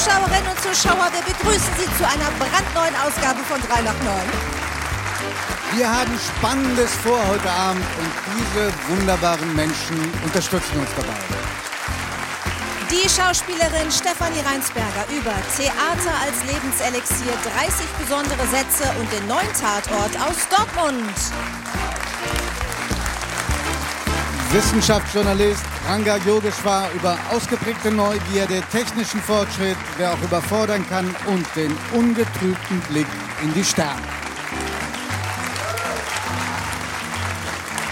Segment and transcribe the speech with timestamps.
[0.00, 4.16] Zuschauerinnen und Zuschauer, wir begrüßen Sie zu einer brandneuen Ausgabe von 3 nach 9.
[5.76, 11.20] Wir haben Spannendes vor heute Abend und diese wunderbaren Menschen unterstützen uns dabei.
[12.88, 20.16] Die Schauspielerin Stefanie Reinsberger über Theater als Lebenselixier, 30 besondere Sätze und den neuen Tatort
[20.16, 21.12] aus Dortmund.
[24.52, 32.80] Wissenschaftsjournalist Ranga Yogeshwar über ausgeprägte Neugierde, technischen Fortschritt, der auch überfordern kann und den ungetrübten
[32.88, 33.06] Blick
[33.44, 34.02] in die Sterne.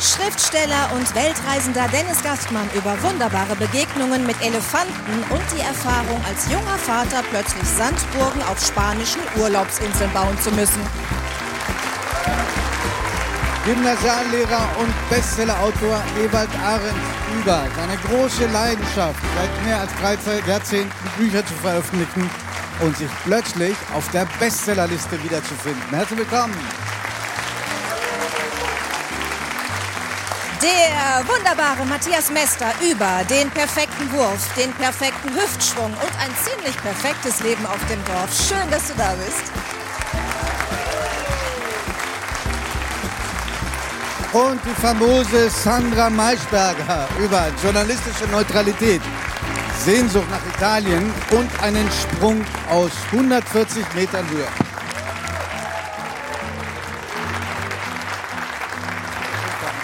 [0.01, 6.79] Schriftsteller und Weltreisender Dennis Gastmann über wunderbare Begegnungen mit Elefanten und die Erfahrung als junger
[6.79, 10.83] Vater plötzlich Sandburgen auf spanischen Urlaubsinseln bauen zu müssen.
[13.69, 16.97] Gymnasiallehrer und Bestsellerautor Ewald Arendt
[17.39, 22.31] über seine große Leidenschaft, seit mehr als 13 Jahrzehnten Bücher zu veröffentlichen
[22.81, 25.83] und sich plötzlich auf der Bestsellerliste wiederzufinden.
[25.91, 26.57] Herzlich willkommen.
[30.63, 37.41] Der wunderbare Matthias Mester über den perfekten Wurf, den perfekten Hüftschwung und ein ziemlich perfektes
[37.41, 38.31] Leben auf dem Dorf.
[38.49, 39.78] Schön, dass du da bist.
[44.33, 49.01] Und die famose Sandra Maischberger über journalistische Neutralität,
[49.83, 54.45] Sehnsucht nach Italien und einen Sprung aus 140 Metern Höhe.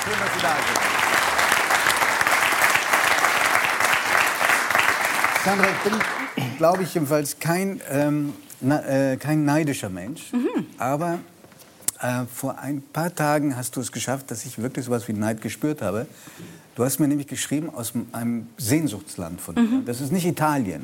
[0.05, 0.84] Schön, dass Sie da sind.
[5.42, 10.20] Sandra, ich bin, glaube ich, jedenfalls kein, ähm, na, äh, kein neidischer Mensch.
[10.77, 11.20] Aber
[12.05, 15.41] äh, vor ein paar Tagen hast du es geschafft, dass ich wirklich sowas wie Neid
[15.41, 16.07] gespürt habe.
[16.75, 19.83] Du hast mir nämlich geschrieben aus einem Sehnsuchtsland von dir.
[19.87, 20.83] Das ist nicht Italien,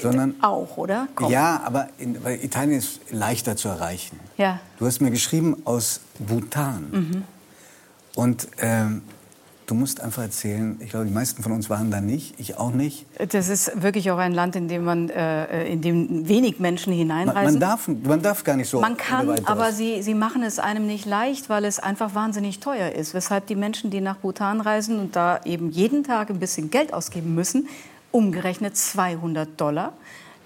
[0.00, 1.08] sondern Auch, oder?
[1.14, 1.30] Komm.
[1.30, 4.18] ja, aber in, Italien ist leichter zu erreichen.
[4.36, 4.60] Ja.
[4.78, 7.24] Du hast mir geschrieben aus Bhutan.
[8.14, 9.02] Und ähm,
[9.66, 12.72] du musst einfach erzählen, ich glaube, die meisten von uns waren da nicht, ich auch
[12.72, 13.06] nicht.
[13.32, 16.98] Das ist wirklich auch ein Land, in dem man, äh, in dem wenig Menschen Man,
[16.98, 17.58] hineinreisen.
[17.58, 18.80] man, darf, man darf gar nicht so.
[18.80, 22.92] Man kann, aber sie, sie machen es einem nicht leicht, weil es einfach wahnsinnig teuer
[22.92, 23.14] ist.
[23.14, 26.92] Weshalb die Menschen, die nach Bhutan reisen und da eben jeden Tag ein bisschen Geld
[26.92, 27.68] ausgeben müssen,
[28.10, 29.92] umgerechnet 200 Dollar,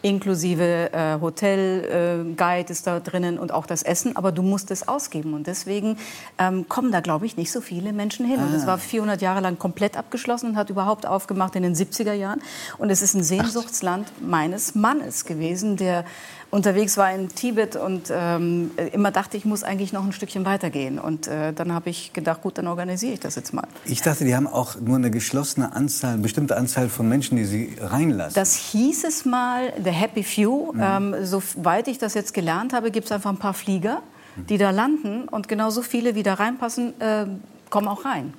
[0.03, 4.17] inklusive äh, Hotel, äh, Guide ist da drinnen und auch das Essen.
[4.17, 5.97] Aber du musst es ausgeben und deswegen
[6.39, 8.41] ähm, kommen da, glaube ich, nicht so viele Menschen hin.
[8.41, 8.69] Und es Ah.
[8.69, 12.41] war 400 Jahre lang komplett abgeschlossen und hat überhaupt aufgemacht in den 70er Jahren.
[12.79, 16.05] Und es ist ein Sehnsuchtsland meines Mannes gewesen, der
[16.51, 20.99] unterwegs war in Tibet und ähm, immer dachte, ich muss eigentlich noch ein Stückchen weitergehen.
[20.99, 23.67] Und äh, dann habe ich gedacht, gut, dann organisiere ich das jetzt mal.
[23.85, 27.45] Ich dachte, die haben auch nur eine geschlossene Anzahl, eine bestimmte Anzahl von Menschen, die
[27.45, 28.35] sie reinlassen.
[28.35, 30.73] Das hieß es mal, the happy few.
[30.73, 30.81] Mhm.
[30.83, 34.03] Ähm, soweit ich das jetzt gelernt habe, gibt es einfach ein paar Flieger,
[34.49, 37.27] die da landen und genauso viele, wie da reinpassen, äh,
[37.71, 38.33] kommen auch rein.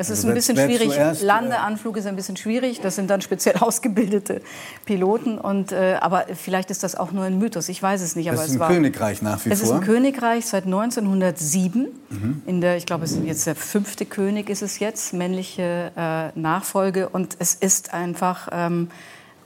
[0.00, 0.90] Es ist Also ein wer- bisschen schwierig.
[0.90, 2.80] zuerst, Landeanflug ist ein bisschen schwierig.
[2.80, 4.40] Das sind dann speziell ausgebildete
[4.84, 5.38] Piloten.
[5.38, 7.68] Und, äh, aber vielleicht ist das auch nur ein Mythos.
[7.68, 8.28] Ich weiß es nicht.
[8.30, 9.76] aber ist es ein war, Königreich nach wie Es ist vor.
[9.78, 11.88] ein Königreich seit 1907.
[12.10, 12.42] Mhm.
[12.46, 16.38] In der, ich glaube, es ist jetzt der fünfte König ist es jetzt, männliche äh,
[16.38, 17.08] Nachfolge.
[17.08, 18.90] Und es ist einfach ähm,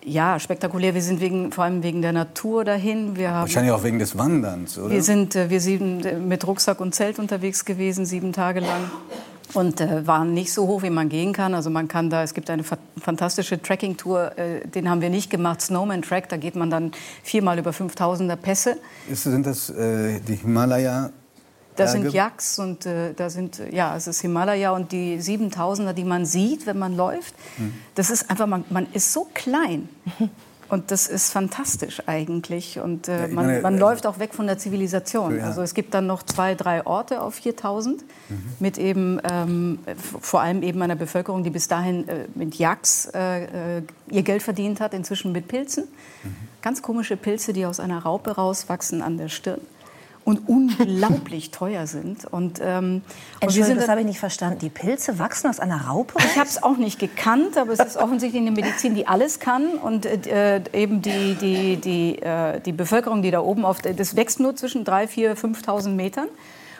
[0.05, 0.95] ja spektakulär.
[0.95, 3.17] Wir sind wegen, vor allem wegen der Natur dahin.
[3.17, 4.91] Wir haben Wahrscheinlich auch wegen des Wanderns, oder?
[4.91, 8.91] wir sind, äh, wir sind äh, mit Rucksack und Zelt unterwegs gewesen, sieben Tage lang.
[9.55, 11.55] Und äh, waren nicht so hoch, wie man gehen kann.
[11.55, 15.31] Also man kann da, es gibt eine fa fantastische Trekking-Tour, äh, den haben wir nicht
[15.31, 16.29] gemacht, Snowman Track.
[16.29, 16.93] Da geht man dann
[17.23, 18.77] viermal über 5000er Pässe.
[19.11, 21.11] Ist, sind das äh, die Himalaya?
[21.75, 21.91] Da Berge?
[22.03, 26.05] sind Yaks und äh, da sind, äh, ja, es ist Himalaya und die 7000er, die
[26.05, 27.35] man sieht, wenn man läuft.
[27.57, 27.73] Hm.
[27.95, 29.89] Das ist einfach, man, man ist so klein.
[30.73, 32.81] Und das ist fantastisch eigentlich.
[32.81, 35.37] Und äh, man, meine, man äh, läuft auch weg von der Zivilisation.
[35.37, 35.45] Ja.
[35.45, 38.03] Also es gibt dann noch zwei, drei Orte auf 4000
[38.59, 39.81] mit eben ähm,
[40.23, 44.43] vor allem eben einer Bevölkerung, die bis dahin äh, mit Yaks äh, äh, ihr Geld
[44.43, 45.89] verdient hat, inzwischen mit Pilzen.
[46.63, 49.61] Ganz komische Pilze, die aus einer Raupe rauswachsen an der Stirn
[50.25, 52.25] und unglaublich teuer sind.
[52.25, 53.03] Und, ähm,
[53.41, 54.59] Entschuldigung, sind das habe ich nicht verstanden.
[54.61, 56.15] Die Pilze wachsen aus einer Raupe?
[56.19, 59.75] ich habe es auch nicht gekannt, aber es ist offensichtlich eine Medizin, die alles kann.
[59.75, 64.41] Und äh, eben die, die, die, äh, die Bevölkerung, die da oben auf, das wächst
[64.41, 66.29] nur zwischen 3.000, 4.000, 5.000 Metern.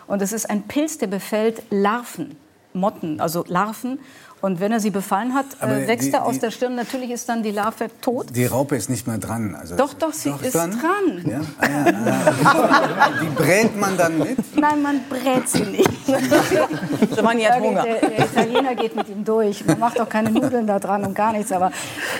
[0.07, 2.37] Und es ist ein Pilz, der befällt Larven.
[2.75, 3.99] Motten, also Larven.
[4.43, 6.75] Und wenn er sie befallen hat, Aber äh, wächst die- er aus die- der Stirn.
[6.75, 8.27] Natürlich ist dann die Larve tot.
[8.35, 9.55] Die Raupe ist nicht mehr dran.
[9.59, 10.79] Also Doch, doch, sie ist dran.
[11.25, 11.41] Ja?
[11.59, 13.09] Ah, ja, ja.
[13.23, 14.37] Die brät man dann mit?
[14.57, 15.89] Nein, man brät sie nicht.
[17.15, 17.83] Giovanni hat Hunger.
[17.85, 19.65] Der, der Italiener geht mit ihm durch.
[19.65, 21.53] Man macht auch keine Nudeln da dran und gar nichts.
[21.53, 21.71] Aber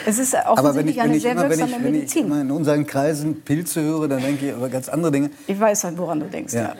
[0.07, 2.27] es ist offensichtlich ich, eine sehr immer, wirksame ich, wenn ich Medizin.
[2.27, 5.31] immer in unseren Kreisen Pilze höre, dann denke ich über ganz andere Dinge.
[5.47, 6.55] Ich weiß halt, woran du denkst.
[6.55, 6.75] Ja.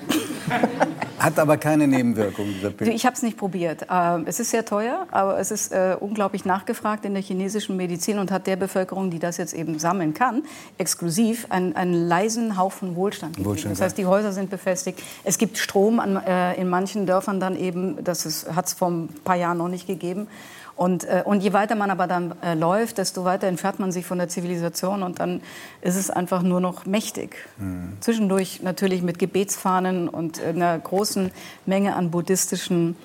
[1.19, 2.91] Hat aber keine Nebenwirkung, dieser Pilz.
[2.95, 3.87] Ich habe es nicht probiert.
[3.91, 8.19] Ähm, es ist sehr teuer, aber es ist äh, unglaublich nachgefragt in der chinesischen Medizin
[8.19, 10.43] und hat der Bevölkerung, die das jetzt eben sammeln kann,
[10.79, 13.51] exklusiv einen, einen leisen Hauch von Wohlstand gegeben.
[13.51, 15.03] Wohlstand, das heißt, die Häuser sind befestigt.
[15.25, 18.03] Es gibt Strom an, äh, in manchen Dörfern dann eben.
[18.05, 20.29] Das hat es vor ein paar Jahren noch nicht gegeben.
[20.75, 24.07] Und, äh, und je weiter man aber dann äh, läuft, desto weiter entfernt man sich
[24.07, 25.43] von der Zivilisation und dann
[25.83, 27.37] ist es einfach nur noch mächtig.
[28.01, 31.31] Zwischendurch natürlich mit Gebetsfahnen und einer großen
[31.67, 32.97] Menge an buddhistischen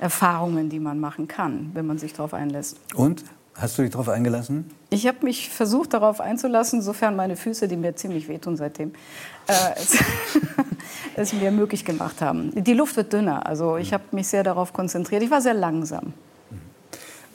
[0.00, 2.78] Erfahrungen, die man machen kann, wenn man sich darauf einlässt.
[2.94, 3.24] Und?
[3.58, 4.66] Hast du dich darauf eingelassen?
[4.90, 8.92] Ich habe mich versucht, darauf einzulassen, sofern meine Füße, die mir ziemlich wehtun seitdem,
[9.46, 9.96] äh, es,
[11.16, 12.52] es mir möglich gemacht haben.
[12.54, 15.22] Die Luft wird dünner, also ich habe mich sehr darauf konzentriert.
[15.22, 16.12] Ich war sehr langsam.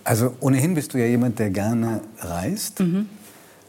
[0.03, 2.79] Also ohnehin bist du ja jemand, der gerne reist.
[2.79, 3.09] Mhm.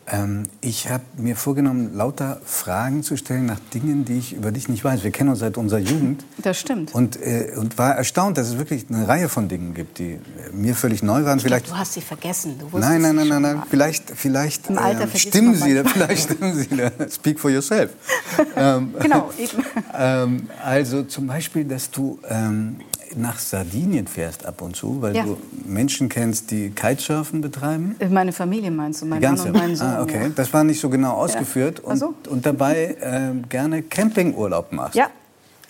[0.08, 4.68] Ähm, ich habe mir vorgenommen, lauter Fragen zu stellen nach Dingen, die ich über dich
[4.68, 5.04] nicht weiß.
[5.04, 6.24] Wir kennen uns seit unserer Jugend.
[6.38, 6.92] Das stimmt.
[6.94, 10.18] Und, äh, und war erstaunt, dass es wirklich eine Reihe von Dingen gibt, die äh,
[10.52, 11.38] mir völlig neu waren.
[11.38, 12.58] Vielleicht Du hast sie vergessen.
[12.58, 13.56] Du Nein, nein, nein, nein, nein.
[13.58, 13.66] mal.
[13.70, 16.68] Vielleicht, vielleicht Im Alter vergisst stimmen Sie, da, vielleicht stimmen Sie.
[16.76, 16.90] da.
[17.08, 17.90] Speak for yourself.
[18.56, 19.64] ähm, Genau, eben.
[19.96, 22.76] ähm, also zum Beispiel, dass du ähm,
[23.16, 25.24] nach Sardinien fährst ab und zu, weil Ja.
[25.24, 25.36] du
[25.66, 27.96] Menschen kennst, die Kitesurfen betreiben.
[28.10, 29.48] Meine Familie meinst du, mein Mann ganze.
[29.48, 29.86] und mein Sohn.
[29.86, 30.22] ah, okay.
[30.24, 30.28] ja.
[30.34, 31.82] Das war nicht so genau ausgeführt.
[31.84, 32.14] Ach Und, so.
[32.30, 34.94] und dabei ähm, gerne Campingurlaub machst.
[34.94, 35.08] Ja,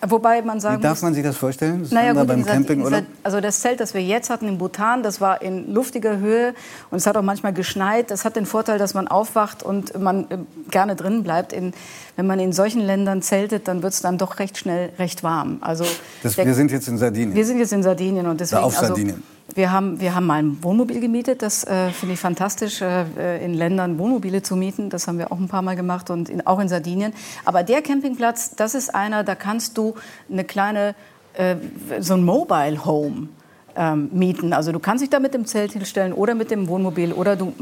[0.06, 1.86] wobei man sagen Wie darf muss, man sich das vorstellen?
[1.90, 3.00] Naja, Sandra, gut, beim Sard- Campingurlaub?
[3.00, 6.18] in Sard- also das Zelt, das wir jetzt hatten in Bhutan, das war in luftiger
[6.18, 6.54] Höhe
[6.90, 8.10] und es hat auch manchmal geschneit.
[8.10, 10.38] Das hat den Vorteil, dass man aufwacht und man äh,
[10.70, 11.52] gerne drin bleibt.
[11.52, 11.72] In,
[12.16, 15.58] wenn man in solchen Ländern zeltet, dann wird es dann doch recht schnell recht warm.
[15.60, 15.84] Also
[16.22, 17.34] Das, der- wir sind jetzt in Sardinien.
[17.34, 19.22] wir sind jetzt in Sardinien und deswegen auf also, Sardinien.
[19.54, 21.42] Wir haben wir haben mal ein Wohnmobil gemietet.
[21.42, 24.90] Das äh, finde ich fantastisch, äh, in Ländern Wohnmobile zu mieten.
[24.90, 27.12] Das haben wir auch ein paar Mal gemacht und in, auch in Sardinien.
[27.44, 29.94] Aber der Campingplatz, das ist einer, da kannst du
[30.30, 30.94] eine kleine
[31.34, 31.56] äh,
[32.00, 33.28] so ein Mobile Home
[33.76, 34.52] ähm, mieten.
[34.52, 37.52] Also du kannst dich da mit dem Zelt hinstellen oder mit dem Wohnmobil oder du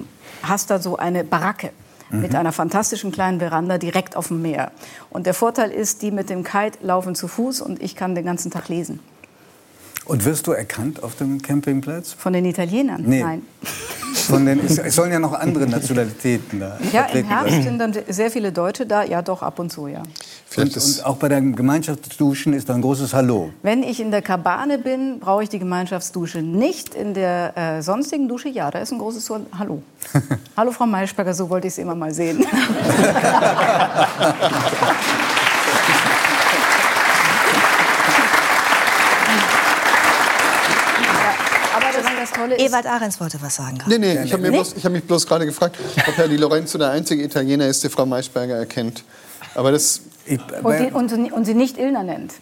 [0.42, 1.70] hast da so eine Baracke
[2.10, 4.72] mit einer fantastischen kleinen Veranda direkt auf dem Meer.
[5.10, 8.24] Und der Vorteil ist, die mit dem Kite laufen zu Fuß und ich kann den
[8.24, 8.98] ganzen Tag lesen.
[10.10, 12.12] Und wirst du erkannt auf dem Campingplatz?
[12.14, 13.04] Von den Italienern?
[13.06, 13.22] Nee.
[13.22, 13.42] Nein.
[14.14, 17.62] Von den, es, es sollen ja noch andere Nationalitäten da Ja, im Herbst sein.
[17.62, 19.04] sind dann sehr viele Deutsche da.
[19.04, 20.02] Ja, doch, ab und zu, ja.
[20.56, 23.50] Und, und auch bei den Gemeinschaftsduschen ist da ein großes Hallo.
[23.62, 26.96] Wenn ich in der Kabane bin, brauche ich die Gemeinschaftsdusche nicht.
[26.96, 29.80] In der äh, sonstigen Dusche, ja, da ist ein großes Hallo.
[30.56, 32.44] Hallo, Frau Maischberger, so wollte ich Sie immer mal sehen.
[41.00, 41.34] Ja,
[41.76, 43.98] aber das, das Tolle ist, Ewald Ahrens wollte was sagen gerade.
[43.98, 45.76] Nee, nee, ich habe mich, hab mich bloß gerade gefragt,
[46.08, 49.04] ob Herr Di Lorenzo der einzige Italiener ist, der Frau Maischberger erkennt.
[49.54, 52.34] Aber das, Ich, und, die, und, sie- und sie nicht Ilna nennt.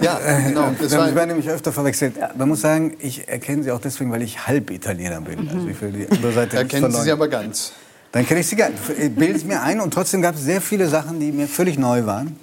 [0.00, 0.72] ja, genau.
[0.80, 2.14] Das wir war, werden nämlich öfter verwechselt.
[2.36, 5.48] Man muss sagen, ich erkenne sie auch deswegen, weil ich halb Italiener bin.
[5.48, 7.72] Also ich will die andere Seite da nicht kennen Sie sie aber ganz.
[8.12, 8.80] Dann kenne ich sie gar nicht.
[8.98, 11.78] Ich Bilde es mir ein und trotzdem gab es sehr viele Sachen, die mir völlig
[11.78, 12.36] neu waren.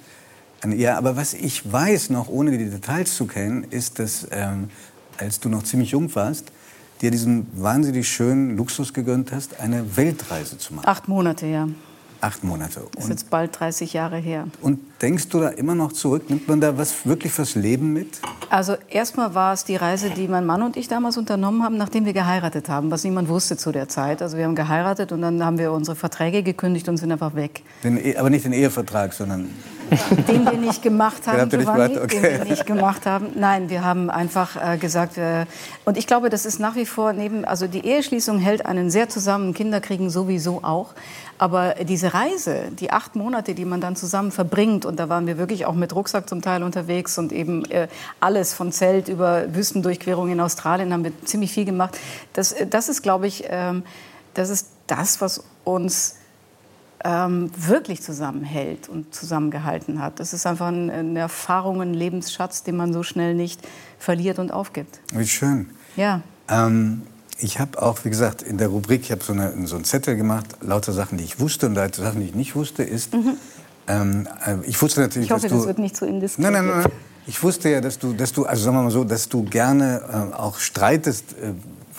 [0.62, 0.96] An ihr.
[0.96, 4.70] Aber was ich weiß noch, ohne die Details zu kennen, ist, dass ähm,
[5.18, 6.46] als du noch ziemlich jung warst,
[7.04, 10.88] dir diesen wahnsinnig schönen Luxus gegönnt hast, eine Weltreise zu machen.
[10.88, 11.68] Acht Monate, ja.
[12.24, 12.80] Acht Monate.
[12.94, 14.46] Das ist jetzt bald 30 Jahre her.
[14.62, 16.30] und denkst du da immer noch zurück?
[16.30, 18.18] Nimmt man da was wirklich fürs Leben mit?
[18.48, 22.06] Also erstmal war es die Reise, die mein Mann und ich damals unternommen haben, nachdem
[22.06, 24.22] wir geheiratet haben, was niemand wusste zu der Zeit.
[24.22, 27.62] Also wir haben geheiratet und dann haben wir unsere Verträge gekündigt und sind einfach weg.
[27.82, 29.50] Den, E- aber nicht den Ehevertrag, sondern
[30.28, 32.10] Den wir nicht gemacht haben, nicht Giovanni, gemacht?
[32.12, 32.38] den Okay.
[32.38, 33.26] wir nicht gemacht haben.
[33.34, 35.44] Nein, wir haben einfach äh, gesagt, äh,
[35.84, 39.10] und ich glaube, das ist nach wie vor neben, also die Eheschließung hält einen sehr
[39.10, 40.94] zusammen, Kinder kriegen sowieso auch.
[41.38, 45.38] Aber diese Reise, die acht Monate, die man dann zusammen verbringt, und da waren wir
[45.38, 47.88] wirklich auch mit Rucksack zum Teil unterwegs und eben äh,
[48.20, 51.98] alles von Zelt über Wüstendurchquerung in Australien haben wir ziemlich viel gemacht.
[52.32, 53.82] Das, äh, das ist, glaube ich, ähm,
[54.34, 56.16] das ist das, was uns
[57.04, 60.20] ähm, wirklich zusammenhält und zusammengehalten hat.
[60.20, 63.60] Das ist einfach ein, eine Erfahrung, ein Lebensschatz, den man so schnell nicht
[63.98, 65.00] verliert und aufgibt.
[65.12, 65.70] wie schön.
[65.96, 66.22] Ja.
[66.48, 67.02] Ähm,
[67.38, 70.16] ich habe auch, wie gesagt, in der Rubrik, ich habe so, eine, so ein Zettel
[70.16, 73.10] gemacht, lauter Sachen, die ich wusste und lauter Sachen, die ich nicht wusste, ist,
[73.86, 75.36] ähm, äh, ich wusste natürlich, Mhm.
[75.36, 75.56] Ich hoffe, dass du...
[75.56, 76.42] das wird nicht zu indiskret.
[76.42, 76.92] Nein, nein, nein.
[77.26, 80.30] Ich wusste ja, dass du, dass du, also sagen wir mal so, dass du gerne
[80.32, 81.52] äh, auch streitest, äh,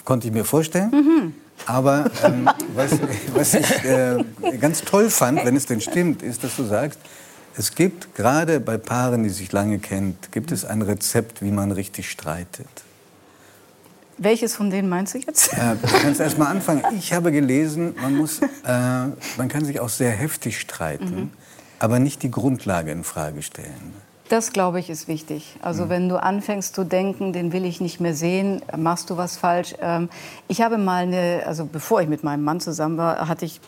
[0.03, 0.91] konnte ich mir vorstellen.
[0.91, 1.33] Mhm.
[1.65, 2.91] Aber ähm, was,
[3.33, 4.23] was ich äh,
[4.59, 6.99] ganz toll fand, wenn es denn stimmt, ist, dass du sagst,
[7.57, 11.71] es gibt gerade bei Paaren, die sich lange kennen, gibt es ein Rezept, wie man
[11.71, 12.67] richtig streitet.
[14.17, 15.51] Welches von denen meinst du jetzt?
[15.53, 16.83] Äh, du kannst erst mal anfangen.
[16.97, 21.31] Ich habe gelesen, man, muss, äh, man kann sich auch sehr heftig streiten, Mhm.
[21.79, 23.93] aber nicht die Grundlage in Frage stellen.
[24.29, 25.55] Das, glaube ich, ist wichtig.
[25.61, 29.37] Also wenn du anfängst zu denken, den will ich nicht mehr sehen, machst du was
[29.37, 29.75] falsch.
[29.81, 30.09] Ähm,
[30.47, 33.59] ich habe mal eine, also bevor ich mit meinem Mann zusammen war, hatte ich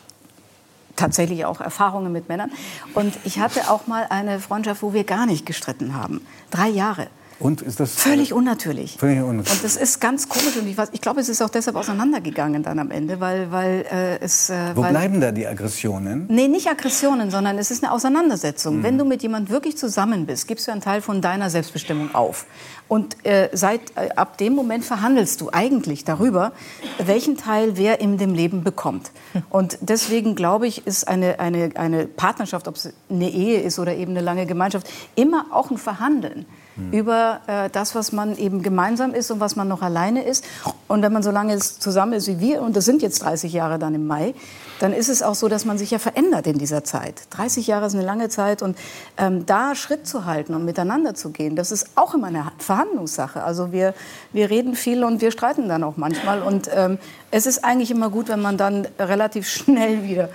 [0.96, 2.50] tatsächlich auch Erfahrungen mit Männern.
[2.96, 6.26] Und ich hatte auch mal eine Freundschaft, wo wir gar nicht gestritten haben.
[6.50, 7.06] Drei Jahre.
[7.40, 8.98] Und ist das Völlig unnatürlich.
[8.98, 9.54] Völlig unnatürlich.
[9.54, 10.58] Und das ist ganz komisch.
[10.58, 13.86] Und ich, weiß, ich glaube, es ist auch deshalb auseinandergegangen dann am Ende, weil, weil
[13.92, 14.50] äh, es...
[14.50, 16.26] Äh, Wo weil, bleiben da die Aggressionen?
[16.30, 18.82] Nee, nicht Aggressionen, sondern es ist eine Auseinandersetzung.
[18.82, 22.46] Wenn du mit jemand wirklich zusammen bist, gibst du einen Teil von deiner Selbstbestimmung auf.
[22.88, 26.54] Und äh, seit, äh, ab dem Moment verhandelst du eigentlich darüber,
[26.98, 29.12] welchen Teil wer in dem Leben bekommt.
[29.50, 33.96] Und deswegen glaube ich, ist eine, eine, eine Partnerschaft, ob es eine Ehe ist oder
[33.96, 36.46] eben eine lange Gemeinschaft, immer auch ein Verhandeln
[36.92, 40.46] über äh, das, was man eben gemeinsam ist und was man noch alleine ist.
[40.88, 43.80] Und wenn man so lange zusammen ist wie wir, und das sind jetzt 30 Jahre
[43.80, 44.34] dann im Mai,
[44.80, 47.24] dann ist es auch so, dass man sich ja verändert in dieser Zeit.
[47.32, 48.78] 30 Jahre ist eine lange Zeit und
[49.18, 53.44] ähm, da Schritt zu halten und miteinander zu gehen, das ist auch immer eine Verhandlungssache.
[53.44, 53.94] Also wir,
[54.34, 56.42] wir reden viel und wir streiten dann auch manchmal.
[56.42, 57.00] Und ähm,
[57.32, 60.30] es ist eigentlich immer gut, wenn man dann relativ schnell wieder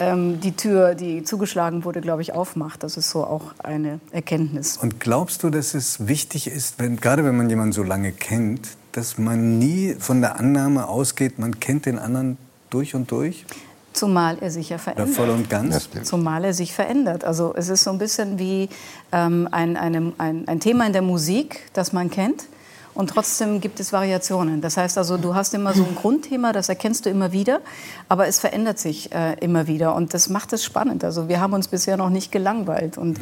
[0.00, 2.82] ähm, die Tür, die zugeschlagen wurde, glaube ich, aufmacht.
[2.82, 4.76] Das ist so auch eine Erkenntnis.
[4.76, 8.68] Und glaubst du, dass es wichtig ist, wenn, gerade wenn man jemanden so lange kennt,
[8.92, 12.36] dass man nie von der Annahme ausgeht, man kennt den anderen
[12.70, 13.44] durch und durch?
[13.92, 15.16] Zumal er sich ja Oder verändert.
[15.16, 15.88] voll und ganz?
[16.04, 17.24] Zumal er sich verändert.
[17.24, 18.68] Also es ist so ein bisschen wie
[19.10, 22.44] ähm, ein, eine, ein, ein Thema in der Musik, das man kennt.
[22.98, 24.60] Und trotzdem gibt es Variationen.
[24.60, 27.60] Das heißt also, du hast immer so ein Grundthema, das erkennst du immer wieder,
[28.08, 29.94] aber es verändert sich äh, immer wieder.
[29.94, 31.04] Und das macht es spannend.
[31.04, 32.98] Also wir haben uns bisher noch nicht gelangweilt.
[32.98, 33.20] Und,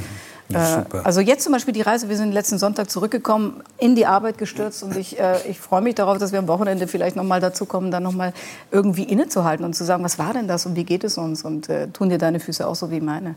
[0.49, 1.01] Ja, äh, super.
[1.05, 4.83] also jetzt zum Beispiel die Reise, wir sind letzten Sonntag zurückgekommen, in die Arbeit gestürzt.
[4.83, 7.67] Und ich, äh, ich freue mich darauf, dass wir am Wochenende vielleicht noch mal dazu
[7.67, 8.33] kommen, dann noch mal
[8.71, 11.45] irgendwie innezuhalten und zu sagen, was war denn das und wie geht es uns?
[11.45, 13.35] Und äh, tun dir deine Füße auch so wie meine?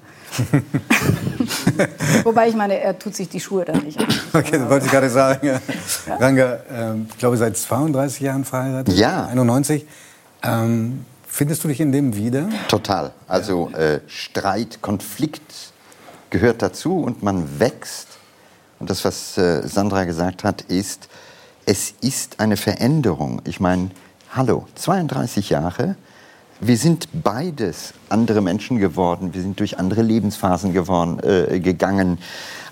[2.24, 4.08] Wobei ich meine, er tut sich die Schuhe dann nicht an.
[4.34, 5.60] Okay, das wollte ich gerade sagen.
[6.20, 8.94] Ranga, ähm, ich glaube, seit 32 Jahren verheiratet.
[8.96, 9.26] Ja.
[9.26, 9.86] 91.
[10.44, 12.48] Ähm, findest du dich in dem wieder?
[12.68, 13.12] Total.
[13.28, 15.74] Also äh, Streit, Konflikt
[16.30, 18.08] gehört dazu und man wächst.
[18.80, 21.10] Und das, was äh, Sandra gesagt hat, ist,
[21.66, 23.42] es ist eine Veränderung.
[23.46, 23.92] Ich meine,
[24.34, 25.96] hallo, 32 Jahre.
[26.62, 29.34] Wir sind beides andere Menschen geworden.
[29.34, 32.20] Wir sind durch andere Lebensphasen geworden, äh, gegangen.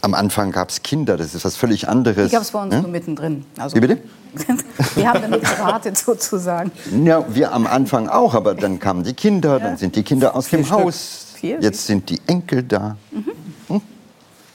[0.02, 2.28] Am Anfang gab es Kinder, das ist was völlig anderes.
[2.28, 2.82] Ich habe es bei uns Hm?
[2.82, 3.46] nur mittendrin.
[3.58, 3.98] Also, Wie bitte?
[4.96, 6.72] Wir haben damit gewartet sozusagen.
[7.06, 10.50] Ja, wir am Anfang auch, aber dann kamen die Kinder, dann sind die Kinder aus
[10.50, 10.78] dem Stück.
[10.78, 11.24] Haus.
[11.36, 12.98] Vier, Jetzt sind die Enkel da.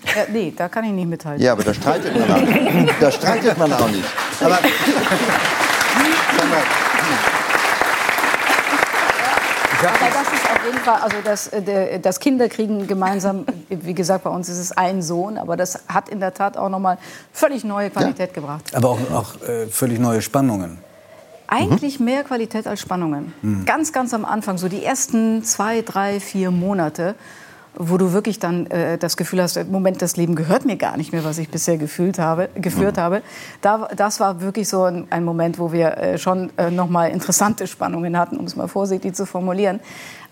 [0.05, 1.43] Ja, nee, da kann ich nicht mithalten.
[1.43, 2.95] Ja, aber da streitet man auch.
[3.01, 4.05] Da streitet man auch nicht.
[4.41, 4.59] Aber
[9.83, 13.95] Sag mal, Aber das ist auf jeden Fall, also das, äh, das Kinderkriegen gemeinsam, wie
[13.95, 16.99] gesagt, bei uns ist es ein Sohn, aber das hat in der Tat auch nochmal
[17.33, 18.75] völlig neue Qualität gebracht.
[18.75, 20.79] Aber auch, auch äh, völlig neue Spannungen.
[21.49, 23.35] Eigentlich mehr Qualität als Spannungen.
[23.67, 27.15] Ganz, ganz am Anfang, so die ersten zwei, drei, vier Monate,
[27.75, 31.13] wo du wirklich dann äh, das Gefühl hast, Moment, das Leben gehört mir gar nicht
[31.13, 33.23] mehr, was ich bisher gefühlt habe, geführt habe.
[33.61, 37.11] Da, das war wirklich so ein, ein Moment, wo wir äh, schon äh, noch mal
[37.11, 39.81] interessante Spannungen hatten, um es mal vorsichtig zu formulieren.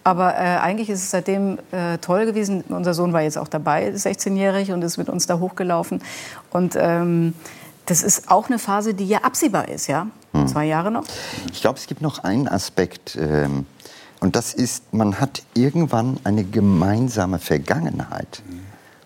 [0.04, 2.64] Aber äh, eigentlich ist es seitdem äh, toll gewesen.
[2.68, 6.02] Unser Sohn war jetzt auch dabei, 16-jährig, und ist mit uns da hochgelaufen.
[6.50, 7.34] Und ähm,
[7.86, 10.06] das ist auch eine Phase, die ja absehbar ist, ja.
[10.46, 11.02] Zwei Jahre noch.
[11.52, 13.18] ich glaube, es gibt noch einen Aspekt.
[13.20, 13.66] Ähm,
[14.20, 18.42] und das ist, man hat irgendwann eine gemeinsame Vergangenheit.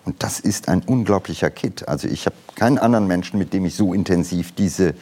[0.04, 1.88] Und das ist ein unglaublicher Kit.
[1.88, 4.94] Also ich habe keinen anderen Menschen, mit dem ich so intensiv diese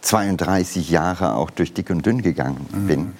[0.00, 3.12] 32 Jahre auch durch dick und dünn gegangen bin.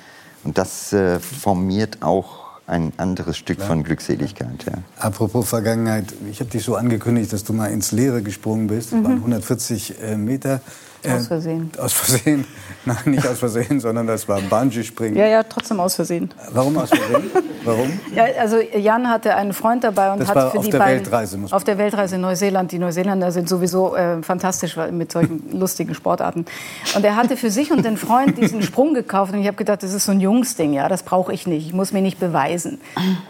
[0.42, 4.64] Und das äh, formiert auch ein anderes Stück von Glückseligkeit.
[4.64, 4.72] Ja.
[4.98, 8.92] Apropos Vergangenheit, ich habe dich so angekündigt, dass du mal ins Leere gesprungen bist.
[8.92, 10.60] Das waren 140 äh, Meter.
[11.08, 11.70] Aus Versehen.
[11.78, 12.44] Aus Versehen?
[12.84, 15.16] Nein, nicht aus Versehen, sondern das war Bungee-Springen.
[15.16, 16.30] Ja, ja, trotzdem aus Versehen.
[16.52, 17.30] Warum aus Versehen?
[17.64, 18.00] Warum?
[18.14, 20.78] Ja, also Jan hatte einen Freund dabei und Das hat war für auf die der
[20.78, 22.72] beiden Weltreise, muss auf der Weltreise in Neuseeland.
[22.72, 26.46] Die Neuseeländer sind sowieso äh, fantastisch mit solchen lustigen Sportarten.
[26.94, 29.82] Und er hatte für sich und den Freund diesen Sprung gekauft und ich habe gedacht,
[29.82, 31.66] das ist so ein Jungsding, ja, das brauche ich nicht.
[31.66, 32.80] Ich muss mir nicht beweisen.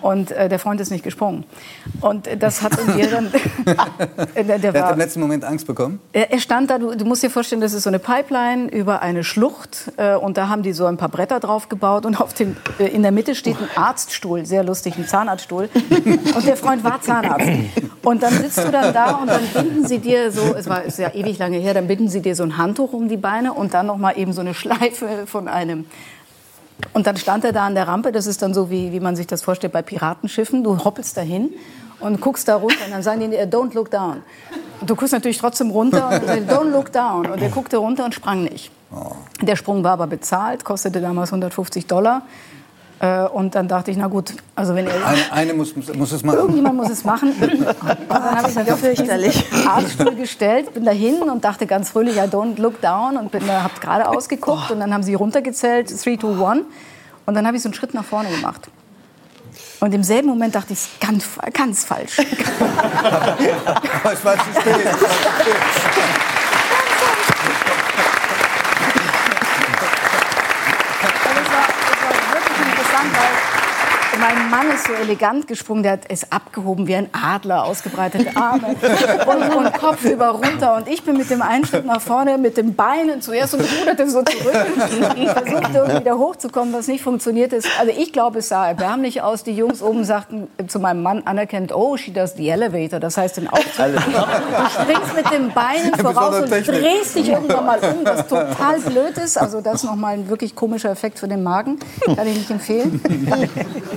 [0.01, 1.45] Und äh, der Freund ist nicht gesprungen.
[2.01, 5.67] Und äh, das hat in äh, der, der Der hat war, im letzten Moment Angst
[5.67, 5.99] bekommen.
[6.13, 9.03] er, er stand da, du, du musst dir vorstellen, das ist so eine Pipeline über
[9.03, 12.35] eine Schlucht äh, und da haben die so ein paar Bretter drauf gebaut und auf
[12.35, 15.69] dem, äh, in der Mitte steht ein Arztstuhl, sehr lustig, ein Zahnarztstuhl.
[16.35, 17.49] Und der Freund war Zahnarzt.
[18.03, 20.99] Und dann sitzt du dann da und dann binden sie dir so, es war ist
[20.99, 23.75] ja ewig lange her, dann binden sie dir so ein Handtuch um die Beine und
[23.75, 25.87] dann noch mal eben so eine Schleife von einem
[26.93, 29.17] und dann stand er da an der Rampe, das ist dann so, wie, wie man
[29.17, 30.65] sich das vorstellt bei Piratenschiffen.
[30.65, 31.51] Du hoppelst dahin
[32.01, 34.23] und guckst da runter und dann sagen die, dir, don't look down.
[34.81, 37.27] Und du guckst natürlich trotzdem runter und dann sagen, don't look down.
[37.27, 38.71] Und er guckte runter und sprang nicht.
[39.41, 42.23] Der Sprung war aber bezahlt, kostete damals 150 Dollar.
[42.99, 46.23] Äh, Und dann dachte ich, na gut, also wenn er Eine, eine muss, muss es
[46.23, 46.39] machen.
[46.39, 47.33] Irgendjemand muss es machen.
[47.33, 47.67] Und
[48.09, 52.29] dann habe ich mich auf diesen Arztstuhl gestellt, bin dahin und dachte ganz fröhlich, I
[52.29, 56.17] don't look down und bin da, hab gerade ausgeguckt und dann haben sie runtergezählt, 3,
[56.17, 56.65] 2, 1
[57.25, 58.69] und dann habe ich so einen Schritt nach vorne gemacht.
[59.81, 62.19] Und im selben Moment dachte ich, ganz, ganz falsch.
[62.99, 64.77] Aber es war zu spät.
[64.77, 65.57] Es war zu spät.
[71.25, 76.03] Aber es war, es war wirklich interessant, weil Mann ist so elegant gesprungen, der hat
[76.09, 78.69] es abgehoben wie ein Adler, ausgebreitete Arme
[79.27, 80.77] und, und Kopf über runter.
[80.77, 84.09] Und ich bin mit dem einen Schritt nach vorne, mit den Beinen zuerst und ruderte
[84.11, 84.55] so zurück.
[85.17, 87.69] Ich versuchte irgendwie wieder hochzukommen, was nicht funktioniert ist.
[87.79, 89.45] Also ich glaube, es sah erbärmlich aus.
[89.45, 93.01] Die Jungs oben sagten zu meinem Mann anerkennt, oh, she does the elevator.
[93.01, 93.87] Das heißt den Aufzug.
[93.87, 99.17] Du springst mit den Beinen voraus und drehst dich irgendwann mal um, was total blöd
[99.19, 99.39] ist.
[99.39, 101.79] Also das ist nochmal ein wirklich komischer Effekt für den Magen.
[102.05, 103.01] Kann ich nicht empfehlen.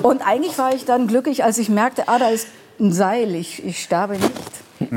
[0.02, 2.48] Und eigentlich war ich dann glücklich, als ich merkte, ah, da ist
[2.80, 4.32] ein Seil, ich, ich sterbe nicht.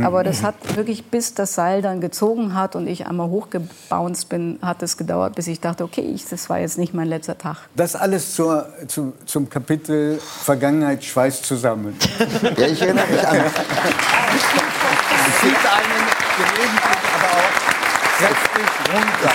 [0.03, 4.59] Aber das hat wirklich, bis das Seil dann gezogen hat und ich einmal hochgebounced bin,
[4.63, 7.57] hat es gedauert, bis ich dachte, okay, ich, das war jetzt nicht mein letzter Tag.
[7.77, 11.97] Das alles zur, zu, zum Kapitel Vergangenheit schweißt zusammen.
[12.57, 13.37] Ja, ich erinnere mich an.
[15.29, 17.26] Es gibt einen gelegentlich aber
[18.19, 19.35] kräftig runter.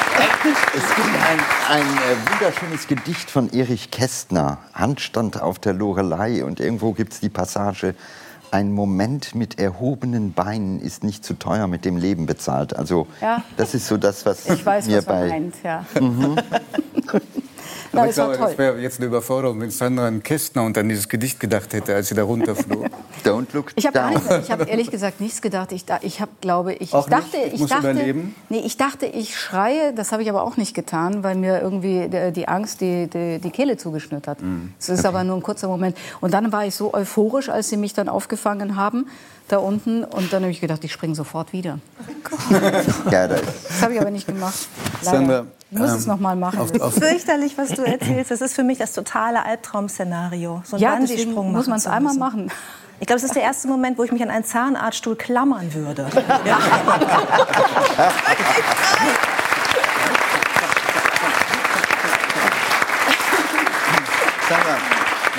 [0.75, 6.43] Es gibt ein, ein äh, wunderschönes Gedicht von Erich Kästner, Handstand auf der Lorelei.
[6.43, 7.93] Und irgendwo gibt es die Passage,
[8.49, 12.75] ein Moment mit erhobenen Beinen ist nicht zu teuer mit dem Leben bezahlt.
[12.75, 13.43] Also Ja.
[13.55, 15.27] das ist so das, was Ich weiß, mir was er bei...
[15.29, 15.85] meint, ja.
[17.93, 18.47] Aber Na, ich es war glaube, toll.
[18.49, 21.93] das wäre jetzt eine Überforderung, wenn Sandra an Kästner und an dieses Gedicht gedacht hätte,
[21.93, 22.85] als sie da runterflog.
[23.25, 24.13] Don't look Ich down.
[24.13, 25.71] nicht, ich habe ehrlich gesagt nichts gedacht.
[25.73, 27.53] Ich, ich habe, glaube ich, Auch ich dachte, nicht?
[27.53, 28.33] ich Muss dachte, überleben?
[28.49, 29.93] nee, ich dachte, ich schreie.
[29.93, 33.49] Das habe ich aber auch nicht getan, weil mir irgendwie die, Angst die, die, die
[33.51, 34.41] Kehle zugeschnürt hat.
[34.41, 34.73] Mhm.
[34.79, 35.97] Es ist aber nur ein kurzer Moment.
[36.21, 39.07] Und dann war ich so euphorisch, als sie mich dann aufgefangen haben
[39.49, 40.05] da unten.
[40.05, 41.79] Und dann habe ich gedacht, ich springe sofort wieder.
[43.11, 44.67] Ja, da ist Das habe ich aber nicht gemacht.
[45.03, 45.17] Leider.
[45.17, 46.59] Sandra, ich muss ähm, es noch mal machen.
[46.59, 48.29] auf- auf- Fürchterlich, was du erzählst.
[48.31, 50.61] Das ist für mich das totale Albtraum-Szenario.
[50.65, 52.51] So einen ja, Bungee-Sprung muss man es zu einmal machen.
[52.99, 56.07] Ich glaube, es ist der erste Moment, wo ich mich an einen Zahnarztstuhl klammern würde.
[64.49, 64.77] Sandra,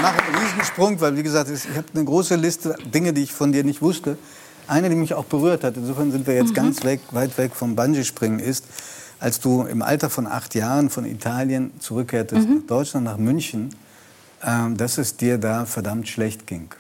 [0.01, 3.33] mach einen Riesensprung, weil wie gesagt, es- ich habe eine große Liste Dinge, die ich
[3.33, 4.17] von dir nicht wusste.
[4.69, 7.75] Eine, die mich auch berührt hat, insofern sind wir jetzt ganz weg, weit weg vom
[7.77, 8.65] Bungee-Springen, ist,
[9.23, 13.71] als du im Alter von acht Jahren von Italien zurückkehrtest nach Deutschland, nach München,
[14.45, 16.75] ähm, dass es dir da verdammt schlecht ging.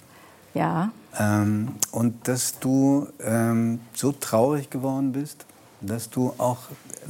[0.52, 0.90] Ja.
[1.16, 5.46] Ähm, und dass du ähm, so traurig geworden bist,
[5.81, 6.59] dass du auch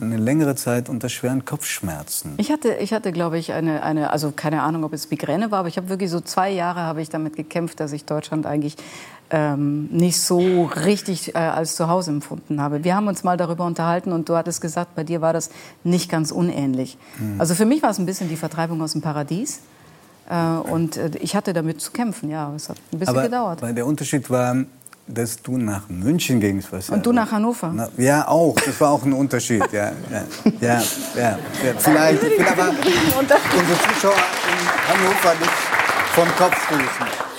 [0.01, 2.35] eine längere Zeit unter schweren Kopfschmerzen.
[2.37, 5.61] Ich hatte, ich hatte, glaube ich, eine, eine, also keine Ahnung, ob es Migräne war,
[5.61, 8.77] aber ich habe wirklich so zwei Jahre habe ich damit gekämpft, dass ich Deutschland eigentlich
[9.33, 12.85] ähm, nicht so richtig äh, als zu Hause empfunden habe.
[12.85, 15.51] Wir haben uns mal darüber unterhalten und du hattest gesagt, bei dir war das
[15.85, 16.99] nicht ganz unähnlich.
[17.39, 19.61] Also für mich war es ein bisschen die Vertreibung aus dem Paradies.
[20.29, 20.37] Äh,
[20.71, 22.53] und äh, ich hatte damit zu kämpfen, ja.
[22.55, 23.63] Es hat ein bisschen Aber gedauert.
[23.63, 24.55] weil der Unterschied war,
[25.07, 26.71] dass du nach München gingst.
[26.71, 27.73] Was ja, Und du nach Hannover.
[27.75, 28.55] Na, ja, auch.
[28.55, 29.65] Das war auch ein Unterschied.
[29.73, 30.25] Ja, ja,
[30.61, 30.83] ja,
[31.17, 31.39] ja, ja.
[31.79, 32.23] Vielleicht.
[32.23, 32.69] Ich will aber
[33.19, 35.53] unsere Zuschauer in Hannover nicht
[36.15, 37.32] vom Kopf stoßen.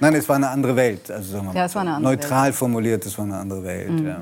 [0.00, 1.10] Nein, es war eine andere Welt.
[1.10, 3.64] Also sagen wir mal Ja, es war eine andere neutral formuliert, es war eine andere
[3.64, 4.00] Welt.
[4.00, 4.20] Ja.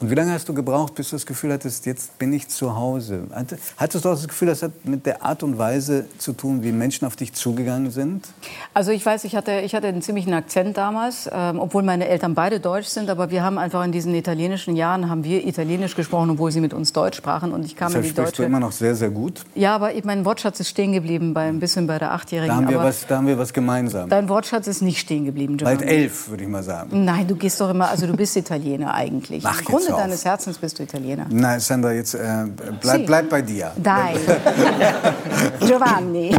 [0.00, 2.76] Und wie lange hast du gebraucht, bis du das Gefühl hattest, jetzt bin ich zu
[2.76, 3.24] Hause?
[3.34, 6.62] Hatte- Hattest du auch das Gefühl, das hat mit der Art und Weise zu tun,
[6.62, 8.28] wie Menschen auf dich zugegangen sind?
[8.74, 12.34] Also ich weiß, ich hatte, ich hatte einen ziemlichen Akzent damals, ähm, obwohl meine Eltern
[12.34, 16.30] beide deutsch sind, aber wir haben einfach in diesen italienischen Jahren, haben wir Italienisch gesprochen,
[16.30, 18.44] obwohl sie mit uns Deutsch sprachen und ich kam in Deshalb die sprichst du deutsche...
[18.44, 19.44] immer noch sehr, sehr gut.
[19.54, 22.48] Ja, aber mein Wortschatz ist stehen geblieben, bei, ein bisschen bei der Achtjährigen.
[22.54, 24.08] Da haben wir was, da haben wir was gemeinsam.
[24.08, 26.02] Dein Wortschatz ist nicht stehen geblieben, Bald Giovanni.
[26.02, 27.04] elf, würde ich mal sagen.
[27.04, 29.42] Nein, du gehst doch immer, also du bist Italiener eigentlich.
[29.42, 30.00] Mach jetzt Grunde auf.
[30.08, 31.26] deines Herzens bist du Italiener.
[31.30, 32.44] Na, Sandra, jetzt äh,
[32.80, 33.72] bleib, bleib bei dir.
[33.76, 34.14] Dai.
[35.60, 36.36] Giovanni.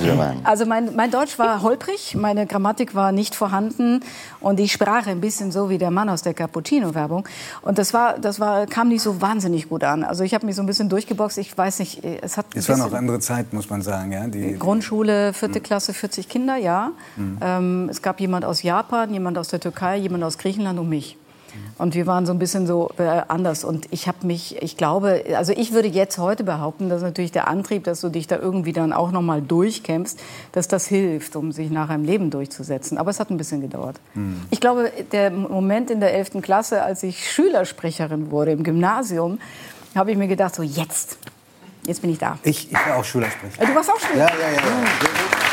[0.00, 0.40] Giovanni.
[0.44, 4.00] Also mein, mein Deutsch war holprig, meine Grammatik war nicht vorhanden
[4.40, 7.26] und ich sprach ein bisschen so wie der Mann aus der Cappuccino-Werbung.
[7.62, 10.04] Und das, war, das war, kam nicht so wahnsinnig gut an.
[10.04, 11.38] Also ich habe mich so ein bisschen durchgeboxt.
[11.38, 14.12] Ich weiß nicht, es hat Es war noch bisschen- andere Zeit, muss man sagen.
[14.12, 14.26] Ja?
[14.26, 16.90] Die, Grundschule, vierte Klasse, 40 Kinder, ja.
[17.40, 21.16] Ähm, es gab jemand aus Japan, jemand aus der Türkei, jemand aus Griechenland und mich.
[21.78, 23.64] Und wir waren so ein bisschen so äh, anders.
[23.64, 27.48] Und ich habe mich, ich glaube, also ich würde jetzt heute behaupten, dass natürlich der
[27.48, 30.18] Antrieb, dass du dich da irgendwie dann auch noch mal durchkämpfst,
[30.52, 32.98] dass das hilft, um sich nachher im Leben durchzusetzen.
[32.98, 34.00] Aber es hat ein bisschen gedauert.
[34.50, 36.42] Ich glaube, der Moment in der 11.
[36.42, 39.38] Klasse, als ich Schülersprecherin wurde im Gymnasium,
[39.94, 41.18] habe ich mir gedacht, so jetzt,
[41.86, 42.38] jetzt bin ich da.
[42.44, 43.62] ich, ich war auch Schülersprecher.
[43.62, 44.26] Äh, Du warst auch Schüler.
[44.26, 44.56] Ja, ja, ja.
[44.56, 44.62] ja.
[44.62, 45.51] Ja,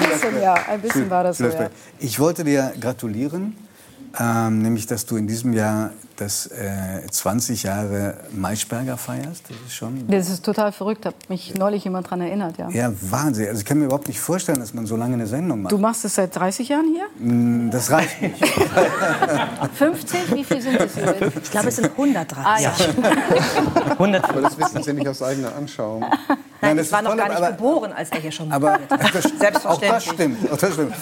[0.00, 1.70] Ein bisschen, ja, ein bisschen war das so, ja.
[1.98, 3.56] Ich wollte dir gratulieren,
[4.18, 5.90] ähm, nämlich, dass du in diesem Jahr
[6.20, 9.44] das äh, 20 Jahre Maischberger feierst.
[9.48, 12.68] Das ist schon Das ist total verrückt, hat mich neulich jemand daran erinnert, ja.
[12.70, 13.48] ja, Wahnsinn.
[13.48, 15.72] Also ich kann mir überhaupt nicht vorstellen, dass man so lange eine Sendung macht.
[15.72, 17.70] Du machst es seit 30 Jahren hier?
[17.70, 18.36] Das reicht nicht.
[19.74, 20.34] 50?
[20.34, 21.14] Wie viel sind es hier?
[21.42, 22.44] Ich glaube, es sind 130.
[22.44, 22.72] Ah, ja.
[23.92, 26.04] 100 Aber das wissen Sie nicht aus eigener Anschauung.
[26.60, 29.00] Nein, das ich war noch gar nicht aber- geboren, als er hier schon Aber das,
[29.38, 29.64] Selbstverständlich.
[29.64, 30.52] Auch das stimmt.
[30.52, 30.94] Auch das stimmt.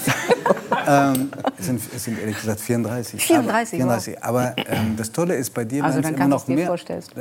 [0.87, 3.23] ähm, es, sind, es sind ehrlich gesagt 34.
[3.25, 4.25] 34, aber, 34.
[4.25, 6.66] aber ähm, das Tolle ist bei dir, Also dann immer noch mehr.
[6.66, 7.12] vorstellst.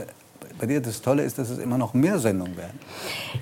[0.60, 2.80] Bei dir das Tolle ist, dass es immer noch mehr Sendungen werden.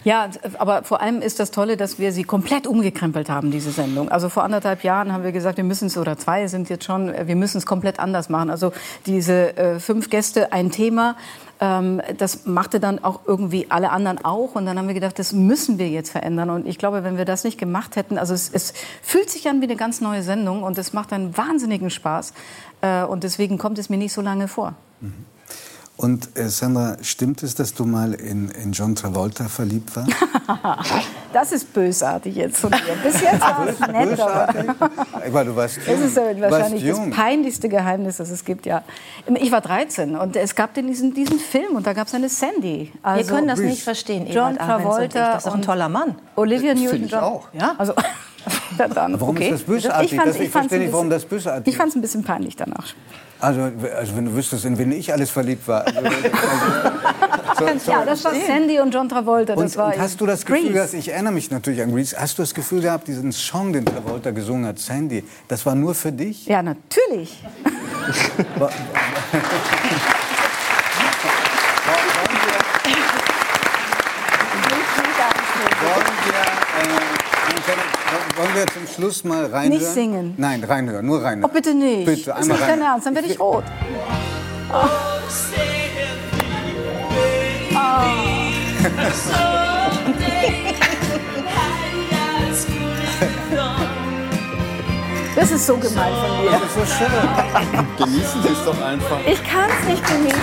[0.03, 4.09] Ja, aber vor allem ist das Tolle, dass wir sie komplett umgekrempelt haben, diese Sendung.
[4.09, 7.13] Also vor anderthalb Jahren haben wir gesagt, wir müssen es, oder zwei sind jetzt schon,
[7.25, 8.49] wir müssen es komplett anders machen.
[8.49, 8.73] Also
[9.05, 11.15] diese äh, fünf Gäste, ein Thema,
[11.61, 14.55] ähm, das machte dann auch irgendwie alle anderen auch.
[14.55, 16.49] Und dann haben wir gedacht, das müssen wir jetzt verändern.
[16.49, 19.61] Und ich glaube, wenn wir das nicht gemacht hätten, also es, es fühlt sich an
[19.61, 22.33] wie eine ganz neue Sendung und es macht einen wahnsinnigen Spaß.
[22.81, 24.73] Äh, und deswegen kommt es mir nicht so lange vor.
[25.97, 30.11] Und äh, Sandra, stimmt es, dass du mal in, in John Travolta verliebt warst?
[31.33, 32.77] Das ist bösartig jetzt von dir.
[33.03, 34.53] Bis jetzt war es nett, aber...
[35.31, 36.03] Weil du warst Das jung.
[36.05, 38.83] ist äh, Du warst wahrscheinlich das peinlichste Geheimnis, das es gibt, ja.
[39.41, 42.29] Ich war 13 und es gab den diesen, diesen Film und da gab es eine
[42.29, 42.93] Sandy.
[42.93, 45.09] Wir Also können das nicht verstehen, John Ebert Ahrens und ich.
[45.11, 46.15] Travolta Das ist doch ein toller Mann.
[46.37, 47.19] Olivia Finde ich Newton-John.
[47.23, 47.47] auch.
[47.51, 47.93] Ja, also
[48.77, 49.45] dann, Warum okay.
[49.45, 50.11] ist das bösartig?
[50.13, 52.55] Ich, Das- ich ich verstehe nicht, warum das bösartig Ich fand es ein bisschen peinlich
[52.55, 52.93] danach.
[53.39, 53.61] Also,
[53.97, 55.85] also wenn du wüsstest, in wen ich alles verliebt war.
[55.85, 59.55] Also, also, so, so, Ja, das war Sandy und John Travolta.
[59.55, 62.15] Das Und, war und hast du das Gefühl, dass ich erinnere mich natürlich an Grease,
[62.19, 65.93] hast du das Gefühl gehabt, diesen Song, den Travolta gesungen hat, Sandy, das war nur
[65.93, 66.45] für dich?
[66.45, 67.37] Ja, natürlich.
[75.81, 76.39] Wollen wir,
[76.81, 79.69] äh, wollen wir zum Schluss mal reinhören?
[79.69, 80.33] Nicht singen.
[80.37, 81.49] Nein, reinhören, nur reinhören.
[81.49, 82.05] Oh, bitte nicht.
[82.05, 82.81] Bitte, das ist einmal nicht dein.
[82.81, 83.63] Ernst, dann werde ich rot.
[95.35, 96.51] Das ist so gemein von mir.
[96.51, 97.11] Das ist so schön.
[97.97, 99.19] Genießen Sie es doch einfach.
[99.27, 100.41] Ich kann es nicht genießen.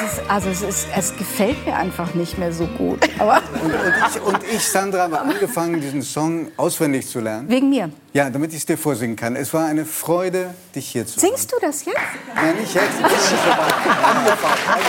[0.00, 3.00] Es ist, also es, ist, es gefällt mir einfach nicht mehr so gut.
[3.18, 3.82] Aber Und, und,
[4.14, 7.48] ich, und ich, Sandra, habe angefangen, diesen Song auswendig zu lernen.
[7.48, 7.90] wegen mir.
[8.12, 9.34] Ja, damit ich es dir vorsingen kann.
[9.34, 11.98] Es war eine Freude, dich hier zu Singst du das jetzt?
[12.34, 12.86] Nein, nicht jetzt.
[12.86, 13.08] Ich bin.
[13.08, 14.62] Angefangen.
[14.68, 14.88] Also,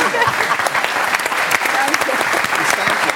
[2.62, 3.10] ich danke.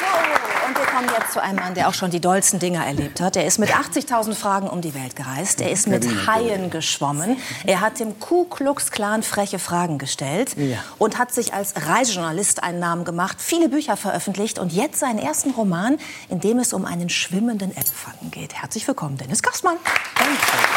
[0.00, 0.12] So,
[0.66, 0.86] und wir
[1.46, 3.36] einem Mann, der auch schon die dollsten Dinger erlebt hat.
[3.36, 5.60] Er ist mit 80.000 Fragen um die Welt gereist.
[5.60, 7.36] Er ist mit Haien geschwommen.
[7.64, 10.56] Er hat dem Ku Klux Klan freche Fragen gestellt
[10.98, 15.50] und hat sich als Reisejournalist einen Namen gemacht, viele Bücher veröffentlicht und jetzt seinen ersten
[15.52, 18.54] Roman, in dem es um einen schwimmenden Elefanten geht.
[18.54, 19.76] Herzlich willkommen, Dennis Gastmann.
[20.16, 20.75] Ich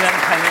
[0.00, 0.42] werden keine.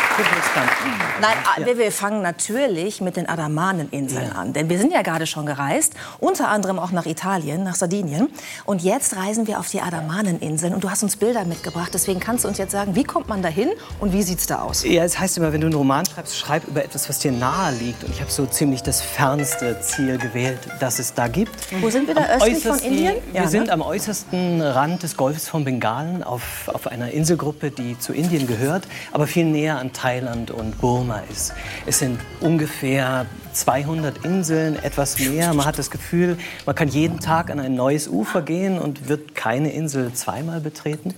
[1.21, 4.39] Nein, ah, wir, wir fangen natürlich mit den Andamaneninseln Ja.
[4.41, 4.53] an.
[4.53, 8.29] Denn wir sind ja gerade schon gereist, unter anderem auch nach Italien, nach Sardinien.
[8.65, 10.73] Und jetzt reisen wir auf die Andamaneninseln.
[10.73, 11.91] Und du hast uns Bilder mitgebracht.
[11.93, 14.61] Deswegen kannst du uns jetzt sagen, wie kommt man da hin und wie sieht's da
[14.61, 14.83] aus?
[14.83, 17.73] Ja, es heißt immer, wenn du einen Roman schreibst, schreib über etwas, was dir nahe
[17.75, 18.03] liegt.
[18.03, 21.51] Und ich habe so ziemlich das fernste Ziel gewählt, das es da gibt.
[21.81, 22.21] Wo sind wir da?
[22.25, 23.15] Am Östlich von Indien?
[23.31, 23.73] Wir Ja, sind ne?
[23.73, 28.83] am äußersten Rand des Golfs von Bengalen auf, auf einer Inselgruppe, die zu Indien gehört,
[29.11, 31.53] aber viel näher an Thailand und Burma ist.
[31.87, 35.55] Es sind ungefähr 200 Inseln, etwas mehr.
[35.55, 39.33] Man hat das Gefühl, man kann jeden Tag an ein neues Ufer gehen und wird
[39.33, 41.15] keine Insel zweimal betreten.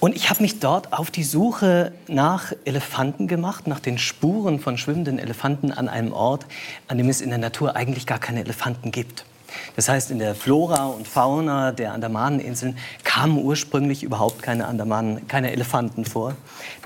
[0.00, 4.78] Und ich habe mich dort auf die Suche nach Elefanten gemacht, nach den Spuren von
[4.78, 6.46] schwimmenden Elefanten an einem Ort,
[6.88, 9.26] an dem es in der Natur eigentlich gar keine Elefanten gibt.
[9.76, 15.52] Das heißt, in der Flora und Fauna der Andamaneninseln kamen ursprünglich überhaupt keine Andamanen, keine
[15.52, 16.34] Elefanten vor.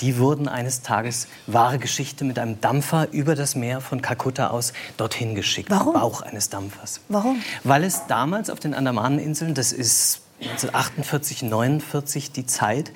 [0.01, 4.73] Die wurden eines Tages wahre Geschichte mit einem Dampfer über das Meer von Kalkutta aus
[4.97, 5.71] dorthin geschickt.
[5.71, 5.95] Warum?
[5.95, 7.01] Bauch eines Dampfers.
[7.09, 7.43] Warum?
[7.65, 12.93] Weil es damals auf den Andamaneninseln, das ist 1948, 49 die Zeit,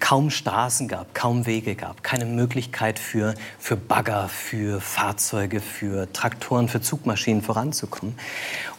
[0.00, 6.68] kaum Straßen gab, kaum Wege gab, keine Möglichkeit für, für Bagger, für Fahrzeuge, für Traktoren,
[6.68, 8.16] für Zugmaschinen voranzukommen.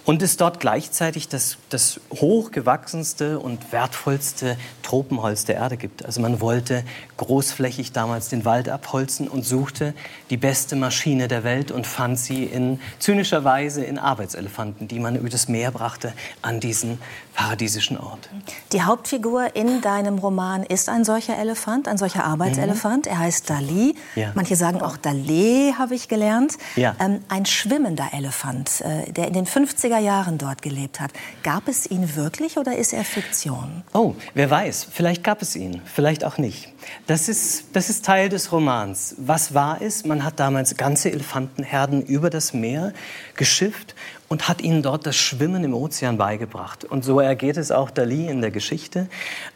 [0.05, 6.03] Und es dort gleichzeitig das, das hochgewachsenste und wertvollste Tropenholz der Erde gibt.
[6.05, 6.83] Also man wollte
[7.17, 9.93] großflächig damals den Wald abholzen und suchte
[10.29, 15.15] die beste Maschine der Welt und fand sie in zynischer Weise in Arbeitselefanten, die man
[15.15, 16.99] über das Meer brachte an diesen
[17.35, 18.29] paradiesischen Ort.
[18.73, 23.07] Die Hauptfigur in deinem Roman ist ein solcher Elefant, ein solcher Arbeitselefant.
[23.07, 23.95] Er heißt Dali.
[24.15, 24.21] Mhm.
[24.21, 24.31] Ja.
[24.35, 26.57] Manche sagen auch Dalé, habe ich gelernt.
[26.75, 26.95] Ja.
[26.99, 29.45] Ähm, ein schwimmender Elefant, äh, der in den
[29.89, 31.12] 50er Jahren dort gelebt hat.
[31.43, 33.84] Gab es ihn wirklich oder ist er Fiktion?
[33.93, 36.71] Oh, wer weiß, vielleicht gab es ihn, vielleicht auch nicht.
[37.08, 39.15] Das ist, das ist Teil des Romans.
[39.17, 40.06] Was war es?
[40.06, 42.93] Man hat damals ganze Elefantenherden über das Meer
[43.36, 43.95] geschifft
[44.28, 46.86] und hat ihnen dort das Schwimmen im Ozean beigebracht.
[46.86, 49.08] Und so ergeht es auch Dali in der Geschichte.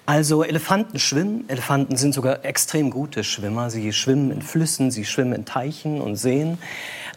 [0.06, 3.70] Also Elefanten schwimmen, Elefanten sind sogar extrem gute Schwimmer.
[3.70, 6.58] Sie schwimmen in Flüssen, sie schwimmen in Teichen und Seen.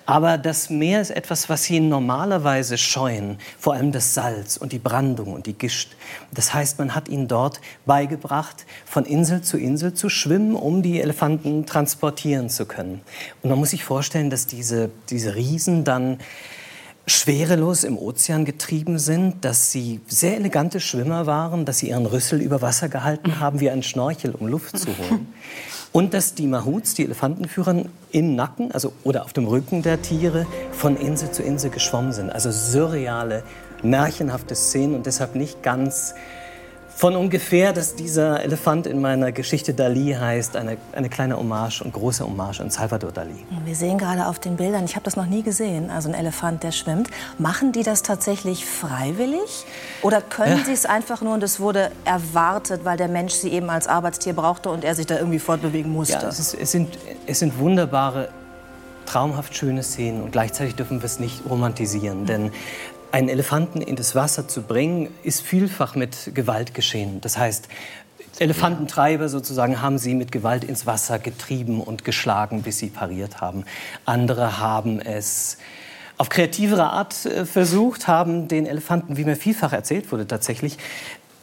[0.07, 4.79] Aber das Meer ist etwas, was sie normalerweise scheuen, vor allem das Salz und die
[4.79, 5.97] Brandung und die Gischt.
[6.33, 11.01] Das heißt, man hat ihnen dort beigebracht, von Insel zu Insel zu schwimmen, um die
[11.01, 13.01] Elefanten transportieren zu können.
[13.43, 16.19] Und man muss sich vorstellen, dass diese, diese Riesen dann
[17.09, 22.41] schwerelos im Ozean getrieben sind, dass sie sehr elegante Schwimmer waren, dass sie ihren Rüssel
[22.41, 25.33] über Wasser gehalten haben wie ein Schnorchel, um Luft zu holen.
[25.97, 30.47] Und dass die Mahuts, die Elefantenführer, im Nacken also, oder auf dem Rücken der Tiere
[30.71, 32.29] von Insel zu Insel geschwommen sind.
[32.29, 33.43] Also surreale,
[33.83, 36.15] märchenhafte Szenen und deshalb nicht ganz
[36.97, 41.93] von ungefähr, dass dieser Elefant in meiner Geschichte Dali heißt, eine, eine kleine Hommage und
[41.93, 43.35] große Hommage an Salvador Dali.
[43.67, 46.63] Wir sehen gerade auf den Bildern, ich habe das noch nie gesehen, also ein Elefant,
[46.63, 47.09] der schwimmt.
[47.39, 49.67] Machen die das tatsächlich freiwillig?
[50.01, 50.65] Oder können Ja.
[50.65, 54.33] sie es einfach nur und es wurde erwartet, weil der Mensch sie eben als Arbeitstier
[54.33, 56.15] brauchte und er sich da irgendwie fortbewegen musste?
[56.15, 58.29] Ja, es, ist, es, sind, es sind wunderbare,
[59.05, 62.53] traumhaft schöne Szenen und gleichzeitig dürfen wir es nicht romantisieren, denn
[63.17, 67.23] einen Elefanten in das Wasser zu bringen, ist vielfach mit Gewalt geschehen.
[67.23, 67.67] Das heißt,
[68.39, 73.65] Elefantentreiber sozusagen haben sie mit Gewalt ins Wasser getrieben und geschlagen, bis sie pariert haben.
[74.05, 75.57] Andere haben es
[76.19, 80.77] auf kreativere Art äh, versucht, haben den Elefanten, wie mir vielfach erzählt wurde, tatsächlich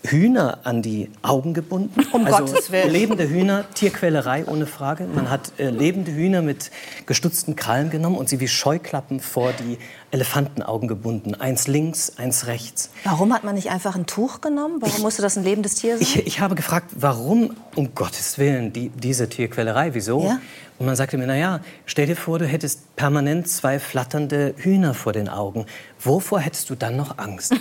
[0.05, 2.05] Hühner an die Augen gebunden.
[2.11, 2.91] Um also Gottes Willen.
[2.91, 5.05] lebende Hühner, Tierquälerei ohne Frage.
[5.05, 6.71] Man hat äh, lebende Hühner mit
[7.05, 9.77] gestutzten Krallen genommen und sie wie Scheuklappen vor die
[10.11, 11.35] Elefantenaugen gebunden.
[11.35, 12.91] Eins links, eins rechts.
[13.03, 14.77] Warum hat man nicht einfach ein Tuch genommen?
[14.81, 16.01] Warum musste das ein lebendes Tier sein?
[16.01, 20.23] Ich, ich habe gefragt, warum um Gottes Willen die, diese Tierquälerei, wieso?
[20.23, 20.39] Ja.
[20.83, 24.93] Und man sagte mir, na ja, stell dir vor, du hättest permanent zwei flatternde Hühner
[24.93, 25.65] vor den Augen.
[26.01, 27.53] Wovor hättest du dann noch Angst?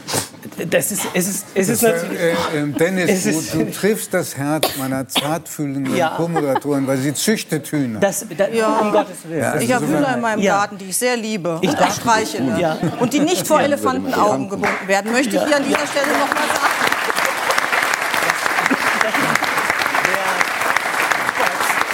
[0.68, 2.18] das ist, es ist, es ist natürlich...
[2.18, 6.16] Äh, äh, Dennis, Es ist- du, du triffst das Herz meiner zartfühlenden Ja.
[6.16, 8.00] Co-Moderatorin, weil sie züchtet Hühner.
[8.00, 8.46] Das, da,
[8.80, 9.38] Um Gottes Willen.
[9.40, 10.56] Ja, Ich habe Also Hühner in meinem Ja.
[10.56, 11.86] Garten, die ich sehr liebe Ich und auch.
[11.86, 12.58] auch streichele.
[12.60, 12.76] Ja.
[12.98, 16.48] Und die nicht vor Elefantenaugen gebunden werden, möchte ich hier an dieser Stelle noch mal
[16.48, 16.74] sagen.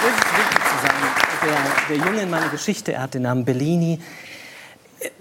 [0.05, 1.74] Das ist wichtig zu sagen.
[1.89, 3.99] Der, Junge in meiner Geschichte, er hat den Namen Bellini.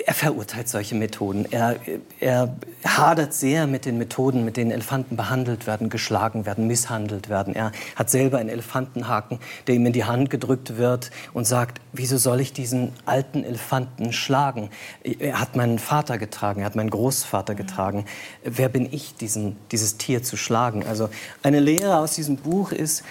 [0.06, 1.46] Er verurteilt solche Methoden.
[1.50, 1.76] Er,
[2.20, 7.54] er hadert sehr mit den Methoden, mit denen Elefanten behandelt werden, geschlagen werden, misshandelt werden.
[7.54, 12.16] Er hat selber einen Elefantenhaken, der ihm in die Hand gedrückt wird und sagt, wieso
[12.16, 14.70] soll ich diesen alten Elefanten schlagen?
[15.02, 18.06] Er hat meinen Vater getragen, er hat meinen Großvater getragen.
[18.42, 20.86] Wer bin ich, diesen, dieses Tier zu schlagen?
[20.86, 21.10] Also
[21.42, 23.02] eine Lehre aus diesem Buch ist,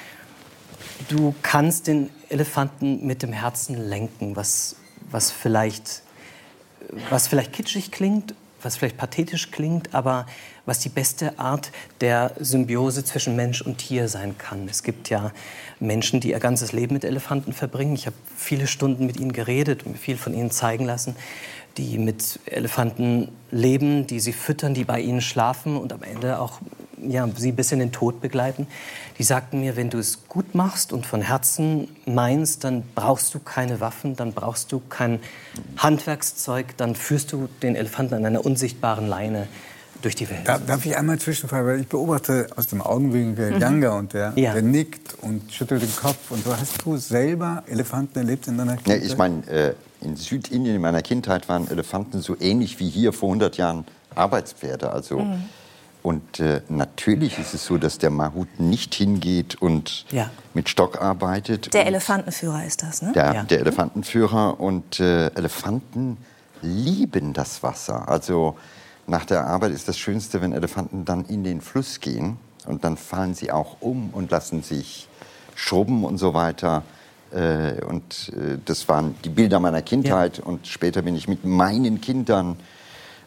[1.09, 4.75] du kannst den Elefanten mit dem Herzen lenken, was,
[5.09, 6.01] was, vielleicht,
[7.09, 10.25] was vielleicht kitschig klingt, was vielleicht pathetisch klingt, aber
[10.65, 14.67] was die beste Art der Symbiose zwischen Mensch und Tier sein kann.
[14.69, 15.31] Es gibt ja
[15.79, 17.95] Menschen, die ihr ganzes Leben mit Elefanten verbringen.
[17.95, 21.15] Ich habe viele Stunden mit ihnen geredet und mir viel von ihnen zeigen lassen,
[21.77, 26.59] die mit Elefanten leben, die sie füttern, die bei ihnen schlafen und am Ende auch
[27.05, 28.67] ja, sie bis in den Tod begleiten.
[29.19, 33.39] Die sagten mir, wenn du es gut machst und von Herzen meinst, dann brauchst du
[33.39, 35.19] keine Waffen, dann brauchst du kein
[35.77, 39.47] Handwerkszeug, dann führst du den Elefanten an einer unsichtbaren Leine
[40.01, 40.47] durch die Welt.
[40.47, 41.65] darf ich einmal zwischenfragen?
[41.65, 43.61] Weil ich beobachte aus dem Augenwinkel mhm.
[43.61, 44.53] Younger und der, ja.
[44.53, 46.29] der nickt und schüttelt den Kopf.
[46.29, 49.01] Und so hast du selber Elefanten erlebt in deiner Kindheit?
[49.01, 53.13] Ja, ich meine, äh, in Südindien in meiner Kindheit waren Elefanten so ähnlich wie hier
[53.13, 54.91] vor 100 Jahren Arbeitspferde.
[54.91, 55.43] Also mhm.
[56.03, 60.29] Und äh, natürlich ist es so, dass der Mahut nicht hingeht und ja.
[60.53, 61.73] mit Stock arbeitet.
[61.73, 63.13] Der Elefantenführer ist das, ne?
[63.13, 63.43] Der, ja.
[63.43, 64.59] der Elefantenführer.
[64.59, 66.17] Und äh, Elefanten
[66.61, 68.09] lieben das Wasser.
[68.09, 68.57] Also
[69.07, 72.37] nach der Arbeit ist das Schönste, wenn Elefanten dann in den Fluss gehen.
[72.65, 75.07] Und dann fallen sie auch um und lassen sich
[75.55, 76.83] schrubben und so weiter.
[77.31, 80.39] Äh, und äh, das waren die Bilder meiner Kindheit.
[80.39, 80.43] Ja.
[80.43, 82.57] Und später bin ich mit meinen Kindern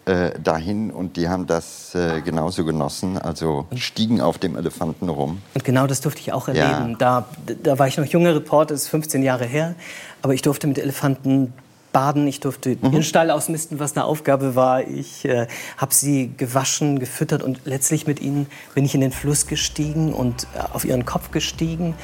[0.06, 5.42] äh, dahin und die haben das äh, genauso genossen, also stiegen auf dem Elefanten rum.
[5.54, 6.90] Und genau das durfte ich auch erleben.
[6.92, 6.96] Ja.
[6.96, 7.28] Da,
[7.62, 9.74] da war ich noch junger Reporter, das ist 15 Jahre her,
[10.22, 11.52] aber ich durfte mit Elefanten
[11.96, 12.92] baden, ich durfte mhm.
[12.92, 14.86] den Stall ausmisten, was eine Aufgabe war.
[14.86, 19.46] Ich äh, habe sie gewaschen, gefüttert und letztlich mit ihnen bin ich in den Fluss
[19.46, 21.94] gestiegen und äh, auf ihren Kopf gestiegen.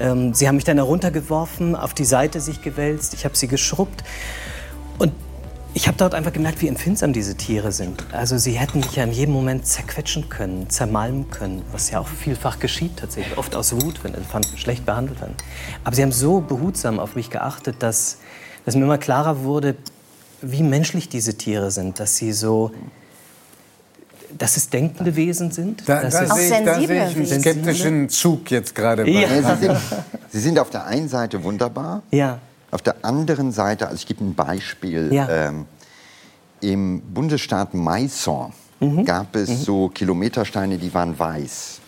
[0.00, 4.02] Ähm, sie haben mich dann heruntergeworfen, auf die Seite sich gewälzt, ich habe sie geschrubbt.
[4.98, 5.12] Und
[5.74, 8.04] ich habe dort einfach gemerkt, wie empfindsam diese Tiere sind.
[8.12, 12.08] Also sie hätten mich ja in jedem Moment zerquetschen können, zermalmen können, was ja auch
[12.08, 15.34] vielfach geschieht tatsächlich, oft aus Wut, wenn Elefanten schlecht behandelt werden.
[15.84, 18.18] Aber sie haben so behutsam auf mich geachtet, dass,
[18.66, 19.76] dass mir immer klarer wurde,
[20.42, 22.72] wie menschlich diese Tiere sind, dass sie so
[24.38, 25.86] dass es denkende Wesen sind.
[25.86, 29.08] Da, da sehe ich, da sehe ich einen skeptischen Zug jetzt gerade.
[29.08, 29.28] Ja.
[29.28, 29.76] Sie, sind,
[30.30, 32.02] sie sind auf der einen Seite wunderbar.
[32.10, 32.38] Ja.
[32.72, 35.28] Auf der anderen Seite, also ich gebe ein Beispiel, ja.
[35.28, 35.66] ähm,
[36.62, 39.04] im Bundesstaat Mysore mhm.
[39.04, 39.56] gab es mhm.
[39.56, 41.80] so Kilometersteine, die waren weiß.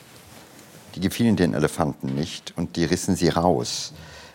[0.95, 3.95] Die gefielen den Elefanten nicht und die rissen sie raus.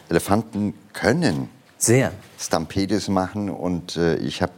[0.10, 4.54] Elefanten können sehr Stampedes machen und äh, ich habe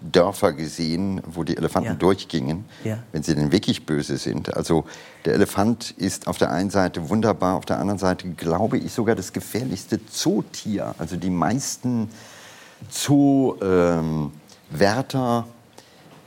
[0.00, 1.94] Dörfer gesehen, wo die Elefanten ja.
[1.94, 2.98] durchgingen, ja.
[3.12, 4.56] wenn sie denn wirklich böse sind.
[4.56, 4.84] Also
[5.24, 9.14] der Elefant ist auf der einen Seite wunderbar, auf der anderen Seite glaube ich sogar
[9.14, 10.94] das gefährlichste Zootier.
[10.98, 12.08] Also die meisten
[12.88, 14.32] Zoowärter
[14.80, 15.50] ähm,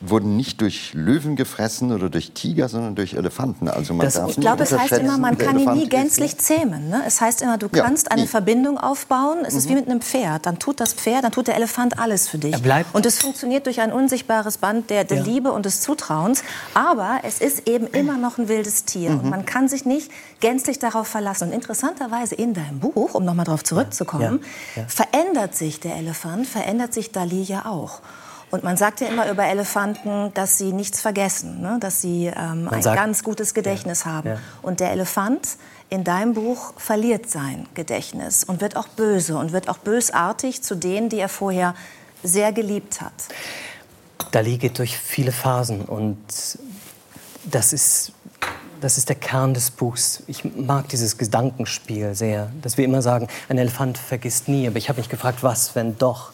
[0.09, 3.67] wurden nicht durch Löwen gefressen oder durch Tiger, sondern durch Elefanten.
[3.67, 6.89] Also man das, darf ich glaube, es heißt immer, man kann ihn nie gänzlich zähmen.
[6.89, 7.03] Ne?
[7.07, 9.39] Es heißt immer, du kannst ja, eine Verbindung aufbauen.
[9.45, 9.59] Es mhm.
[9.59, 10.45] ist wie mit einem Pferd.
[10.45, 12.55] Dann tut das Pferd, dann tut der Elefant alles für dich.
[12.93, 15.23] Und es funktioniert durch ein unsichtbares Band der, der ja.
[15.23, 16.43] Liebe und des Zutrauens.
[16.73, 19.11] Aber es ist eben immer noch ein wildes Tier.
[19.11, 19.19] Mhm.
[19.19, 20.11] Und man kann sich nicht
[20.41, 21.49] gänzlich darauf verlassen.
[21.49, 24.41] Und interessanterweise in deinem Buch, um nochmal darauf zurückzukommen,
[24.75, 24.83] ja.
[24.87, 28.01] verändert sich der Elefant, verändert sich Dali ja auch.
[28.53, 31.77] Und man sagt ja immer über Elefanten, dass sie nichts vergessen, ne?
[31.79, 34.29] dass sie ähm, ein sagt, ganz gutes Gedächtnis ja, haben.
[34.29, 34.37] Ja.
[34.61, 35.57] Und der Elefant
[35.89, 40.75] in deinem Buch verliert sein Gedächtnis und wird auch böse und wird auch bösartig zu
[40.75, 41.73] denen, die er vorher
[42.21, 43.13] sehr geliebt hat.
[44.29, 46.19] Dali geht durch viele Phasen und
[47.45, 48.11] das ist,
[48.81, 50.21] das ist der Kern des Buchs.
[50.27, 54.67] Ich mag dieses Gedankenspiel sehr, dass wir immer sagen, ein Elefant vergisst nie.
[54.67, 56.33] Aber ich habe mich gefragt, was, wenn doch?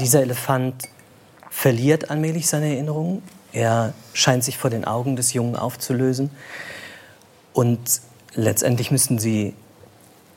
[0.00, 0.88] Dieser Elefant
[1.54, 3.22] verliert allmählich seine Erinnerungen.
[3.52, 6.30] Er scheint sich vor den Augen des Jungen aufzulösen.
[7.52, 8.00] Und
[8.34, 9.54] letztendlich müssen sie,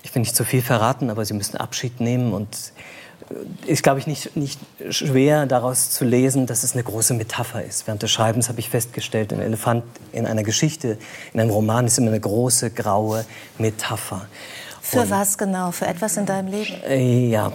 [0.03, 2.33] ich will nicht zu viel verraten, aber sie müssen Abschied nehmen.
[2.33, 2.71] Und
[3.65, 4.59] ist, glaube ich, nicht, nicht
[4.91, 7.87] schwer daraus zu lesen, dass es eine große Metapher ist.
[7.87, 10.99] Während des Schreibens habe ich festgestellt, ein Elefant in einer Geschichte,
[11.33, 13.25] in einem Roman ist immer eine große, graue
[13.57, 14.27] Metapher.
[14.81, 15.71] Für Und, was genau?
[15.71, 16.75] Für etwas in deinem Leben?
[16.87, 17.51] Äh, ja,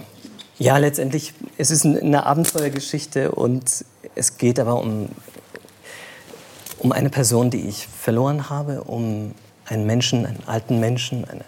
[0.57, 3.85] ja, letztendlich, es ist eine Abenteuergeschichte und
[4.15, 5.09] es geht aber um,
[6.77, 9.33] um eine Person, die ich verloren habe, um
[9.65, 11.43] einen Menschen, einen alten Menschen, eine,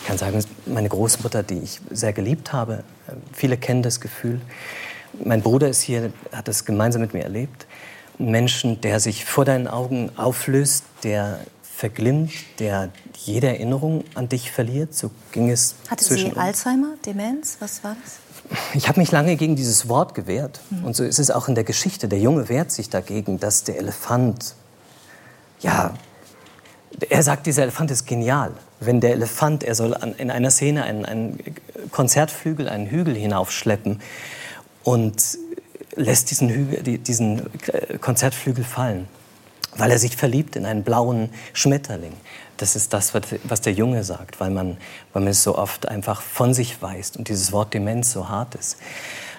[0.00, 2.84] ich kann sagen, meine Großmutter, die ich sehr geliebt habe.
[3.32, 4.40] Viele kennen das Gefühl.
[5.24, 7.66] Mein Bruder ist hier, hat das gemeinsam mit mir erlebt.
[8.18, 14.52] Ein Menschen, der sich vor deinen Augen auflöst, der verglimmt, der jede Erinnerung an dich
[14.52, 14.94] verliert.
[14.94, 17.56] So ging es Hatte sie Alzheimer, Demenz?
[17.60, 18.23] Was war das?
[18.74, 20.60] Ich habe mich lange gegen dieses Wort gewehrt.
[20.82, 22.08] Und so ist es auch in der Geschichte.
[22.08, 24.54] Der Junge wehrt sich dagegen, dass der Elefant,
[25.60, 25.94] ja,
[27.08, 28.52] er sagt, dieser Elefant ist genial.
[28.80, 31.38] wenn der Elefant, er soll an, in einer Szene einen, einen
[31.90, 34.00] Konzertflügel, einen Hügel hinaufschleppen
[34.82, 35.38] und
[35.96, 39.08] lässt diesen, Hügel, diesen äh, Konzertflügel fallen,
[39.76, 42.12] weil er sich verliebt in einen blauen Schmetterling.
[42.56, 44.76] Das ist das, was der Junge sagt, weil man,
[45.12, 48.54] weil man es so oft einfach von sich weist und dieses Wort Demenz so hart
[48.54, 48.76] ist.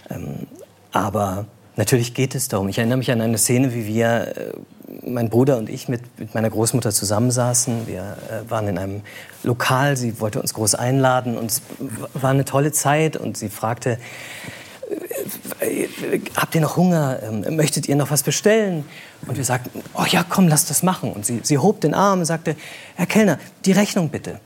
[0.09, 0.47] Ähm,
[0.91, 1.45] aber
[1.77, 2.67] natürlich geht es darum.
[2.67, 6.33] Ich erinnere mich an eine Szene, wie wir, äh, mein Bruder und ich, mit, mit
[6.35, 7.87] meiner Großmutter zusammensaßen.
[7.87, 9.01] Wir äh, waren in einem
[9.43, 11.61] Lokal, sie wollte uns groß einladen und es
[12.13, 13.97] war eine tolle Zeit und sie fragte,
[16.35, 17.19] habt ihr noch Hunger?
[17.23, 18.85] Ähm, möchtet ihr noch was bestellen?
[19.27, 21.11] Und wir sagten, oh ja, komm, lass das machen.
[21.11, 22.55] Und sie, sie hob den Arm und sagte,
[22.95, 24.39] Herr Kellner, die Rechnung bitte.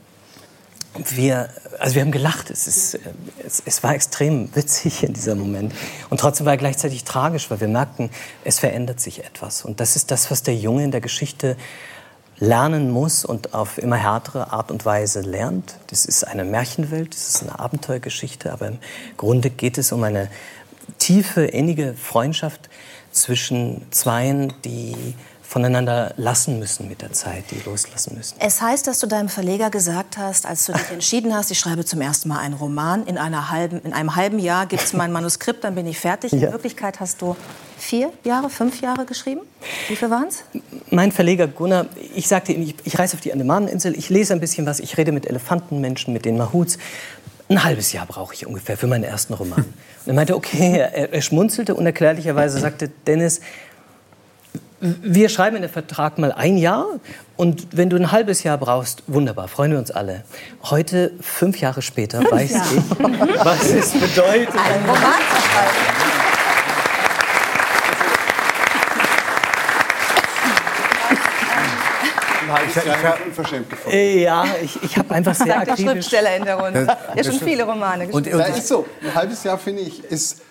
[0.94, 2.50] Und wir, also wir haben gelacht.
[2.50, 2.98] Es, ist,
[3.44, 5.72] es, es war extrem witzig in diesem Moment.
[6.08, 8.10] Und trotzdem war er gleichzeitig tragisch, weil wir merkten,
[8.44, 9.64] es verändert sich etwas.
[9.64, 11.56] Und das ist das, was der Junge in der Geschichte
[12.40, 15.76] lernen muss und auf immer härtere Art und Weise lernt.
[15.88, 18.78] Das ist eine Märchenwelt, das ist eine Abenteuergeschichte, aber im
[19.18, 20.28] Grunde geht es um eine
[20.98, 22.68] tiefe, innige Freundschaft
[23.12, 25.14] zwischen Zweien, die
[25.50, 28.36] voneinander lassen müssen mit der Zeit, die loslassen müssen.
[28.38, 31.84] Es heißt, dass du deinem Verleger gesagt hast, als du dich entschieden hast, ich schreibe
[31.84, 35.10] zum ersten Mal einen Roman, in, einer halben, in einem halben Jahr gibt es mein
[35.10, 36.30] Manuskript, dann bin ich fertig.
[36.30, 36.46] Ja.
[36.46, 37.34] In Wirklichkeit hast du
[37.76, 39.40] vier Jahre, fünf Jahre geschrieben?
[39.88, 40.44] Wie viel waren es?
[40.90, 44.40] Mein Verleger Gunnar, ich sagte ihm, ich, ich reise auf die Andamaneninsel, ich lese ein
[44.40, 46.78] bisschen was, ich rede mit Elefantenmenschen, mit den Mahuts.
[47.50, 49.58] Ein halbes Jahr brauche ich ungefähr für meinen ersten Roman.
[49.58, 53.40] Und er meinte, okay, er, er schmunzelte unerklärlicherweise, sagte, Dennis,
[54.80, 56.86] wir schreiben in den Vertrag mal ein Jahr
[57.36, 60.22] und wenn du ein halbes Jahr brauchst, wunderbar, freuen wir uns alle.
[60.62, 62.76] Heute, fünf Jahre später, weiß Jahre.
[62.76, 64.54] ich, was es bedeutet.
[64.54, 65.89] Ein Roman zu schreiben.
[72.68, 74.18] Ich, ich, ich unverschämt gefunden.
[74.18, 75.84] Ja, ich, ich habe einfach sehr Sagt akribisch...
[75.84, 76.96] der Schriftsteller in der Runde.
[77.14, 78.32] Ja, schon viele Romane geschrieben.
[78.32, 78.86] Und, und, ja, ist so.
[79.02, 80.42] Ein halbes Jahr, finde ich, ist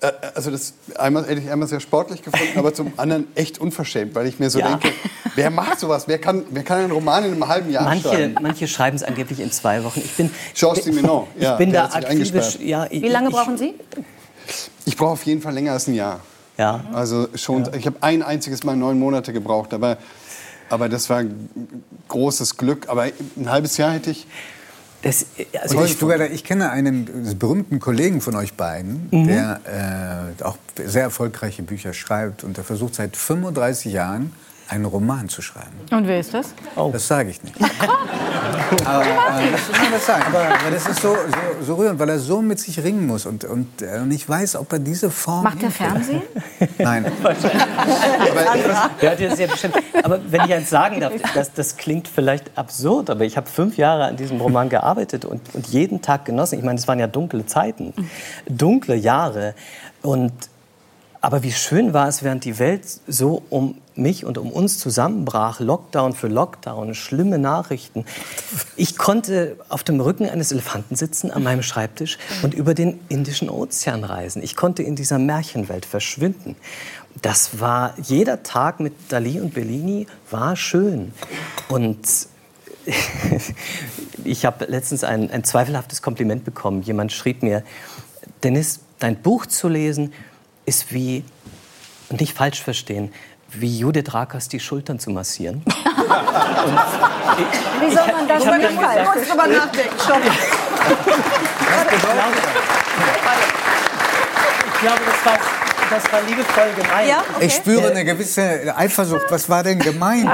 [0.00, 4.14] äh, also das einmal, hätte ich einmal sehr sportlich gefunden, aber zum anderen echt unverschämt,
[4.14, 4.68] weil ich mir so ja.
[4.68, 4.90] denke,
[5.34, 6.04] wer macht sowas?
[6.06, 8.34] Wer kann, wer kann einen Roman in einem halben Jahr manche, schreiben?
[8.40, 10.00] Manche schreiben es angeblich in zwei Wochen.
[10.00, 12.58] Ich bin, Georges Simenon, ja, ich bin da akribisch.
[12.60, 13.74] Ja, ich, Wie lange brauchen Sie?
[14.84, 16.20] Ich brauche auf jeden Fall länger als ein Jahr.
[16.56, 16.84] Ja.
[16.92, 17.74] Also schon, ja.
[17.74, 19.98] ich habe ein einziges Mal neun Monate gebraucht, aber,
[20.70, 21.24] aber das war
[22.08, 22.88] großes Glück.
[22.88, 24.26] Aber ein halbes Jahr hätte ich
[25.02, 25.26] das,
[25.62, 29.28] also ich, sogar, ich, kenne einen berühmten Kollegen von euch beiden, mhm.
[29.28, 34.32] der äh, auch sehr erfolgreiche Bücher schreibt und der versucht seit 35 Jahren
[34.68, 35.72] einen Roman zu schreiben.
[35.90, 36.54] Und wer ist das?
[36.76, 36.90] Oh.
[36.92, 37.56] Das sage ich nicht.
[38.84, 40.24] aber, äh, das, das sagen.
[40.26, 43.24] Aber, aber, das ist so, so, so, rührend, weil er so mit sich ringen muss
[43.24, 45.44] und, und, äh, und ich weiß, ob er diese Form.
[45.44, 46.22] Macht er Fernsehen?
[46.78, 47.10] Nein.
[49.00, 49.76] ja, das ja bestimmt.
[50.02, 53.78] Aber wenn ich eins sagen darf, das, das klingt vielleicht absurd, aber ich habe fünf
[53.78, 56.58] Jahre an diesem Roman gearbeitet und, und jeden Tag genossen.
[56.58, 57.94] Ich meine, es waren ja dunkle Zeiten,
[58.46, 59.54] dunkle Jahre
[60.02, 60.32] und
[61.20, 65.60] aber wie schön war es, während die Welt so um mich und um uns zusammenbrach,
[65.60, 68.04] Lockdown für Lockdown, schlimme Nachrichten.
[68.76, 73.50] Ich konnte auf dem Rücken eines Elefanten sitzen an meinem Schreibtisch und über den Indischen
[73.50, 74.42] Ozean reisen.
[74.42, 76.56] Ich konnte in dieser Märchenwelt verschwinden.
[77.22, 81.12] Das war jeder Tag mit Dali und Bellini war schön
[81.68, 81.98] und
[84.24, 86.82] ich habe letztens ein, ein zweifelhaftes Kompliment bekommen.
[86.82, 87.64] Jemand schrieb mir,
[88.42, 90.12] Dennis, dein Buch zu lesen
[90.64, 91.24] ist wie,
[92.08, 93.12] und nicht falsch verstehen,
[93.50, 95.62] wie Judith Rakers die Schultern zu massieren.
[97.80, 98.66] wie soll man das falsch?
[98.68, 98.74] Du
[99.18, 99.98] musst drüber nachdenken.
[99.98, 100.20] Stopp.
[100.24, 100.30] ich,
[102.00, 102.18] glaube,
[104.66, 105.38] ich glaube, das war
[105.90, 107.08] das war liebevoll gemeint.
[107.08, 107.46] Ja, okay.
[107.46, 109.26] Ich spüre eine gewisse Eifersucht.
[109.30, 110.28] Was war denn gemeint?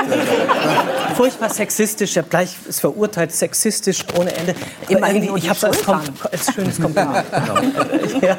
[1.16, 2.10] Furchtbar sexistisch.
[2.12, 4.54] Ich habe gleich es verurteilt, sexistisch ohne Ende.
[4.88, 7.74] Immerhin ich habe es als, als schönes Kompliment genommen.
[8.20, 8.36] ja.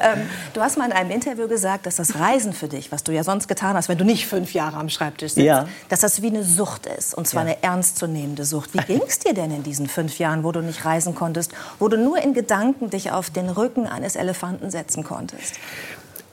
[0.00, 3.12] ähm, du hast mal in einem Interview gesagt, dass das Reisen für dich, was du
[3.12, 5.66] ja sonst getan hast, wenn du nicht fünf Jahre am Schreibtisch sitzt, ja.
[5.88, 7.14] dass das wie eine Sucht ist.
[7.14, 7.52] Und zwar ja.
[7.52, 8.74] eine ernstzunehmende Sucht.
[8.74, 11.88] Wie ging es dir denn in diesen fünf Jahren, wo du nicht reisen konntest, wo
[11.88, 15.58] du nur in Gedanken dich auf den Rücken eines Elefanten setzen konntest?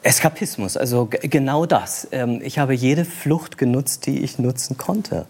[0.06, 2.08] Eskapismus, also genau das.
[2.12, 5.26] Ähm, ich habe jede Flucht genutzt, die ich nutzen konnte.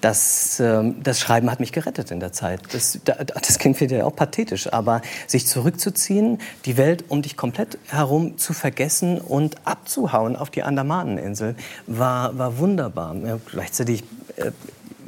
[0.00, 2.60] Das, ähm, das Schreiben hat mich gerettet in der Zeit.
[2.72, 8.38] Das, das klingt vielleicht auch pathetisch, aber sich zurückzuziehen, die Welt um dich komplett herum
[8.38, 11.56] zu vergessen und abzuhauen auf die Andamaneninsel,
[11.88, 13.16] war, war wunderbar.
[13.50, 14.04] Gleichzeitig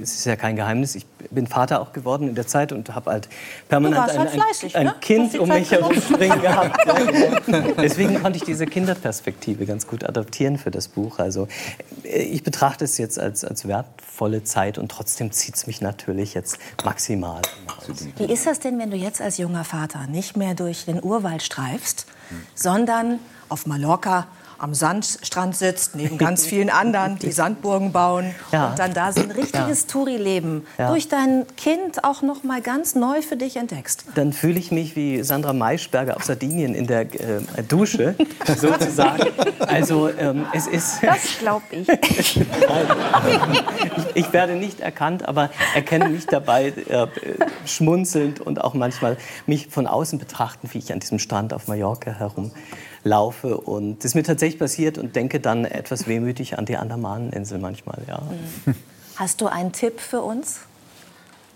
[0.00, 3.10] es ist ja kein Geheimnis, ich bin Vater auch geworden in der Zeit und habe
[3.10, 3.28] halt
[3.68, 4.94] permanent ein, halt ein, fleißig, ein ne?
[5.00, 6.78] Kind um mich herumspringen gehabt.
[7.78, 11.18] Deswegen konnte ich diese Kinderperspektive ganz gut adaptieren für das Buch.
[11.18, 11.48] Also
[12.04, 16.34] äh, ich betrachte es jetzt als, als wertvolle Zeit und trotzdem zieht es mich natürlich
[16.34, 17.42] jetzt maximal.
[18.16, 21.42] Wie ist das denn, wenn du jetzt als junger Vater nicht mehr durch den Urwald
[21.42, 22.06] streifst,
[22.54, 23.18] sondern
[23.48, 24.26] auf Mallorca
[24.58, 28.68] am Sandstrand sitzt, neben ganz vielen anderen, die Sandburgen bauen Ja.
[28.70, 30.88] und dann da so ein richtiges Touri-Leben Ja.
[30.90, 34.04] durch dein Kind auch noch mal ganz neu für dich entdeckst?
[34.14, 38.14] Dann fühle ich mich wie Sandra Maischberger auf Sardinien in der äh, Dusche,
[38.56, 39.28] sozusagen.
[39.60, 41.02] Also ähm, es ist...
[41.02, 41.88] Das glaube ich.
[42.18, 42.40] ich.
[44.14, 47.06] Ich werde nicht erkannt, aber erkenne mich dabei äh,
[47.66, 52.18] schmunzelnd und auch manchmal mich von außen betrachten, wie ich an diesem Strand auf Mallorca
[53.04, 53.56] herumlaufe.
[53.56, 57.98] Und das ist mir tatsächlich passiert und denke dann etwas wehmütig an die Andamaneninsel manchmal.
[58.08, 58.22] Ja.
[59.16, 60.60] Hast du einen Tipp für uns?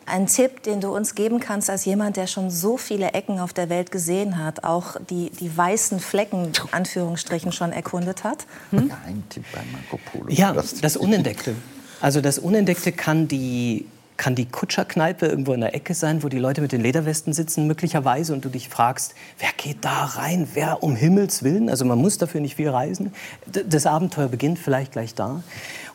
[0.07, 3.53] Einen Tipp, den du uns geben kannst als jemand, der schon so viele Ecken auf
[3.53, 8.47] der Welt gesehen hat, auch die, die weißen Flecken, Anführungsstrichen, schon erkundet hat?
[8.71, 10.31] Geheimtipp bei Marco Polo.
[10.31, 11.55] Ja, das Unentdeckte.
[12.01, 13.85] Also das Unentdeckte kann die,
[14.19, 17.67] kann die Kutscherkneipe irgendwo in der Ecke sein, wo die Leute mit den Lederwesten sitzen
[17.67, 21.99] möglicherweise und du dich fragst, wer geht da rein, wer um Himmels Willen, also man
[21.99, 23.13] muss dafür nicht viel reisen.
[23.47, 25.43] Das Abenteuer beginnt vielleicht gleich da.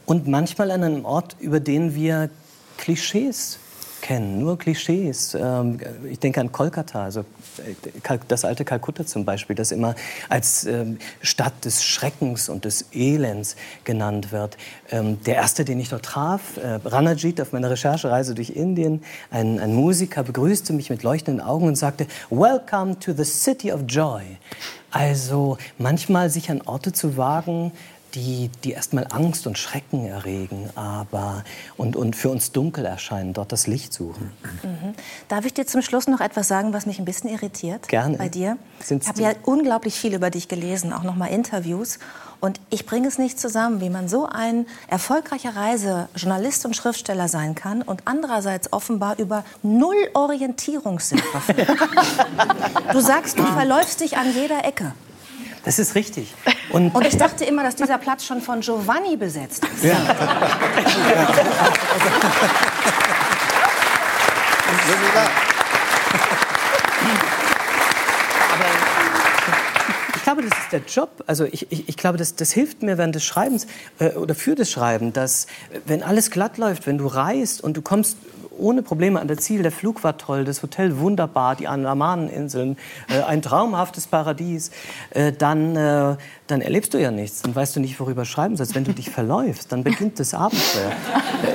[0.06, 2.30] Und manchmal an einem Ort, über den wir
[2.78, 3.60] Klischees
[4.04, 5.34] kennen, nur Klischees.
[5.34, 5.80] Ähm,
[6.12, 9.96] Ich denke an Kolkata, also äh, das alte Kalkutta zum Beispiel, das immer
[10.28, 14.58] als ähm, Stadt des Schreckens und des Elends genannt wird.
[14.92, 19.02] Ähm, Der erste, den ich dort traf, äh, Ranajit auf meiner Recherchereise durch Indien,
[19.32, 23.84] ein, ein Musiker, begrüßte mich mit leuchtenden Augen und sagte, Welcome to the City of
[23.88, 24.24] Joy.
[24.92, 27.72] Also manchmal sich an Orte zu wagen,
[28.16, 31.44] die, die erstmal Angst und Schrecken erregen, aber
[31.78, 34.32] und, und für uns dunkel erscheinen, dort das Licht suchen.
[34.62, 34.94] Mhm.
[35.28, 38.18] Darf ich dir zum Schluss noch etwas sagen, was mich ein bisschen irritiert Gerne.
[38.18, 38.58] bei dir?
[38.80, 42.00] Sind's ich habe ja unglaublich viel über dich gelesen, auch noch mal Interviews.
[42.40, 47.56] Und ich bringe es nicht zusammen, wie man so ein erfolgreicher Reisejournalist und Schriftsteller sein
[47.56, 51.70] kann und andererseits offenbar über null Orientierungssinn verfügt.
[52.92, 54.92] du sagst, du verläufst dich an jeder Ecke.
[55.64, 56.34] Das ist richtig.
[56.70, 59.84] Und, Und ich dachte immer, dass dieser Platz schon von Giovanni besetzt ist.
[70.16, 71.24] ich glaube, das ist der Job.
[71.28, 73.68] Also ich, ich, ich glaube, das, das hilft mir während des Schreibens
[74.00, 77.78] äh, oder für das Schreiben, dass äh, wenn alles glatt läuft, wenn du reist und
[77.78, 78.18] du kommst
[78.58, 82.78] ohne Probleme an das Ziel, der Flug war toll, das Hotel wunderbar, die Andamaneninseln,
[83.10, 84.72] äh, ein traumhaftes Paradies,
[85.12, 86.16] äh, dann, äh,
[86.48, 87.42] dann erlebst du ja nichts.
[87.42, 88.76] Dann weißt du nicht, worüber schreiben sollst.
[88.76, 90.92] Wenn du dich verläufst, dann beginnt das Abenteuer.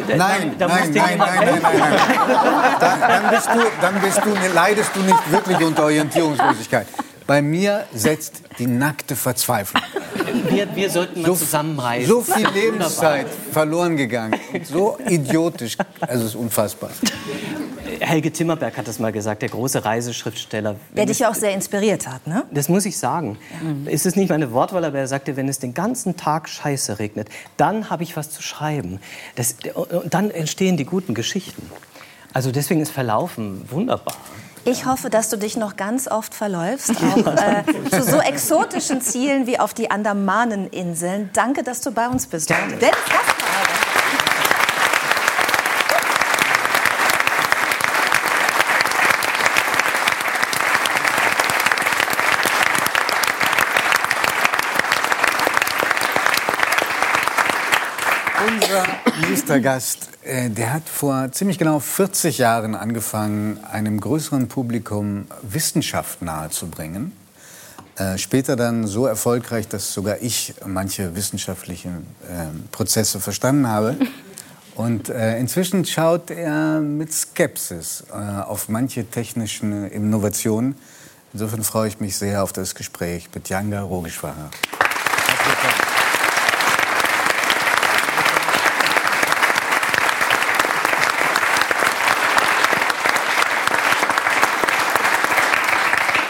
[0.08, 2.76] Äh, Nein, da, da muss nein, nein, nein, nein, nein, nein.
[2.80, 6.86] Dann, dann, bist du, dann bist du, leidest du nicht wirklich unter Orientierungslosigkeit.
[7.28, 9.82] Bei mir setzt die nackte Verzweiflung.
[10.48, 12.08] Wir, wir sollten mal zusammenreisen.
[12.08, 12.54] So viel Wunderbar.
[12.54, 14.40] Lebenszeit verloren gegangen.
[14.64, 15.76] So idiotisch.
[16.00, 16.88] Also es ist unfassbar.
[18.00, 20.76] Helge Timmerberg hat das mal gesagt, der große Reiseschriftsteller.
[20.96, 22.44] Der dich ja auch sehr inspiriert hat, ne?
[22.50, 23.36] Das muss ich sagen.
[23.84, 27.28] Es ist nicht meine Wortwahl, aber er sagte, wenn es den ganzen Tag Scheiße regnet,
[27.58, 29.00] dann habe ich was zu schreiben.
[29.34, 31.70] Das, und dann entstehen die guten Geschichten.
[32.32, 34.16] Also deswegen ist Verlaufen wunderbar.
[34.70, 39.46] Ich hoffe, dass du dich noch ganz oft verläufst, auch äh, zu so exotischen Zielen
[39.46, 41.30] wie auf die Andamaneninseln.
[41.32, 42.50] Danke, dass du bei uns bist.
[42.50, 43.48] Dennis Gaspar.
[58.46, 58.86] Unser
[59.38, 66.22] nächster Gast, äh, der hat vor ziemlich genau 40 Jahren angefangen, einem größeren Publikum Wissenschaft
[66.22, 67.12] nahezubringen.
[67.96, 73.96] Äh, später dann so erfolgreich, dass sogar ich manche wissenschaftlichen äh, Prozesse verstanden habe.
[74.74, 80.74] Und äh, inzwischen schaut er mit Skepsis auf manche technischen Innovationen.
[81.32, 84.50] Insofern freue ich mich sehr auf das Gespräch mit Janga Rogeshwara.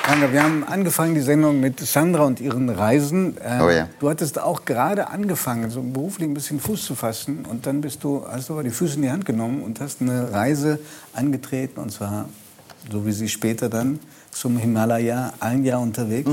[0.09, 3.37] Wir haben angefangen die Sendung mit Sandra und ihren Reisen.
[3.37, 3.89] Äh, Oh ja.
[4.01, 7.45] Du hattest auch gerade angefangen, so beruflich ein bisschen Fuß zu fassen.
[7.45, 10.01] Und dann bist du, hast du aber die Füße in die Hand genommen und hast
[10.01, 10.79] eine Reise
[11.13, 11.79] angetreten.
[11.79, 12.27] Und zwar,
[12.91, 14.01] so wie sie später dann,
[14.31, 16.31] zum Himalaya, ein Jahr unterwegs.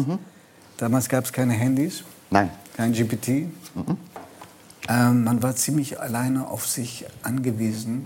[0.78, 2.50] Damals gab es keine Handys, Nein.
[2.78, 3.28] kein GPT.
[4.88, 8.06] Ähm, man war ziemlich alleine auf sich angewiesen.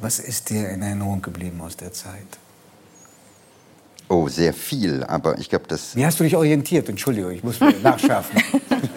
[0.00, 2.38] Was ist dir in Erinnerung geblieben aus der Zeit?
[4.08, 5.96] Oh, sehr viel, aber ich glaube, das...
[5.96, 6.88] Wie hast du dich orientiert?
[6.88, 8.42] Entschuldigung, ich muss mir nachschärfen.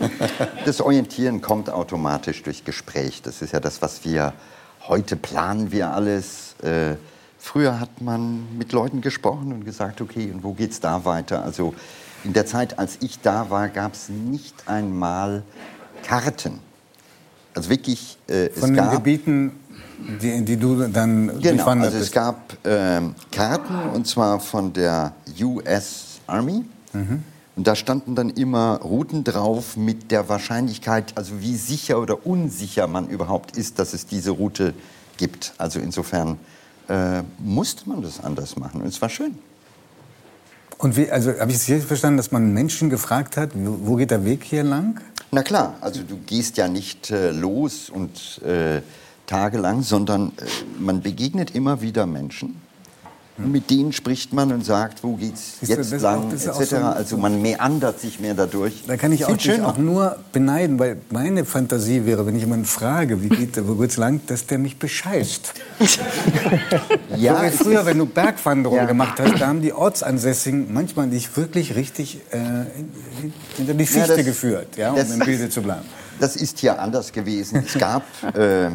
[0.65, 3.21] das Orientieren kommt automatisch durch Gespräch.
[3.21, 4.33] Das ist ja das, was wir...
[4.87, 6.55] Heute planen wir alles.
[6.61, 6.95] Äh,
[7.39, 11.43] früher hat man mit Leuten gesprochen und gesagt, okay, und wo geht's da weiter?
[11.43, 11.73] Also
[12.23, 15.43] in der Zeit, als ich da war, gab es nicht einmal
[16.03, 16.59] Karten.
[17.55, 19.51] Also wirklich, äh, Von den Gebieten,
[20.21, 26.19] die, die, du dann Genau, also es gab ähm, Karten und zwar von der US
[26.27, 26.63] Army.
[26.93, 27.23] Mhm.
[27.55, 32.87] Und da standen dann immer Routen drauf mit der Wahrscheinlichkeit, also wie sicher oder unsicher
[32.87, 34.73] man überhaupt ist, dass es diese Route
[35.17, 35.53] gibt.
[35.57, 36.37] Also insofern
[36.89, 39.37] äh, musste man das anders machen und es war schön.
[40.77, 44.11] Und wie, also habe ich es richtig verstanden, dass man Menschen gefragt hat, wo geht
[44.11, 44.99] der Weg hier lang?
[45.31, 48.81] Na klar, also du gehst ja nicht äh, los und äh,
[49.27, 50.45] tagelang, sondern äh,
[50.79, 52.61] man begegnet immer wieder Menschen
[53.37, 56.69] und mit denen spricht man und sagt, wo geht's jetzt das lang, etc.
[56.69, 58.83] So also man meandert sich mehr dadurch.
[58.87, 62.65] Da kann ich auch, dich auch nur beneiden, weil meine Fantasie wäre, wenn ich jemanden
[62.65, 65.53] frage, wie geht, wo geht's lang, dass der mich bescheißt.
[67.17, 68.87] ja, so früher, wenn du Bergwanderungen ja.
[68.87, 72.37] gemacht hast, da haben die Ortsansässigen manchmal dich wirklich richtig äh,
[73.57, 75.85] hinter die Fichte ja, das, geführt, ja, um das, im Bilde zu bleiben.
[76.17, 77.65] Das ist hier anders gewesen.
[77.67, 78.03] Es gab
[78.37, 78.69] äh,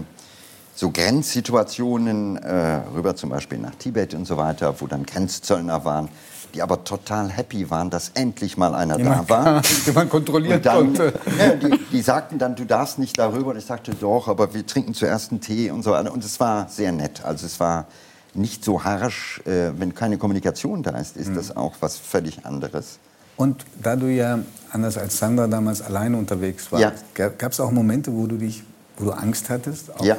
[0.81, 6.09] so Grenzsituationen äh, rüber zum Beispiel nach Tibet und so weiter, wo dann Grenzzöllner waren,
[6.55, 9.63] die aber total happy waren, dass endlich mal einer Jemand da war.
[9.87, 11.13] Den man kontrollieren dann, konnte.
[11.39, 13.51] Ja, die, die, sagten dann, du darfst nicht darüber.
[13.51, 16.11] Und ich sagte, doch, aber wir trinken zuerst einen Tee und so weiter.
[16.11, 17.27] Und es war sehr nett.
[17.27, 17.85] Also es war
[18.33, 19.43] nicht so harsch.
[19.45, 21.35] Äh, wenn keine Kommunikation da ist, ist mhm.
[21.35, 22.99] das auch was völlig anderes.
[23.37, 24.39] Und da du ja,
[24.73, 27.29] anders als Sandra damals alleine unterwegs warst, ja.
[27.29, 28.65] gab es auch Momente, wo du dich,
[28.97, 29.91] wo du Angst hattest?
[30.01, 30.17] ja.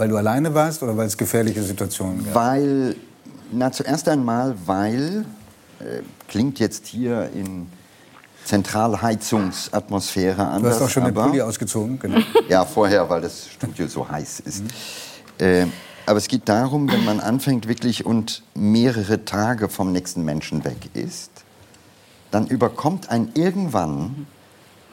[0.00, 2.34] Weil du alleine warst oder weil es gefährliche Situationen gab?
[2.34, 2.96] Weil,
[3.52, 5.26] na zuerst einmal, weil,
[5.78, 7.66] äh, klingt jetzt hier in
[8.46, 10.78] Zentralheizungsatmosphäre anders.
[10.78, 12.20] Du hast auch schon aber, den Pulli ausgezogen, genau.
[12.48, 14.64] ja, vorher, weil das Studio so heiß ist.
[14.64, 14.68] Mhm.
[15.38, 15.66] Äh,
[16.06, 20.78] aber es geht darum, wenn man anfängt wirklich und mehrere Tage vom nächsten Menschen weg
[20.94, 21.30] ist,
[22.30, 24.26] dann überkommt ein irgendwann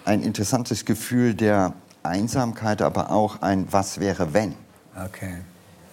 [0.04, 4.67] ein interessantes Gefühl der Einsamkeit, aber auch ein Was wäre wenn.
[5.06, 5.36] Okay.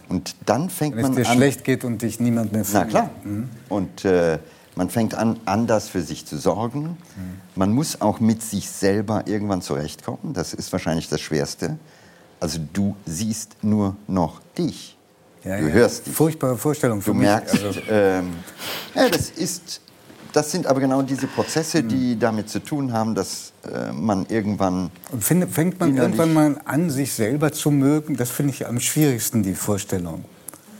[0.08, 1.16] Und dann fängt Wenn man an.
[1.16, 2.84] Wenn es dir schlecht geht und dich niemand mehr findet.
[2.84, 3.10] Na klar.
[3.24, 3.48] Mhm.
[3.68, 4.38] Und äh,
[4.76, 6.82] man fängt an, anders für sich zu sorgen.
[6.82, 6.96] Mhm.
[7.54, 10.34] Man muss auch mit sich selber irgendwann zurechtkommen.
[10.34, 11.78] Das ist wahrscheinlich das Schwerste.
[12.40, 14.98] Also du siehst nur noch dich.
[15.44, 15.74] Ja, du ja.
[15.74, 16.14] hörst dich.
[16.14, 17.26] Furchtbare Vorstellung für du mich.
[17.26, 17.80] merkst, also.
[17.88, 18.32] ähm,
[18.94, 19.80] ja, das ist
[20.34, 24.90] das sind aber genau diese Prozesse, die damit zu tun haben, dass äh, man irgendwann.
[25.12, 28.16] Und find, fängt man irgendwann mal an, sich selber zu mögen?
[28.16, 30.24] Das finde ich am schwierigsten, die Vorstellung.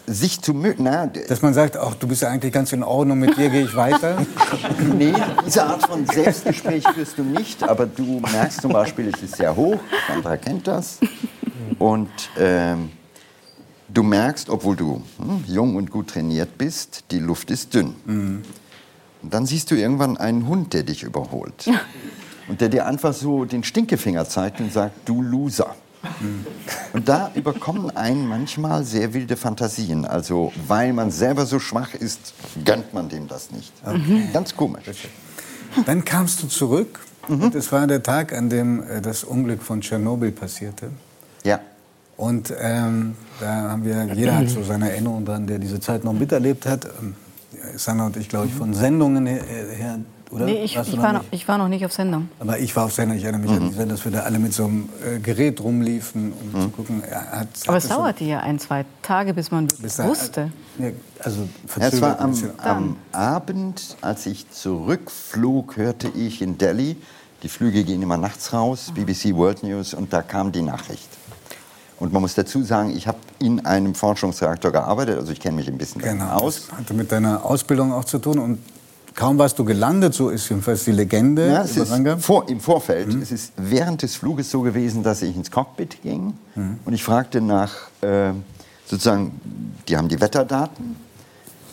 [0.07, 3.21] Sich zu mögen, na, Dass man sagt, ach, du bist ja eigentlich ganz in Ordnung,
[3.21, 4.19] mit dir gehe ich weiter.
[4.99, 5.15] nee,
[5.47, 9.55] diese Art von Selbstgespräch führst du nicht, aber du merkst zum Beispiel, es ist sehr
[9.55, 9.79] hoch,
[10.09, 10.99] Sandra kennt das.
[11.79, 12.91] Und ähm,
[13.89, 17.95] du merkst, obwohl du hm, jung und gut trainiert bist, die Luft ist dünn.
[18.05, 18.43] Mhm.
[19.25, 21.66] Und dann siehst du irgendwann einen Hund, der dich überholt.
[22.47, 25.75] Und der dir einfach so den Stinkefinger zeigt und sagt, du Loser.
[26.93, 30.05] Und da überkommen einen manchmal sehr wilde Fantasien.
[30.05, 32.35] Also, weil man selber so schwach ist,
[32.66, 33.72] gönnt man dem das nicht.
[33.83, 34.29] Okay.
[34.35, 34.85] Ganz komisch.
[35.87, 37.01] Dann kamst du zurück.
[37.27, 37.45] Mhm.
[37.45, 40.91] Und es war der Tag, an dem äh, das Unglück von Tschernobyl passierte.
[41.43, 41.61] Ja.
[42.18, 46.12] Und ähm, da haben wir, jeder hat so seine Erinnerungen dran, der diese Zeit noch
[46.12, 46.87] miterlebt hat.
[47.73, 49.99] Ähm, Sanna und ich, glaube ich, von Sendungen her, her
[50.31, 50.47] oder?
[50.47, 52.29] Nee, ich, ich, war noch, ich, war noch, nicht auf Sendung.
[52.41, 53.17] Aber ich war auf Sendung.
[53.17, 53.57] Ich erinnere mich mhm.
[53.57, 56.62] an die Sendung, dass wir da alle mit so einem äh, Gerät rumliefen, um mhm.
[56.62, 57.03] zu gucken.
[57.03, 60.51] Hat, hat Aber es dauerte ja ein, zwei Tage, bis man bis da, wusste.
[60.79, 60.91] Ja,
[61.21, 61.49] also
[61.79, 66.97] ja, es war am, am Abend, als ich zurückflog, hörte ich in Delhi,
[67.45, 71.09] die Flüge gehen immer nachts raus, BBC World News, und da kam die Nachricht.
[72.01, 75.69] Und man muss dazu sagen, ich habe in einem Forschungsreaktor gearbeitet, also ich kenne mich
[75.69, 76.67] ein bisschen genau, aus.
[76.69, 78.59] Das hatte mit deiner Ausbildung auch zu tun und
[79.15, 81.47] kaum warst du gelandet, so ist jedenfalls die Legende.
[81.47, 83.23] Ja, es ist vor, Im Vorfeld, mhm.
[83.23, 86.79] es ist während des Fluges so gewesen, dass ich ins Cockpit ging mhm.
[86.85, 88.33] und ich fragte nach, äh,
[88.87, 89.41] sozusagen,
[89.87, 90.97] die haben die Wetterdaten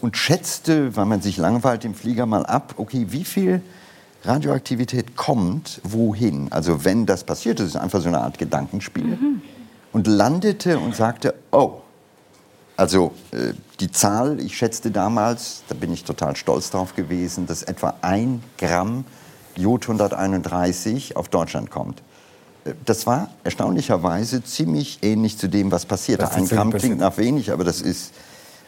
[0.02, 3.62] und schätzte, weil man sich langweilt im Flieger mal ab, okay, wie viel
[4.24, 6.52] Radioaktivität kommt wohin?
[6.52, 9.04] Also wenn das passiert, das ist einfach so eine Art Gedankenspiel.
[9.04, 9.42] Mhm
[9.94, 11.82] und landete und sagte, oh,
[12.78, 17.64] also äh, die Zahl, ich schätzte damals, da bin ich total stolz drauf gewesen, dass
[17.64, 19.06] etwa ein Gramm
[19.56, 22.02] Jod 131 auf Deutschland kommt.
[22.86, 26.32] das war erstaunlicherweise ziemlich ähnlich zu dem, was passierte.
[26.32, 28.14] Ein Gramm klingt nach wenig, aber das ist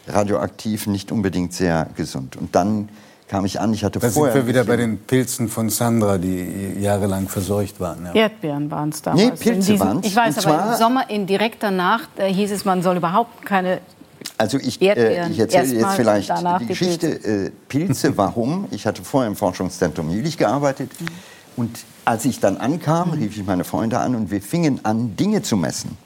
[0.06, 2.36] radioaktiv nicht unbedingt sehr gesund.
[2.36, 2.88] Und dann
[3.28, 4.34] kam ich an, ich hatte Da sind vorher...
[4.34, 8.06] wir wieder bei den Pilzen von Sandra, die jahrelang verseucht waren.
[8.06, 8.12] Ja.
[8.14, 9.22] Erdbeeren waren es damals.
[9.22, 10.06] Nee, In Pilze diesen- waren's.
[10.06, 13.44] Ich weiß, Und aber im Sommer, in direkt danach, äh, hieß es, man soll überhaupt
[13.46, 13.80] keine
[14.38, 18.66] Also ich, äh, Erdbeeren ich erzähle jetzt vielleicht die Geschichte äh, Pilze, warum.
[18.70, 20.90] Ich hatte vorher im Forschungszentrum Jülich gearbeitet
[21.56, 25.40] und als ich dann ankam, rief ich meine Freunde an und wir fingen an, Dinge
[25.42, 25.96] zu messen.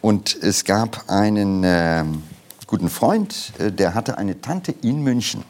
[0.00, 2.22] Und es gab einen ähm,
[2.66, 5.42] guten Freund, äh, der hatte eine Tante in München.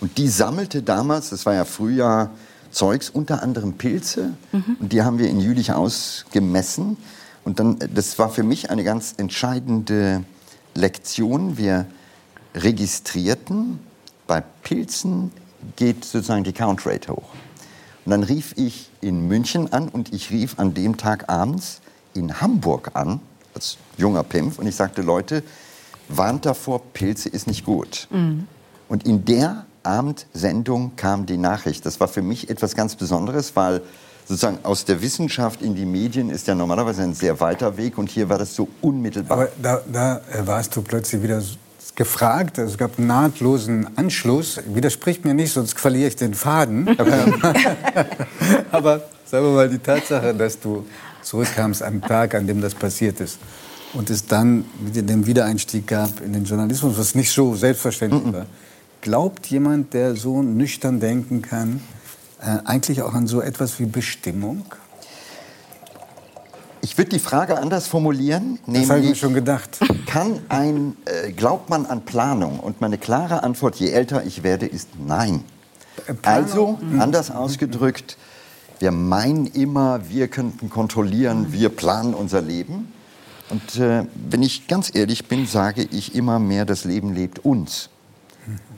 [0.00, 2.30] Und die sammelte damals, das war ja Frühjahr,
[2.70, 4.34] Zeugs, unter anderem Pilze.
[4.80, 6.96] Und die haben wir in Jülich ausgemessen.
[7.44, 10.24] Und dann, äh, das war für mich eine ganz entscheidende
[10.74, 11.56] Lektion.
[11.56, 11.86] Wir
[12.54, 13.78] registrierten,
[14.26, 15.30] bei Pilzen
[15.76, 17.30] geht sozusagen die Count Rate hoch.
[18.04, 21.80] Und dann rief ich in München an und ich rief an dem Tag abends
[22.14, 23.20] in Hamburg an,
[23.54, 25.42] als junger Pimpf, und ich sagte, Leute,
[26.08, 28.06] warnt davor, Pilze ist nicht gut.
[28.88, 31.86] Und in der Abendsendung kam die Nachricht.
[31.86, 33.82] Das war für mich etwas ganz Besonderes, weil
[34.26, 38.10] sozusagen aus der Wissenschaft in die Medien ist ja normalerweise ein sehr weiter Weg und
[38.10, 39.38] hier war das so unmittelbar.
[39.38, 41.40] Aber da, da äh, warst du plötzlich wieder
[41.94, 42.58] gefragt.
[42.58, 44.60] Es gab einen nahtlosen Anschluss.
[44.66, 46.88] Widerspricht mir nicht, sonst verliere ich den Faden.
[48.70, 50.84] Aber sagen wir mal die Tatsache, dass du
[51.22, 53.38] zurückkamst am Tag, an dem das passiert ist.
[53.94, 58.46] Und es dann wieder den Wiedereinstieg gab in den Journalismus, was nicht so selbstverständlich war.
[59.06, 61.80] Glaubt jemand, der so nüchtern denken kann,
[62.40, 64.64] äh, eigentlich auch an so etwas wie Bestimmung?
[66.80, 69.78] Ich würde die Frage anders formulieren, Das habe ich mir schon gedacht.
[70.06, 72.58] kann ein, äh, glaubt man an Planung?
[72.58, 75.44] Und meine klare Antwort, je älter ich werde, ist nein.
[76.22, 78.16] Also, anders ausgedrückt,
[78.80, 82.92] wir meinen immer, wir könnten kontrollieren, wir planen unser Leben.
[83.50, 87.88] Und äh, wenn ich ganz ehrlich bin, sage ich immer mehr, das Leben lebt uns.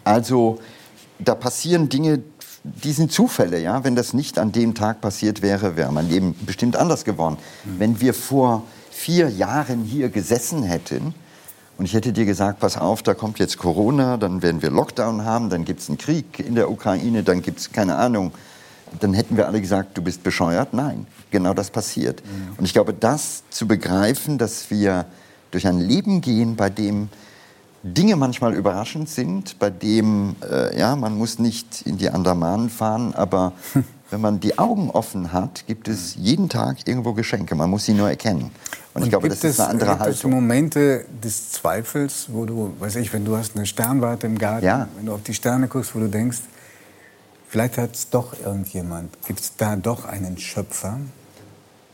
[0.08, 0.58] Also,
[1.18, 2.20] da passieren Dinge,
[2.64, 3.84] die sind Zufälle, ja.
[3.84, 7.36] Wenn das nicht an dem Tag passiert wäre, wäre mein Leben bestimmt anders geworden.
[7.64, 11.14] Wenn wir vor vier Jahren hier gesessen hätten
[11.76, 15.26] und ich hätte dir gesagt, pass auf, da kommt jetzt Corona, dann werden wir Lockdown
[15.26, 18.32] haben, dann gibt es einen Krieg in der Ukraine, dann gibt es keine Ahnung,
[19.00, 20.72] dann hätten wir alle gesagt, du bist bescheuert.
[20.72, 22.22] Nein, genau das passiert.
[22.56, 25.04] Und ich glaube, das zu begreifen, dass wir
[25.50, 27.10] durch ein Leben gehen, bei dem
[27.82, 33.14] Dinge manchmal überraschend sind, bei dem, äh, ja, man muss nicht in die Andamanen fahren,
[33.14, 33.52] aber
[34.10, 37.54] wenn man die Augen offen hat, gibt es jeden Tag irgendwo Geschenke.
[37.54, 38.50] Man muss sie nur erkennen.
[38.94, 40.30] Und, ich glaube, gibt das ist eine andere gibt es Haltung.
[40.32, 44.88] Momente des Zweifels, wo du, weiß ich, wenn du hast eine Sternwarte im Garten, Ja.
[44.96, 46.38] wenn du auf die Sterne guckst, wo du denkst,
[47.48, 50.98] vielleicht hat es doch irgendjemand, gibt es da doch einen Schöpfer?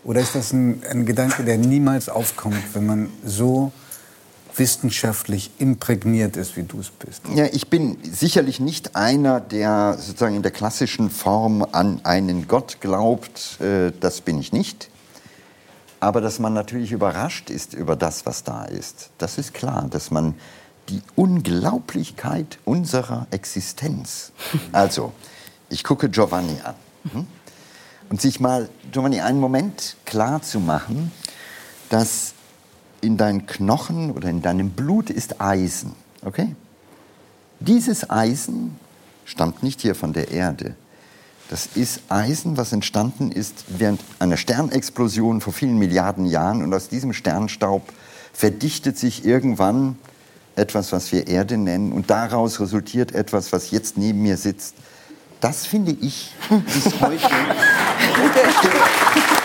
[0.05, 3.73] Oder ist das ein, ein Gedanke, der niemals aufkommt, wenn man so
[4.57, 7.23] wissenschaftlich imprägniert ist, wie du es bist?
[7.35, 12.81] Ja, ich bin sicherlich nicht einer, der sozusagen in der klassischen Form an einen Gott
[12.81, 13.61] glaubt.
[13.61, 14.91] Äh, das bin ich nicht.
[16.01, 19.89] Aber dass man natürlich überrascht ist über das, was da ist, das ist klar.
[19.91, 20.35] Dass man
[20.89, 24.33] die Unglaublichkeit unserer Existenz.
[24.73, 25.13] Also,
[25.71, 26.75] ich gucke Giovanni an.
[27.11, 27.27] hm?
[28.11, 31.11] Und sich mal, Giovanni, einen Moment klar zu machen,
[31.89, 32.35] dass
[33.05, 35.93] in deinen Knochen oder in deinem Blut ist Eisen.
[36.25, 36.55] Okay?
[37.61, 38.77] Dieses Eisen
[39.25, 40.75] stammt nicht hier von der Erde.
[41.51, 46.63] Das ist Eisen, was entstanden ist während einer Sternexplosion vor vielen Milliarden Jahren.
[46.63, 47.93] Und aus diesem Sternstaub
[48.33, 49.99] verdichtet sich irgendwann
[50.57, 51.93] etwas, was wir Erde nennen.
[51.93, 54.75] Und daraus resultiert etwas, was jetzt neben mir sitzt.
[55.41, 57.29] Das finde ich bis heute.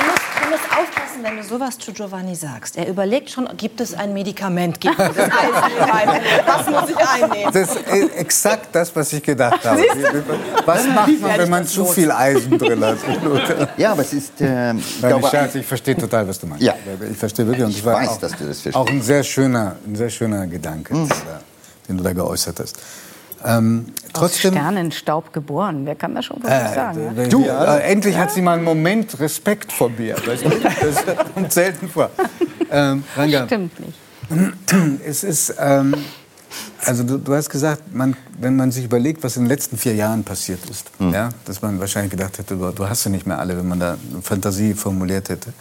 [0.00, 2.76] Du musst, du musst aufpassen, wenn du sowas zu Giovanni sagst.
[2.76, 6.46] Er überlegt schon, gibt es ein Medikament gegen das Eisen in meinem Blut?
[6.46, 7.52] Was muss ich einnehmen?
[7.52, 9.82] Das ist exakt das, was ich gedacht habe.
[10.64, 12.98] Was macht man, wenn man zu viel Eisen drin hat?
[13.76, 14.40] Ja, aber es ist.
[14.40, 14.44] Äh,
[14.74, 16.62] ich Nein, glaube, ich, Scherz, ich verstehe total, was du meinst.
[16.64, 16.74] Ja.
[17.10, 17.64] Ich verstehe wirklich.
[17.64, 18.76] Und Ich es weiß, auch, dass du das verstehst.
[18.76, 21.40] Auch ein sehr schöner, ein sehr schöner Gedanke, da,
[21.88, 22.78] den du da geäußert hast.
[23.44, 25.86] Ähm, Aus trotzdem, Sternenstaub geboren.
[25.86, 27.16] Wer kann das schon sich sagen?
[27.16, 27.26] ja?
[27.28, 30.16] du, äh, endlich hat sie mal einen Moment Respekt vor mir.
[30.26, 30.50] Weißt du?
[30.50, 32.10] Das kommt selten vor.
[32.70, 33.98] Ähm, Ranga, Stimmt nicht.
[35.06, 35.94] es ist, ähm,
[36.84, 39.94] also du, du hast gesagt, man, wenn man sich überlegt, was in den letzten vier
[39.94, 43.38] Jahren passiert ist, ja, dass man wahrscheinlich gedacht hätte, du, du hast sie nicht mehr
[43.38, 45.52] alle, wenn man da eine Fantasie formuliert hätte.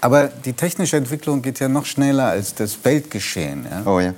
[0.00, 3.66] Aber die technische Entwicklung geht ja noch schneller als das Weltgeschehen.
[3.70, 3.90] Ja?
[3.90, 4.14] Oh ja.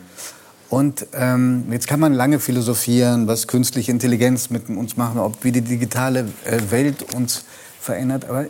[0.72, 5.52] Und ähm, jetzt kann man lange philosophieren, was künstliche Intelligenz mit uns machen, ob wie
[5.52, 7.44] die digitale äh, Welt uns
[7.78, 8.24] verändert.
[8.24, 8.46] Aber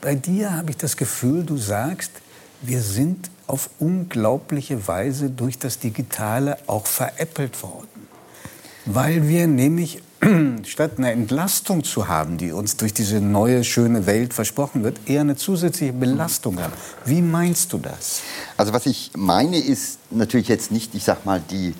[0.00, 2.10] bei dir habe ich das Gefühl, du sagst,
[2.62, 8.08] wir sind auf unglaubliche Weise durch das Digitale auch veräppelt worden.
[8.86, 10.00] Weil wir nämlich
[10.64, 15.20] statt eine Entlastung zu haben, die uns durch diese neue, schöne Welt versprochen wird, eher
[15.20, 16.72] eine zusätzliche Belastung haben.
[17.04, 18.20] Wie meinst du das?
[18.56, 21.74] Also was ich meine ist natürlich jetzt nicht, ich sag mal, die,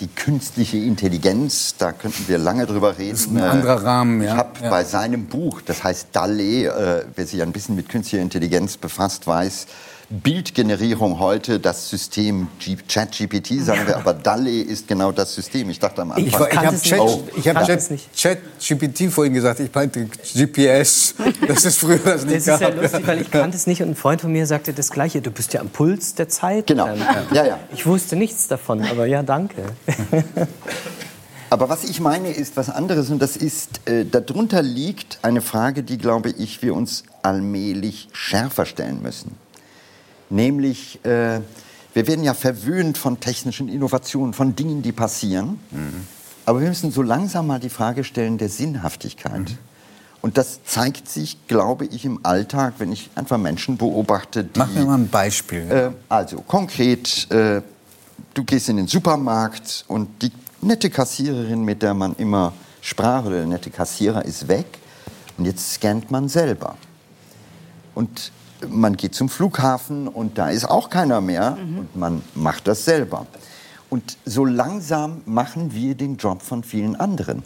[0.00, 3.12] die künstliche Intelligenz, da könnten wir lange drüber reden.
[3.12, 4.32] Das ist ein anderer Rahmen, ja.
[4.32, 4.70] Ich habe ja.
[4.70, 9.26] bei seinem Buch, das heißt DALE, äh, wer sich ein bisschen mit künstlicher Intelligenz befasst,
[9.26, 9.66] weiß,
[10.10, 12.48] Bildgenerierung heute das System
[12.88, 15.70] ChatGPT, sagen wir, aber DALE ist genau das System.
[15.70, 16.26] Ich dachte am Anfang...
[16.26, 17.66] Ich, ich habe Chat, oh, hab
[18.16, 21.14] ChatGPT vorhin gesagt, ich meinte GPS.
[21.46, 23.90] Das ist früher das nicht Das ist ja lustig, weil ich kannte es nicht und
[23.90, 25.22] ein Freund von mir sagte das Gleiche.
[25.22, 26.66] Du bist ja am Puls der Zeit.
[26.66, 26.88] Genau,
[27.32, 27.58] ja, ja.
[27.72, 29.62] Ich wusste nichts davon, aber ja, danke.
[31.50, 35.82] Aber was ich meine, ist was anderes und das ist, äh, darunter liegt eine Frage,
[35.82, 39.36] die, glaube ich, wir uns allmählich schärfer stellen müssen.
[40.30, 41.40] Nämlich, äh,
[41.92, 45.58] wir werden ja verwöhnt von technischen Innovationen, von Dingen, die passieren.
[45.70, 46.06] Mhm.
[46.46, 49.50] Aber wir müssen so langsam mal die Frage stellen der Sinnhaftigkeit.
[49.50, 49.58] Mhm.
[50.22, 54.44] Und das zeigt sich, glaube ich, im Alltag, wenn ich einfach Menschen beobachte.
[54.44, 55.70] Die, Mach mir mal ein Beispiel.
[55.70, 57.62] Äh, also konkret, äh,
[58.34, 62.52] du gehst in den Supermarkt und die nette Kassiererin, mit der man immer
[62.82, 64.66] sprach, oder der nette Kassierer ist weg.
[65.38, 66.76] Und jetzt scannt man selber.
[67.94, 68.30] Und
[68.68, 71.78] man geht zum Flughafen und da ist auch keiner mehr mhm.
[71.78, 73.26] und man macht das selber.
[73.88, 77.42] Und so langsam machen wir den Job von vielen anderen.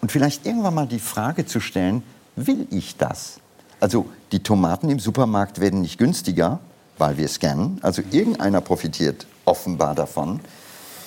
[0.00, 2.02] Und vielleicht irgendwann mal die Frage zu stellen,
[2.36, 3.40] will ich das?
[3.80, 6.60] Also die Tomaten im Supermarkt werden nicht günstiger,
[6.98, 7.78] weil wir scannen.
[7.82, 10.40] Also irgendeiner profitiert offenbar davon.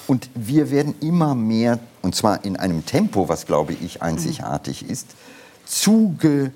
[0.08, 5.08] Und wir werden immer mehr, und zwar in einem Tempo, was glaube ich einzigartig ist,
[5.66, 6.52] zuge,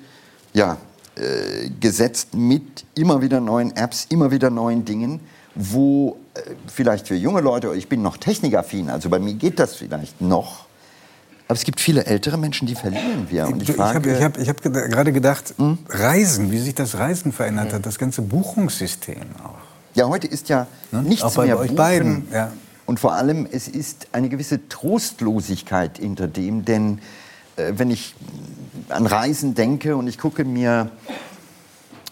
[0.53, 0.77] ja,
[1.15, 5.19] äh, gesetzt mit immer wieder neuen Apps, immer wieder neuen Dingen,
[5.55, 9.75] wo äh, vielleicht für junge Leute, ich bin noch technikaffin, also bei mir geht das
[9.75, 10.65] vielleicht noch,
[11.47, 13.47] aber es gibt viele ältere Menschen, die verlieren wir.
[13.47, 15.77] Und ich ich habe ich hab, ich hab gerade gedacht, hm?
[15.89, 19.55] Reisen, wie sich das Reisen verändert hat, das ganze Buchungssystem auch.
[19.93, 21.03] Ja, heute ist ja ne?
[21.03, 22.27] nichts auch bei mehr euch beiden.
[22.33, 22.51] Ja.
[22.87, 26.99] Und vor allem, es ist eine gewisse Trostlosigkeit hinter dem, denn
[27.57, 28.15] äh, wenn ich
[28.89, 30.89] an Reisen denke und ich gucke mir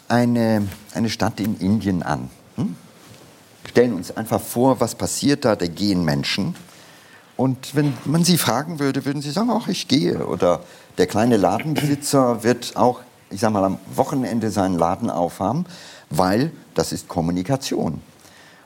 [0.08, 2.30] eine, eine Stadt in Indien an.
[2.56, 2.76] Hm?
[3.70, 6.56] Stellen uns einfach vor, was passiert da, da gehen Menschen.
[7.36, 10.28] Und wenn man sie fragen würde, würden sie sagen, ach, ich gehe.
[10.28, 10.62] Oder
[10.98, 13.02] der kleine Ladenbesitzer wird auch,
[13.32, 15.66] ich sage mal, am Wochenende seinen Laden aufhaben,
[16.10, 18.02] weil das ist Kommunikation.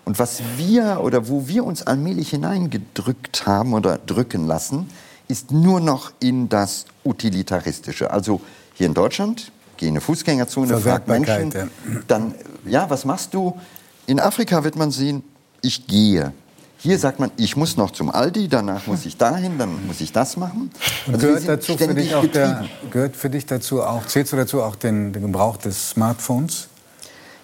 [0.03, 4.89] Und was wir oder wo wir uns allmählich hineingedrückt haben oder drücken lassen,
[5.27, 8.11] ist nur noch in das Utilitaristische.
[8.11, 8.41] Also
[8.73, 11.67] hier in Deutschland, gehe in eine Fußgängerzone, frag Menschen, ja.
[12.07, 13.57] dann, ja, was machst du?
[14.05, 15.23] In Afrika wird man sehen,
[15.61, 16.33] ich gehe.
[16.79, 20.11] Hier sagt man, ich muss noch zum Aldi, danach muss ich dahin, dann muss ich
[20.11, 20.69] das machen.
[21.07, 24.61] Also gehört, dazu für dich auch der, gehört für dich dazu auch, zählst du dazu
[24.61, 26.67] auch den, den Gebrauch des Smartphones?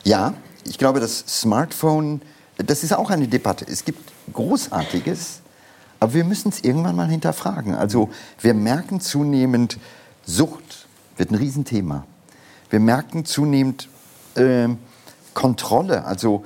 [0.03, 2.21] Ja, ich glaube, das Smartphone,
[2.57, 3.65] das ist auch eine Debatte.
[3.67, 5.41] Es gibt Großartiges,
[6.03, 7.75] aber wir müssen es irgendwann mal hinterfragen.
[7.75, 8.09] Also
[8.41, 9.79] wir merken zunehmend,
[10.25, 10.85] Sucht
[11.15, 12.03] wird ein Riesenthema.
[12.69, 13.87] Wir merken zunehmend
[14.35, 14.67] äh,
[15.33, 16.03] Kontrolle.
[16.03, 16.43] Also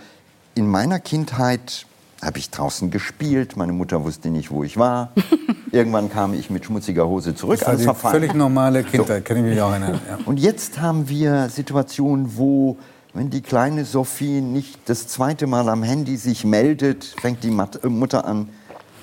[0.53, 1.88] in meiner Kindheit
[2.22, 3.58] habe ich draußen gespielt.
[3.58, 5.12] Meine Mutter wusste nicht, wo ich war.
[5.72, 7.60] Irgendwann kam ich mit schmutziger Hose zurück.
[7.60, 9.34] Das war die völlig normale Kindheit, so.
[9.34, 9.99] kann ich mich auch erinnern.
[10.08, 10.20] Ja.
[10.26, 12.78] Und jetzt haben wir Situationen, wo
[13.16, 18.26] wenn die kleine Sophie nicht das zweite Mal am Handy sich meldet, fängt die Mutter
[18.26, 18.49] an,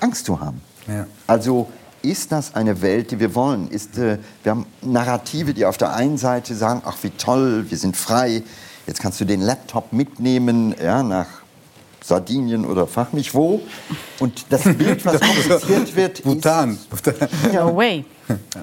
[0.05, 0.61] Angst zu haben.
[0.87, 1.07] Ja.
[1.25, 1.67] Also
[2.03, 3.69] ist das eine Welt, die wir wollen?
[3.69, 7.77] Ist, äh, wir haben Narrative, die auf der einen Seite sagen, ach wie toll, wir
[7.77, 8.43] sind frei,
[8.85, 11.25] jetzt kannst du den Laptop mitnehmen ja, nach
[12.03, 13.61] Sardinien oder fach mich wo.
[14.19, 16.77] Und das Bild, was kommuniziert wird, Bhutan.
[16.91, 17.53] ist...
[17.53, 18.05] No way.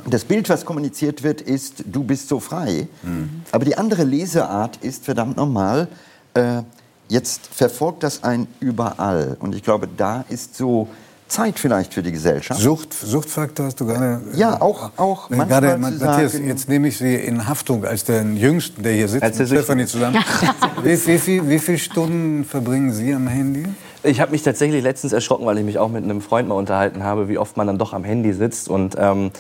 [0.09, 2.87] Das Bild, was kommuniziert wird, ist, du bist so frei.
[3.03, 3.43] Mhm.
[3.51, 5.89] Aber die andere Leseart ist, verdammt nochmal,
[6.35, 6.63] äh,
[7.09, 9.37] jetzt verfolgt das ein überall.
[9.41, 10.87] Und ich glaube, da ist so
[11.33, 12.61] Zeit vielleicht für die Gesellschaft.
[12.61, 14.21] Sucht, Suchtfaktor hast du gerade.
[14.35, 18.83] Ja, auch, auch äh, gerade, Matthias, jetzt nehme ich Sie in Haftung als den Jüngsten,
[18.83, 20.23] der hier sitzt, als mit Stefanie zusammen.
[20.83, 23.65] wie, wie, viel, wie viele Stunden verbringen Sie am Handy?
[24.03, 27.03] Ich habe mich tatsächlich letztens erschrocken, weil ich mich auch mit einem Freund mal unterhalten
[27.03, 28.69] habe, wie oft man dann doch am Handy sitzt.
[28.69, 29.31] Und ähm,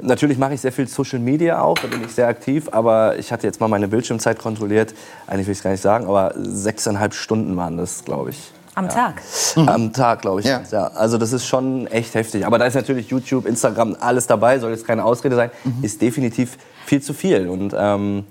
[0.00, 2.68] natürlich mache ich sehr viel Social Media auch, da bin ich sehr aktiv.
[2.72, 4.92] Aber ich hatte jetzt mal meine Bildschirmzeit kontrolliert.
[5.28, 8.52] Eigentlich will ich es gar nicht sagen, aber sechseinhalb Stunden waren das, glaube ich.
[8.74, 9.20] Am Tag?
[9.56, 10.46] Am Tag, glaube ich.
[10.46, 10.62] Ja.
[10.70, 10.86] Ja.
[10.88, 12.46] Also das ist schon echt heftig.
[12.46, 15.50] Aber da ist natürlich YouTube, Instagram, alles dabei, soll jetzt keine Ausrede sein,
[15.82, 16.56] ist definitiv
[16.86, 17.48] viel zu viel.
[17.48, 18.24] Und ähm,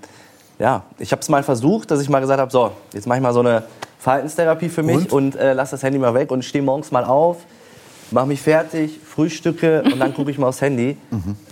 [0.58, 3.24] ja, ich habe es mal versucht, dass ich mal gesagt habe, so, jetzt mache ich
[3.24, 3.64] mal so eine
[4.00, 7.38] Verhaltenstherapie für mich und, äh, lass das Handy mal weg und stehe morgens mal auf,
[8.10, 10.98] mache mich fertig, frühstücke und dann gucke ich mal aufs Handy.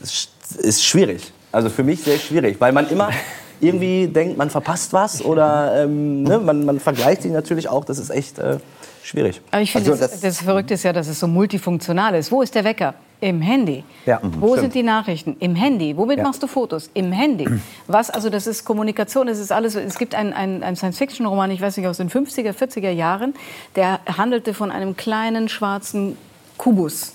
[0.01, 1.31] Das ist schwierig.
[1.51, 3.09] Also für mich sehr schwierig, weil man immer
[3.61, 7.85] irgendwie denkt, man verpasst was oder ähm, ne, man, man vergleicht sich natürlich auch.
[7.85, 8.57] Das ist echt äh,
[9.03, 9.41] schwierig.
[9.51, 12.31] Aber ich finde, Also das, das- das Verrückte ist ja, dass es so multifunktional ist.
[12.31, 12.93] Wo ist der Wecker?
[13.21, 13.83] Im Handy.
[14.05, 14.61] Ja, Wo stimmt.
[14.61, 15.35] sind die Nachrichten?
[15.41, 15.97] Im Handy.
[15.97, 16.23] Womit Ja.
[16.23, 16.89] machst du Fotos?
[16.93, 17.47] Im Handy.
[17.87, 19.75] Was, also das ist Kommunikation, es ist alles.
[19.75, 23.33] Es gibt einen, einen, einen Science-Fiction-Roman, ich weiß nicht, aus den 50er, 40er Jahren,
[23.75, 26.15] der handelte von einem kleinen schwarzen
[26.57, 27.13] Kubus.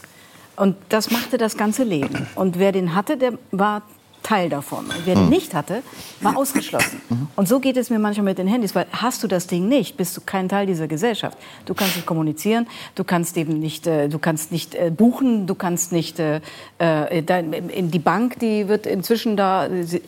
[0.57, 2.27] Und das machte das ganze Leben.
[2.35, 3.81] Und wer den hatte, der war
[4.25, 4.87] Teil davon.
[4.87, 5.83] Und wer den nicht hatte,
[6.21, 7.01] war ausgeschlossen.
[7.37, 9.97] Und so geht es mir manchmal mit den Handys, weil hast du das Ding nicht,
[9.97, 11.39] bist du kein Teil dieser Gesellschaft.
[11.67, 12.67] Du kannst nicht kommunizieren,
[12.97, 16.41] du kannst eben nicht, äh, du kannst nicht äh, buchen, du kannst nicht äh,
[16.79, 20.03] äh, dein, in die Bank, die wird inzwischen da, äh, sie-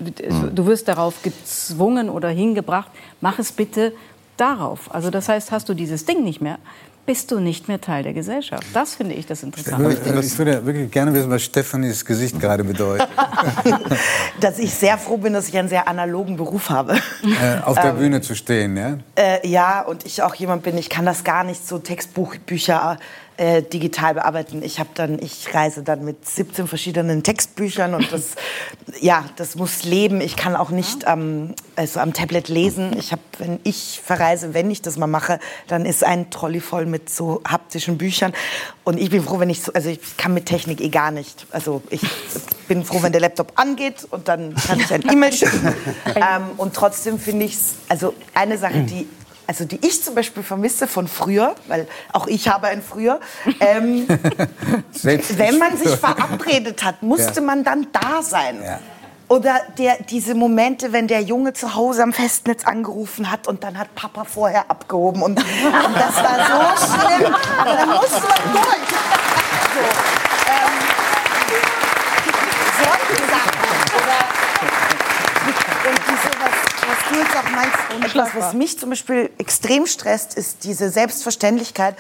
[0.54, 2.90] du wirst darauf gezwungen oder hingebracht,
[3.20, 3.92] mach es bitte
[4.38, 4.92] darauf.
[4.94, 6.58] Also das heißt, hast du dieses Ding nicht mehr,
[7.06, 8.64] bist du nicht mehr Teil der Gesellschaft.
[8.74, 9.84] Das finde ich das Ich Interessante.
[10.04, 13.08] würde, ich würde wirklich gerne wissen, was Stefanis Gesicht gerade bedeutet.
[14.40, 16.96] dass ich sehr froh bin, dass ich einen sehr analogen Beruf habe.
[17.22, 18.98] äh, auf der Bühne zu stehen, ja?
[19.14, 22.98] Äh, ja, und ich auch jemand bin, ich kann das gar nicht so Textbuchbücher
[23.36, 24.62] äh, digital bearbeiten.
[24.62, 28.34] Ich habe dann, ich reise dann mit 17 verschiedenen Textbüchern und das,
[29.00, 30.20] ja, das muss leben.
[30.20, 32.96] Ich kann auch nicht ähm, also am Tablet lesen.
[32.98, 36.86] Ich habe, wenn ich verreise, wenn ich das mal mache, dann ist ein Trolley voll
[36.86, 38.32] mit so haptischen Büchern.
[38.84, 41.46] Und ich bin froh, wenn ich so, also ich kann mit Technik eh gar nicht.
[41.50, 42.00] Also ich
[42.68, 45.74] bin froh, wenn der Laptop angeht und dann kann ich ein E-Mail schicken.
[46.14, 49.06] ähm, und trotzdem finde ich es, also eine Sache, die
[49.46, 53.20] also die ich zum Beispiel vermisse von früher, weil auch ich habe ein früher,
[53.60, 54.06] ähm,
[55.02, 57.46] wenn man sich verabredet hat, musste Ja.
[57.46, 58.60] man dann da sein.
[58.64, 58.78] Ja.
[59.28, 63.76] Oder der, diese Momente, wenn der Junge zu Hause am Festnetz angerufen hat und dann
[63.76, 65.20] hat Papa vorher abgehoben.
[65.22, 67.34] Und, und das war so schlimm.
[67.58, 68.88] Aber dann musste man durch.
[69.74, 69.80] So,
[70.46, 70.74] ähm,
[72.78, 73.58] solche Sachen.
[73.96, 74.20] Oder,
[75.90, 76.54] und diese, was,
[77.16, 81.96] jetzt auch meinst, etwas, was mich zum Beispiel extrem stresst, ist diese Selbstverständlichkeit,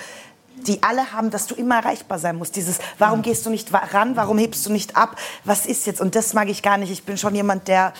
[0.66, 2.56] die alle haben, dass du immer erreichbar sein musst.
[2.56, 6.00] Dieses, warum gehst du nicht ran, warum hebst du nicht ab, was ist jetzt?
[6.00, 6.90] Und das mag ich gar nicht.
[6.90, 7.92] Ich bin schon jemand, der,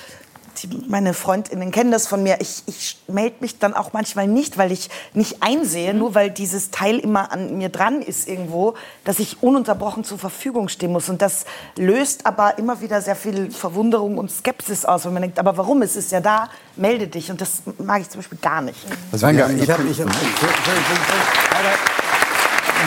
[0.63, 4.59] die, meine Freundinnen kennen das von mir, ich, ich melde mich dann auch manchmal nicht,
[4.59, 9.19] weil ich nicht einsehe, nur weil dieses Teil immer an mir dran ist irgendwo, dass
[9.19, 11.09] ich ununterbrochen zur Verfügung stehen muss.
[11.09, 11.45] Und das
[11.77, 15.83] löst aber immer wieder sehr viel Verwunderung und Skepsis aus, wenn man denkt, aber warum?
[15.83, 17.31] Es ist ja da, melde dich.
[17.31, 18.79] Und das mag ich zum Beispiel gar nicht.
[19.13, 19.83] Sanga, ich habe...
[19.85, 20.09] Ich hab,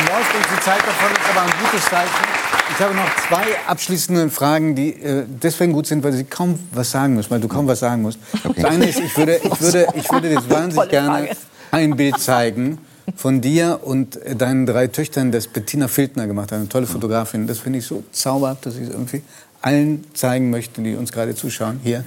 [0.07, 2.09] läuft uns die Zeit davon, ist aber ein gutes Zeichen.
[2.34, 2.39] Ich
[2.80, 7.16] habe noch zwei abschließende Fragen, die äh, deswegen gut sind, weil Sie kaum was sagen
[7.16, 8.20] müssen, weil du kaum was sagen musst.
[8.56, 11.30] Das eine ist, ich würde, ich würde, ich würde jetzt wahnsinnig gerne
[11.72, 12.78] ein Bild zeigen
[13.16, 17.48] von dir und deinen drei Töchtern, das Bettina Filtner gemacht hat, eine tolle Fotografin.
[17.48, 19.24] Das finde ich so zauberhaft, dass ich es irgendwie
[19.62, 21.80] allen zeigen möchte, die uns gerade zuschauen.
[21.84, 22.04] Hier.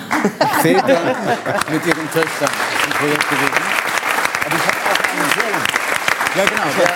[0.62, 1.00] Filtner
[1.70, 2.48] mit ihren Töchtern.
[2.84, 3.52] Ein Projekt gewesen.
[4.44, 5.76] Aber ich habe auch einen sehr
[6.36, 6.62] ja, genau.
[6.78, 6.86] Der,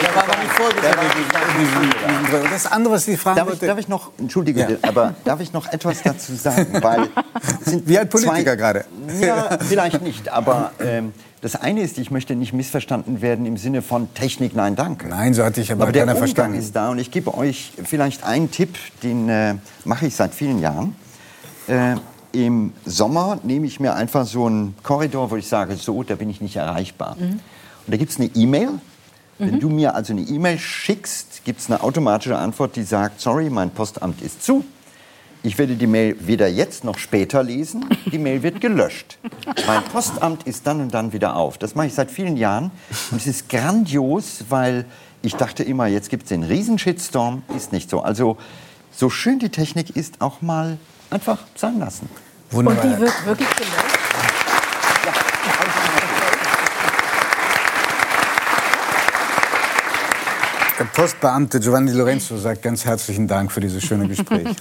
[0.00, 0.94] der war aber nicht vorgesehen.
[2.50, 3.66] Das andere, was ich fragen Darf ich, wollte...
[3.66, 6.66] darf ich noch, entschuldige, aber darf ich noch etwas dazu sagen?
[6.82, 7.08] Weil
[7.64, 8.84] sind Wie ein Politiker zwei- gerade.
[9.20, 13.82] Ja, vielleicht nicht, aber ähm, das eine ist, ich möchte nicht missverstanden werden im Sinne
[13.82, 15.08] von Technik, nein, danke.
[15.08, 16.58] Nein, so hatte ich aber Aber der keiner Umgang verstanden.
[16.58, 20.58] ist da und ich gebe euch vielleicht einen Tipp, den äh, mache ich seit vielen
[20.60, 20.96] Jahren.
[21.68, 21.94] Äh,
[22.32, 26.28] Im Sommer nehme ich mir einfach so einen Korridor, wo ich sage, so, da bin
[26.28, 27.16] ich nicht erreichbar.
[27.88, 28.68] Und da gibt es eine E-Mail.
[29.38, 33.48] Wenn du mir also eine E-Mail schickst, gibt es eine automatische Antwort, die sagt, sorry,
[33.48, 34.62] mein Postamt ist zu.
[35.42, 37.86] Ich werde die Mail weder jetzt noch später lesen.
[38.12, 39.16] Die Mail wird gelöscht.
[39.66, 41.56] Mein Postamt ist dann und dann wieder auf.
[41.56, 42.72] Das mache ich seit vielen Jahren.
[43.10, 44.84] Und es ist grandios, weil
[45.22, 47.42] ich dachte immer, jetzt gibt es den Riesenshitstorm.
[47.56, 48.02] Ist nicht so.
[48.02, 48.36] Also,
[48.92, 50.76] so schön die Technik ist, auch mal
[51.08, 52.10] einfach sein lassen.
[52.50, 52.84] Und Wunderbar.
[52.84, 54.07] die wird wirklich gelöscht.
[60.78, 64.46] Der Postbeamte Giovanni Lorenzo sagt ganz herzlichen Dank für dieses schöne Gespräch.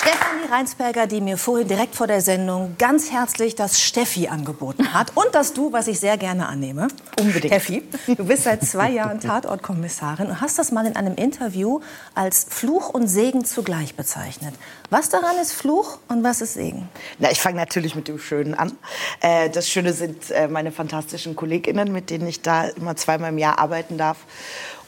[0.00, 5.10] Stefanie Weinsberger, die mir vorhin direkt vor der Sendung ganz herzlich das Steffi angeboten hat.
[5.16, 6.88] Und das Du, was ich sehr gerne annehme.
[7.18, 7.54] Unbedingt.
[7.54, 11.80] Steffi, du bist seit zwei Jahren Tatortkommissarin und hast das mal in einem Interview
[12.14, 14.54] als Fluch und Segen zugleich bezeichnet.
[14.90, 16.90] Was daran ist Fluch und was ist Segen?
[17.18, 18.72] Na, ich fange natürlich mit dem Schönen an.
[19.22, 23.38] Äh, das Schöne sind äh, meine fantastischen KollegInnen, mit denen ich da immer zweimal im
[23.38, 24.18] Jahr arbeiten darf.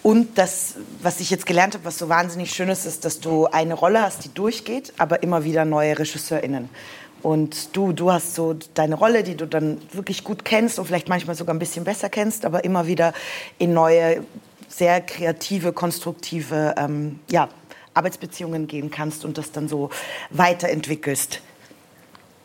[0.02, 3.46] Und das, was ich jetzt gelernt habe, was so wahnsinnig schön ist, ist, dass du
[3.46, 6.68] eine Rolle hast, die durchgeht, aber immer wieder neue RegisseurInnen.
[7.22, 11.08] Und du, du hast so deine Rolle, die du dann wirklich gut kennst und vielleicht
[11.08, 13.12] manchmal sogar ein bisschen besser kennst, aber immer wieder
[13.58, 14.24] in neue,
[14.68, 17.48] sehr kreative, konstruktive ähm, ja,
[17.94, 19.90] Arbeitsbeziehungen gehen kannst und das dann so
[20.30, 21.40] weiterentwickelst.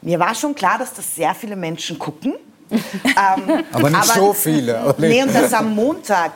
[0.01, 2.35] Mir war schon klar, dass das sehr viele Menschen gucken.
[2.69, 4.77] ähm, Aber nicht so viele.
[4.79, 6.33] Aber Nee, und dass am Montag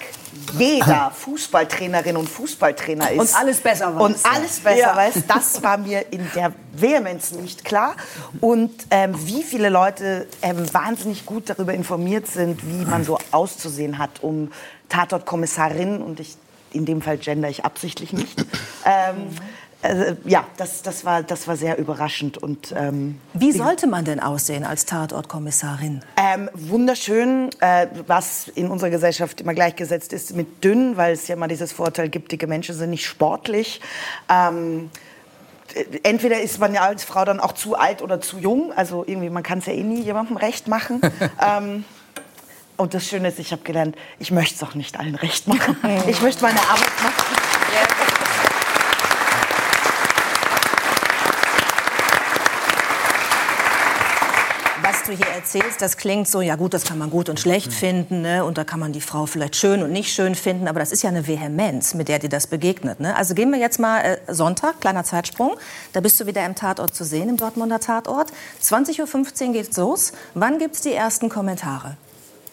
[0.58, 3.20] jeder Fußballtrainerin und Fußballtrainer ist.
[3.20, 4.02] Und alles besser weiß.
[4.02, 4.96] Und alles besser Ja.
[4.96, 7.96] weiß, das war mir in der Vehemenz nicht klar.
[8.40, 13.98] Und ähm, wie viele Leute ähm, wahnsinnig gut darüber informiert sind, wie man so auszusehen
[13.98, 14.52] hat, um
[14.90, 16.36] Tatortkommissarin, und ich,
[16.74, 18.40] in dem Fall gender ich absichtlich nicht.
[18.86, 19.30] Ähm,
[19.82, 22.38] also, ja, das, das, war, das war sehr überraschend.
[22.38, 26.02] Und, ähm, Wie sollte man denn aussehen als Tatortkommissarin?
[26.18, 31.36] ähm, wunderschön, äh, was in unserer Gesellschaft immer gleichgesetzt ist mit dünn, weil es ja
[31.36, 33.82] immer dieses Vorteil gibt, dicke Menschen sind nicht sportlich.
[34.30, 34.90] Ähm,
[35.74, 38.72] äh, entweder ist man ja als Frau dann auch zu alt oder zu jung.
[38.74, 41.02] Also irgendwie, man kann es ja eh nie jemandem recht machen.
[41.42, 41.86] ähm,
[42.78, 45.78] und das Schöne ist, ich habe gelernt, ich möchte es auch nicht allen recht machen.
[46.08, 48.01] Ich möchte meine Arbeit machen.
[55.02, 57.74] Was du hier erzählst, das klingt so, ja gut, das kann man gut und schlecht
[57.74, 58.46] finden, ne?
[58.46, 61.02] und da kann man die Frau vielleicht schön und nicht schön finden, aber das ist
[61.02, 63.00] ja eine Vehemenz, mit der dir das begegnet.
[63.00, 63.16] Ne?
[63.16, 65.56] Also gehen wir jetzt mal äh, Sonntag, kleiner Zeitsprung,
[65.94, 68.32] da bist du wieder im Tatort zu sehen, im Dortmunder Tatort.
[68.62, 70.12] 20.15 Uhr geht's los.
[70.36, 71.98] Wann gibt's die ersten Kommentare?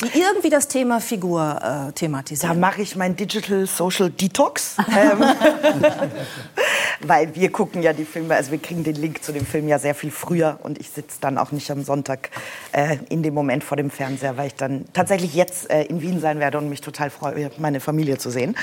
[0.00, 2.60] Die irgendwie das Thema Figur äh, Da thematisieren.
[2.60, 4.76] mache ich mein Digital Social Detox.
[4.96, 5.24] ähm,
[7.00, 9.78] weil wir gucken ja die Filme, also wir kriegen den Link zu dem Film ja
[9.80, 12.30] sehr viel früher und ich sitze dann auch nicht am Sonntag
[12.72, 16.20] äh, in dem Moment vor dem Fernseher, weil ich dann tatsächlich jetzt äh, in Wien
[16.20, 18.56] sein werde und mich total freue, meine Familie zu sehen.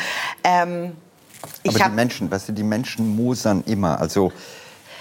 [0.44, 0.94] Ähm,
[1.64, 4.00] ich Aber die Menschen, weißt du, die Menschen mosern immer.
[4.00, 4.32] Also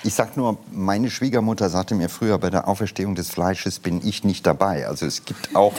[0.05, 4.23] ich sag nur, meine Schwiegermutter sagte mir früher, bei der Auferstehung des Fleisches bin ich
[4.25, 4.87] nicht dabei.
[4.87, 5.73] Also es gibt auch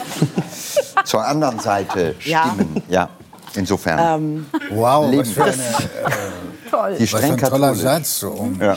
[1.04, 2.52] zur anderen Seite Ja.
[2.54, 2.82] Stimmen.
[2.88, 3.08] Ja,
[3.54, 4.46] insofern.
[4.70, 5.24] Wow, was Leben.
[5.26, 7.74] für, eine, äh, die was ein toller.
[7.74, 8.18] Satz.
[8.20, 8.30] So.
[8.30, 8.76] um- Ja.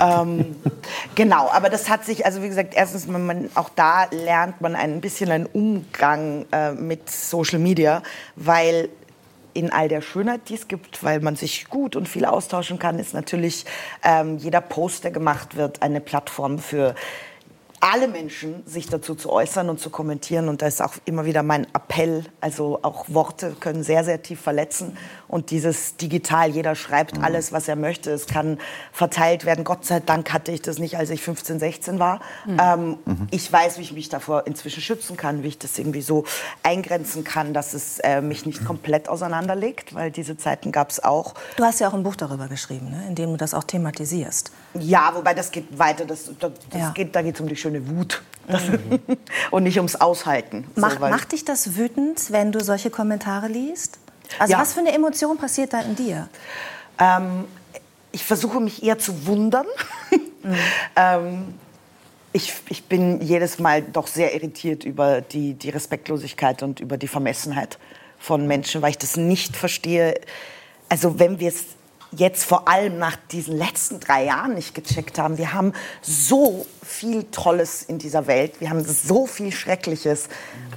[0.00, 0.56] ähm,
[1.14, 4.74] genau, aber das hat sich, also wie gesagt, erstens, man, man, auch da lernt man
[4.74, 8.02] ein bisschen einen Umgang äh, mit Social Media,
[8.36, 8.88] weil
[9.56, 12.98] in all der Schönheit, die es gibt, weil man sich gut und viel austauschen kann,
[12.98, 13.64] ist natürlich
[14.04, 16.94] ähm, jeder Post, der gemacht wird, eine Plattform für
[17.80, 20.48] alle Menschen, sich dazu zu äußern und zu kommentieren.
[20.48, 21.85] Und da ist auch immer wieder mein Appell,
[22.40, 24.96] also auch Worte können sehr, sehr tief verletzen.
[25.28, 28.10] Und dieses digital, jeder schreibt alles, was er möchte.
[28.12, 28.58] Es kann
[28.92, 29.64] verteilt werden.
[29.64, 32.20] Gott sei Dank hatte ich das nicht, als ich 15, 16 war.
[32.46, 32.98] Ähm,
[33.30, 36.24] Ich weiß, wie ich mich davor inzwischen schützen kann, wie ich das irgendwie so
[36.62, 41.34] eingrenzen kann, dass es äh, mich nicht komplett auseinanderlegt, weil diese Zeiten gab es auch.
[41.56, 43.04] Du hast ja auch ein Buch darüber geschrieben, ne?
[43.08, 44.52] in dem du das auch thematisierst.
[44.78, 46.04] Ja, wobei das geht weiter.
[46.04, 46.90] Das, das, das Ja.
[46.90, 48.22] geht, da geht es um die schöne Wut.
[48.48, 48.62] Das,
[49.50, 50.66] und nicht ums Aushalten.
[50.76, 51.85] So, Macht, weil- macht dich das wütend,
[52.32, 53.98] wenn du solche Kommentare liest?
[54.38, 54.58] Also Ja.
[54.60, 56.28] was für eine Emotion passiert da in dir?
[56.98, 57.44] Ähm,
[58.12, 59.66] ich versuche mich eher zu wundern.
[60.96, 61.54] ähm,
[62.32, 67.08] ich, ich bin jedes Mal doch sehr irritiert über die, die Respektlosigkeit und über die
[67.08, 67.78] Vermessenheit
[68.18, 70.20] von Menschen, weil ich das nicht verstehe.
[70.88, 71.64] Also wenn wir es
[72.16, 77.24] jetzt vor allem nach diesen letzten drei Jahren nicht gecheckt haben, wir haben so viel
[77.24, 80.28] Tolles in dieser Welt, wir haben so viel Schreckliches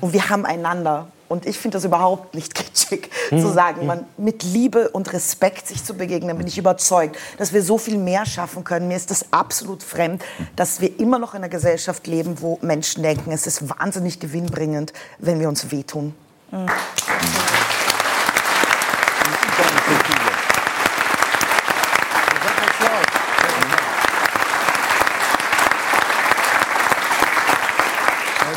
[0.02, 1.08] und wir haben einander.
[1.28, 2.56] Und ich finde das überhaupt nicht
[2.90, 7.54] kitschig, zu sagen, man mit Liebe und Respekt sich zu begegnen, bin ich überzeugt, dass
[7.54, 8.88] wir so viel mehr schaffen können.
[8.88, 10.24] Mir ist das absolut fremd,
[10.56, 14.92] dass wir immer noch in einer Gesellschaft leben, wo Menschen denken, es ist wahnsinnig gewinnbringend,
[15.20, 16.16] wenn wir uns wehtun.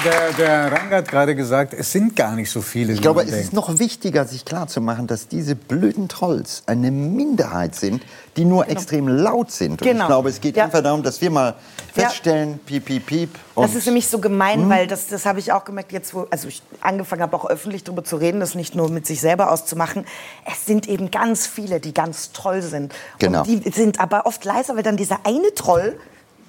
[0.05, 2.93] Der, der Rang hat gerade gesagt, es sind gar nicht so viele.
[2.93, 8.03] Ich glaube, es ist noch wichtiger, sich klarzumachen, dass diese blöden Trolls eine Minderheit sind,
[8.37, 8.73] die nur Genau.
[8.79, 9.73] extrem laut sind.
[9.73, 10.05] Und Genau.
[10.05, 10.65] ich glaube, es geht Ja.
[10.65, 11.55] einfach darum, dass wir mal
[11.95, 12.05] Ja.
[12.09, 13.31] feststellen, piep, piep, piep.
[13.57, 14.71] Das ist nämlich so gemein, Hm?
[14.71, 17.85] weil das, das habe ich auch gemerkt, jetzt wo also ich angefangen habe, auch öffentlich
[17.85, 20.07] darüber zu reden, das nicht nur mit sich selber auszumachen.
[20.51, 22.95] Es sind eben ganz viele, die ganz toll sind.
[23.19, 23.41] Genau.
[23.43, 25.99] Und die sind aber oft leiser, weil dann dieser eine Troll,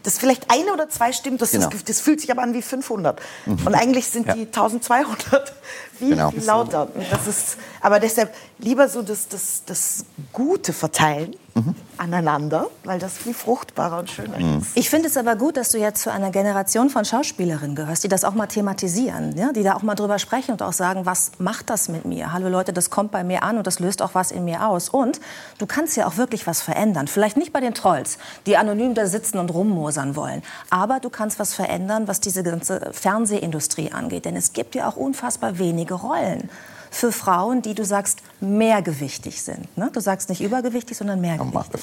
[0.04, 1.70] das vielleicht eine oder zwei stimmt, das, Genau.
[1.70, 3.20] das, das fühlt sich aber an wie 500.
[3.46, 3.66] Mhm.
[3.66, 4.34] Und eigentlich sind Ja.
[4.36, 5.54] die 1200
[5.98, 6.32] viel, Genau.
[6.44, 6.90] lauter.
[6.94, 11.76] Und das ist, aber deshalb lieber so das, das, das Gute verteilen Mhm.
[11.98, 14.76] aneinander, weil das viel fruchtbarer und schöner ist.
[14.76, 18.08] Ich finde es aber gut, dass du jetzt zu einer Generation von Schauspielerinnen gehörst, die
[18.08, 19.52] das auch mal thematisieren, ja?
[19.52, 22.34] die da auch mal drüber sprechen und auch sagen, was macht das mit mir?
[22.34, 24.90] Hallo Leute, das kommt bei mir an und das löst auch was in mir aus.
[24.90, 25.20] Und
[25.60, 27.08] du kannst ja auch wirklich was verändern.
[27.08, 28.18] Vielleicht nicht bei den Trolls,
[28.48, 30.42] die anonym da sitzen und rummosern wollen.
[30.72, 34.26] Aber du kannst was verändern, was diese ganze Fernsehindustrie angeht.
[34.26, 36.50] Denn es gibt ja auch unfassbar wenige Rollen
[36.94, 39.78] für Frauen, die du sagst, mehrgewichtig sind.
[39.78, 39.90] Ne?
[39.91, 41.82] Du sagst nicht übergewichtig, sondern mehrgewichtig.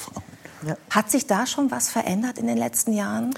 [0.91, 3.35] Hat sich da schon was verändert in den letzten Jahren?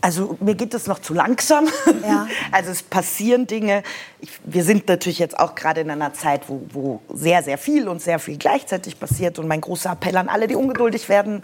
[0.00, 1.66] Also mir geht das noch zu langsam.
[2.02, 2.26] Ja.
[2.52, 3.82] Also es passieren Dinge.
[4.20, 7.88] Ich, wir sind natürlich jetzt auch gerade in einer Zeit, wo, wo sehr, sehr viel
[7.88, 9.38] und sehr viel gleichzeitig passiert.
[9.38, 11.42] Und mein großer Appell an alle, die ungeduldig werden,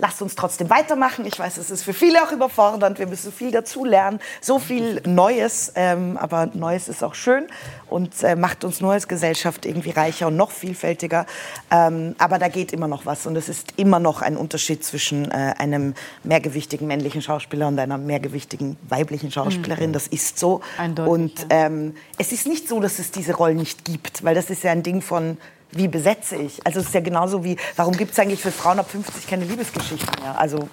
[0.00, 1.26] lasst uns trotzdem weitermachen.
[1.26, 2.98] Ich weiß, es ist für viele auch überfordernd.
[2.98, 4.20] Wir müssen viel dazulernen.
[4.40, 5.72] So viel Neues.
[5.74, 7.46] Ähm, aber Neues ist auch schön
[7.88, 11.26] und äh, macht uns nur als Gesellschaft irgendwie reicher und noch vielfältiger.
[11.70, 13.26] Ähm, aber da geht immer noch was.
[13.26, 15.94] Und es ist immer noch ein Unterschied zwischen äh, einem
[16.24, 19.92] mehrgewichtigen männlichen Schauspieler und einer mehrgewichtigen weiblichen Schauspielerin.
[19.92, 20.62] Das ist so.
[20.78, 24.50] Eindeutig, und ähm, es ist nicht so, dass es diese Rollen nicht gibt, weil das
[24.50, 25.36] ist ja ein Ding von
[25.72, 26.64] wie besetze ich?
[26.64, 29.44] Also es ist ja genauso wie, warum gibt es eigentlich für Frauen ab 50 keine
[29.44, 30.38] Liebesgeschichten mehr?
[30.38, 30.68] Also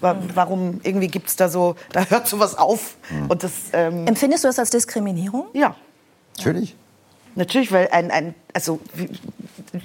[0.00, 2.96] wa warum irgendwie gibt es da so, da hört sowas auf.
[3.28, 5.46] Und das, ähm, Empfindest du das als Diskriminierung?
[5.52, 5.74] ja,
[6.38, 6.76] Natürlich.
[7.34, 9.08] natürlich, weil ein, ein also wie,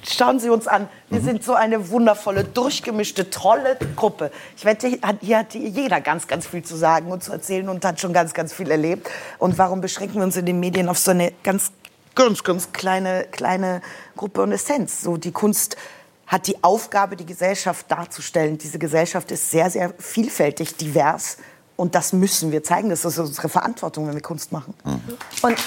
[0.10, 4.32] schauen Sie uns an, wir sind so eine wundervolle, durchgemischte, tolle Gruppe.
[4.58, 7.68] Ich wette, hier hat, hier hat jeder ganz, ganz viel zu sagen und zu erzählen
[7.70, 9.10] und hat schon ganz, ganz viel erlebt.
[9.40, 11.72] Und warum beschränken wir uns in den Medien auf so eine ganz,
[12.16, 13.82] ganz, ganz kleine, kleine
[14.16, 15.02] Gruppe und Essenz?
[15.02, 15.78] So die Kunst
[16.28, 18.58] hat die Aufgabe, die Gesellschaft darzustellen.
[18.58, 21.38] Diese Gesellschaft ist sehr, sehr vielfältig, divers.
[21.76, 22.90] Und das müssen wir zeigen.
[22.90, 24.74] Das ist unsere Verantwortung, wenn wir Kunst machen.
[24.84, 25.58] Und Und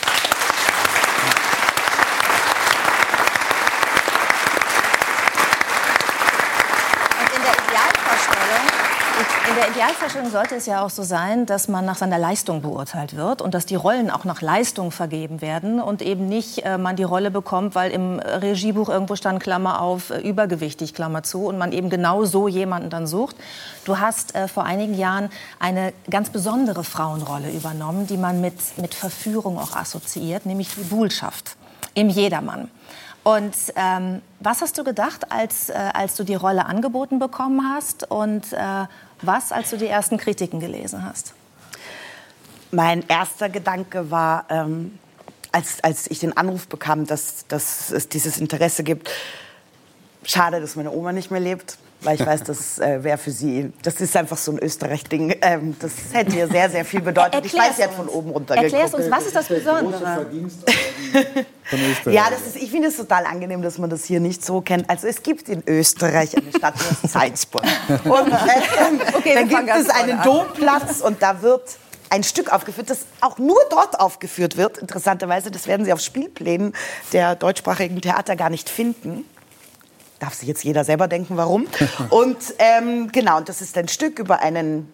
[7.37, 8.65] in der Idealvorstellung,
[9.49, 13.17] in der Idealvorstellung sollte es ja auch so sein, dass man nach seiner Leistung beurteilt
[13.17, 16.95] wird und dass die Rollen auch nach Leistung vergeben werden und eben nicht äh, man
[16.95, 21.59] die Rolle bekommt, weil im Regiebuch irgendwo stand Klammer auf äh, übergewichtig Klammer zu und
[21.59, 23.35] man eben genau so jemanden dann sucht.
[23.85, 25.29] Du hast äh, vor einigen Jahren
[25.59, 31.57] eine ganz besondere Frauenrolle übernommen, die man mit mit Verführung auch assoziiert, nämlich die Buhlschaft
[31.95, 32.71] im Jedermann.
[33.25, 38.09] Und ähm, was hast du gedacht, als, äh, als du die Rolle angeboten bekommen hast?
[38.11, 38.85] Und äh,
[39.27, 41.35] was, als du die ersten Kritiken gelesen hast?
[42.71, 44.99] Mein erster Gedanke war, ähm,
[45.53, 49.11] als, als ich den Anruf bekam, dass, dass es dieses Interesse gibt,
[50.25, 51.79] schade, dass meine Oma nicht mehr lebt.
[52.05, 55.37] Weil ich weiß, das äh, wäre für sie, das ist einfach so ein Österreich-Ding.
[55.41, 57.45] Ähm, das hätte ihr sehr, sehr viel bedeutet.
[57.47, 60.27] Ich weiß, sie hat von oben runter Erklär's uns, was ist das Besondere?
[62.05, 64.89] Ja, das ist, ich finde es total angenehm, dass man das hier nicht so kennt.
[64.91, 67.65] Also es gibt in Österreich eine Stadt, die heißt Salzburg.
[68.05, 70.23] Und äh, Okay, wir da fangen gibt es einen.
[70.23, 71.63] Domplatz und da wird
[72.11, 74.79] ein Stück aufgeführt, das auch nur dort aufgeführt wird.
[74.79, 76.75] Interessanterweise, das werden Sie auf Spielplänen
[77.13, 79.25] der deutschsprachigen Theater gar nicht finden.
[80.25, 81.67] Darf sich jetzt jeder selber denken, warum.
[82.09, 84.91] Und ähm, genau, und das ist ein Stück über einen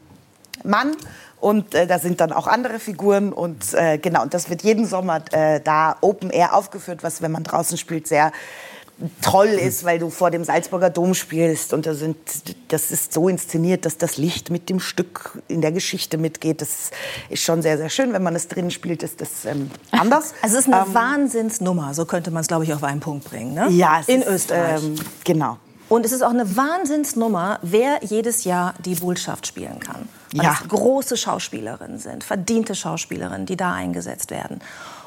[0.65, 0.97] Mann
[1.39, 4.87] und äh, da sind dann auch andere Figuren und äh, genau, und das wird jeden
[4.87, 8.33] Sommer äh, da Open Air aufgeführt, was, wenn man draußen spielt, sehr
[9.23, 12.17] toll ist, weil du vor dem Salzburger Dom spielst und da sind,
[12.69, 16.61] das ist so inszeniert, dass das Licht mit dem Stück in der Geschichte mitgeht.
[16.61, 16.91] Das
[17.29, 18.13] ist schon sehr, sehr schön.
[18.13, 20.35] Wenn man es drin spielt, ist das ähm, anders.
[20.43, 23.25] Also es ist eine Ähm, Wahnsinnsnummer, so könnte man es, glaube ich, auf einen Punkt
[23.31, 23.55] bringen.
[23.55, 23.69] Ne?
[23.71, 24.83] Ja, in ist, Österreich.
[24.83, 24.95] Ähm,
[25.25, 25.59] genau.
[25.89, 30.09] Und es ist auch eine Wahnsinnsnummer, wer jedes Jahr die Bullschaft spielen kann.
[30.33, 30.57] Weil Ja.
[30.63, 34.61] es große Schauspielerinnen sind, verdiente Schauspielerinnen, die da eingesetzt werden.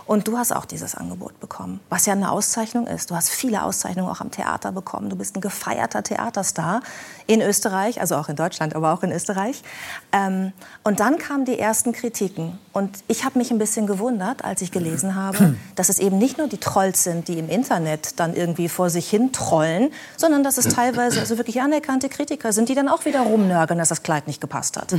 [0.06, 3.10] Und du hast auch dieses Angebot bekommen, was ja eine Auszeichnung ist.
[3.10, 5.10] Du hast viele Auszeichnungen auch am Theater bekommen.
[5.10, 6.82] Du bist ein gefeierter Theaterstar
[7.26, 9.64] in Österreich, also auch in Deutschland, aber auch in Österreich.
[10.12, 10.52] Ähm,
[10.84, 12.60] und dann kamen die ersten Kritiken.
[12.74, 16.38] Und ich habe mich ein bisschen gewundert, als ich gelesen habe, dass es eben nicht
[16.38, 20.58] nur die Trolls sind, die im Internet dann irgendwie vor sich hin trollen, sondern dass
[20.58, 24.28] es teilweise also wirklich anerkannte Kritiker sind, die dann auch wieder rumnörgeln, dass das Kleid
[24.28, 24.92] nicht gepasst hat.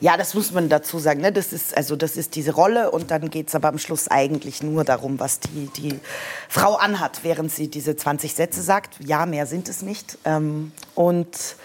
[0.00, 1.20] Ja, das muss man dazu sagen.
[1.20, 1.32] Ne?
[1.32, 4.62] Das, ist, also, das ist diese Rolle und dann geht es aber am Schluss eigentlich
[4.62, 6.00] nur darum, was die, die
[6.48, 8.96] Frau anhat, während sie diese 20 Sätze sagt.
[9.04, 10.18] Ja, mehr sind es nicht.
[10.24, 11.56] Ähm, und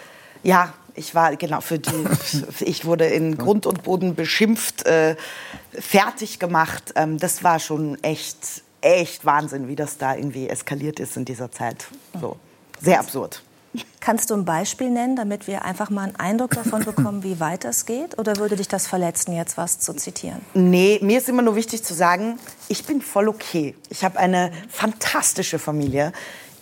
[0.42, 2.04] ja, ich war genau für die,
[2.60, 5.16] ich wurde in Grund und Boden beschimpft, äh,
[5.72, 6.92] fertig gemacht.
[6.96, 11.50] Ähm, das war schon echt, echt Wahnsinn, wie das da irgendwie eskaliert ist in dieser
[11.50, 11.86] Zeit.
[12.20, 12.36] So.
[12.80, 13.42] Sehr absurd.
[14.00, 17.64] Kannst du ein Beispiel nennen, damit wir einfach mal einen Eindruck davon bekommen, wie weit
[17.64, 18.18] das geht?
[18.18, 20.40] Oder würde dich das verletzen, jetzt was zu zitieren?
[20.54, 22.38] Nee, mir ist immer nur wichtig zu sagen,
[22.68, 23.74] ich bin voll okay.
[23.88, 26.12] Ich habe eine fantastische Familie.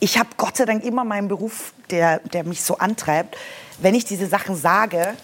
[0.00, 3.36] Ich habe Gott sei Dank immer meinen Beruf, der, der mich so antreibt.
[3.78, 5.14] Wenn ich diese Sachen sage,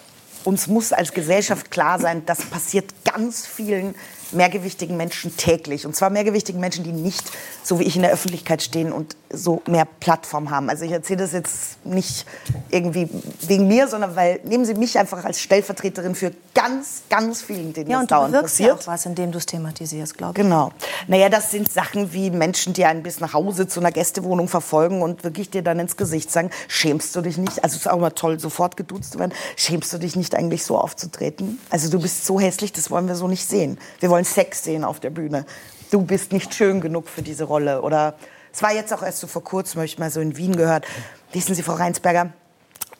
[0.48, 3.94] uns muss als Gesellschaft klar sein, das passiert ganz vielen
[4.32, 5.86] mehrgewichtigen Menschen täglich.
[5.86, 7.30] Und zwar mehrgewichtigen Menschen, die nicht
[7.62, 10.70] so wie ich in der Öffentlichkeit stehen und so mehr Plattform haben.
[10.70, 12.26] Also ich erzähle das jetzt nicht
[12.70, 13.08] irgendwie
[13.42, 17.90] wegen mir, sondern weil nehmen Sie mich einfach als Stellvertreterin für ganz, ganz vielen, denen
[17.90, 18.82] Ja, das und du dauernd bewirkst ja passiert.
[18.88, 20.44] auch was, indem du es thematisierst, glaube ich.
[20.44, 20.72] Genau.
[21.06, 25.02] Naja, das sind Sachen wie Menschen, die einen bis nach Hause zu einer Gästewohnung verfolgen
[25.02, 27.62] und wirklich dir dann ins Gesicht sagen, schämst du dich nicht?
[27.64, 29.32] Also es ist auch immer toll, sofort geduzt zu werden.
[29.56, 31.58] Schämst du dich nicht eigentlich so aufzutreten?
[31.70, 33.78] Also du bist so hässlich, das wollen wir so nicht sehen.
[34.00, 35.44] Wir wollen Sex sehen auf der Bühne.
[35.90, 37.82] Du bist nicht schön genug für diese Rolle.
[37.82, 38.14] Oder
[38.52, 40.86] es war jetzt auch erst so vor kurzem, habe ich mal so in Wien gehört.
[41.32, 42.32] Wissen Sie, Frau Reinsberger,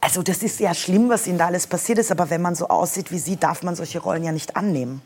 [0.00, 2.68] also das ist ja schlimm, was Ihnen da alles passiert ist, aber wenn man so
[2.68, 5.02] aussieht wie Sie, darf man solche Rollen ja nicht annehmen.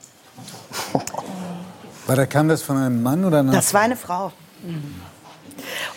[2.06, 4.32] War da, kam das von einem Mann oder einer Das war eine Frau.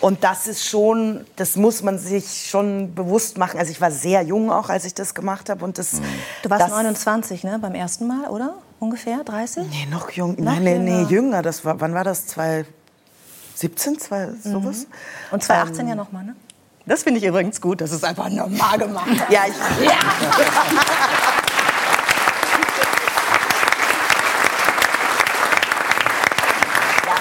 [0.00, 3.58] Und das ist schon, das muss man sich schon bewusst machen.
[3.58, 5.64] Also ich war sehr jung auch, als ich das gemacht habe.
[5.64, 6.00] Und das,
[6.42, 8.54] Du warst das, 29, ne, beim ersten Mal, oder?
[8.78, 9.66] Ungefähr 30?
[9.68, 10.34] Nee, noch jung.
[10.36, 11.10] Noch Nein, nee, nee, jünger.
[11.10, 11.42] jünger.
[11.42, 12.26] Das war, wann war das?
[12.26, 14.80] 2017, zwei, sowas?
[14.80, 14.86] Mhm.
[15.32, 16.36] Und 2018 Ähm, ja nochmal, ne?
[16.84, 17.80] Das finde ich übrigens gut.
[17.80, 19.08] Das ist einfach normal gemacht.
[19.28, 19.92] ja, ich, Ja,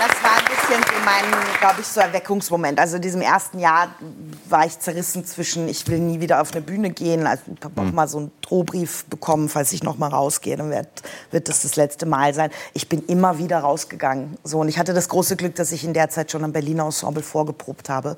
[0.08, 0.38] das war
[1.08, 2.80] ein bisschen so mein, glaube ich, so Erweckungsmoment.
[2.80, 3.90] Also in diesem ersten Jahr
[4.50, 7.28] war ich zerrissen zwischen, ich will nie wieder auf eine Bühne gehen.
[7.28, 10.70] Also ich habe auch mal so einen Drohbrief bekommen, falls ich noch mal rausgehe, dann
[10.70, 10.88] wird,
[11.32, 12.52] wird das das letzte Mal sein.
[12.74, 14.38] Ich bin immer wieder rausgegangen.
[14.44, 16.86] So, und ich hatte das große Glück, dass ich in der Zeit schon am Berliner
[16.86, 18.18] Ensemble vorgeprobt habe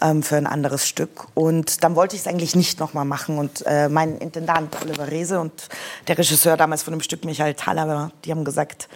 [0.00, 1.26] ähm, für ein anderes Stück.
[1.34, 3.38] Und dann wollte ich es eigentlich nicht noch mal machen.
[3.38, 5.68] Und äh, mein Intendant Oliver Rehse und
[6.08, 8.88] der Regisseur damals von dem Stück Michael Thaler, die haben gesagt,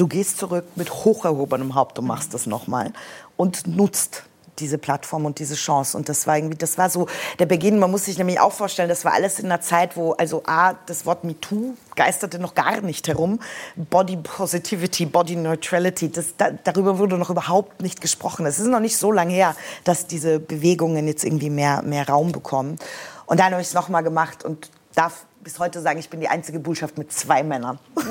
[0.00, 2.90] Du gehst zurück mit hoch erhobenem Haupt und machst das nochmal
[3.36, 4.22] und nutzt
[4.58, 5.94] diese Plattform und diese Chance.
[5.94, 7.06] Und das war irgendwie, das war so
[7.38, 7.78] der Beginn.
[7.78, 10.72] Man muss sich nämlich auch vorstellen, das war alles in einer Zeit, wo also A,
[10.86, 13.40] das Wort MeToo geisterte noch gar nicht herum.
[13.76, 18.46] Body Positivity, Body Neutrality, das, da, darüber wurde noch überhaupt nicht gesprochen.
[18.46, 19.54] Es ist noch nicht so lange her,
[19.84, 22.78] dass diese Bewegungen jetzt irgendwie mehr, mehr Raum bekommen.
[23.26, 26.28] Und dann habe ich es nochmal gemacht und darf bis heute sagen, ich bin die
[26.28, 27.78] einzige Bullschaft mit zwei Männern.
[27.94, 28.02] Du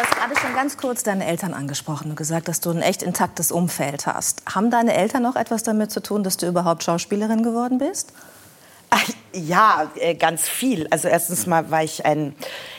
[0.00, 3.50] hast gerade schon ganz kurz deine Eltern angesprochen und gesagt, dass du ein echt intaktes
[3.50, 4.42] Umfeld hast.
[4.44, 8.12] Haben deine Eltern noch etwas damit zu tun, dass du überhaupt Schauspielerin geworden bist?
[8.90, 10.86] Ach, Ja, äh, ganz viel.
[10.90, 12.34] Also erstens mal war ich ein,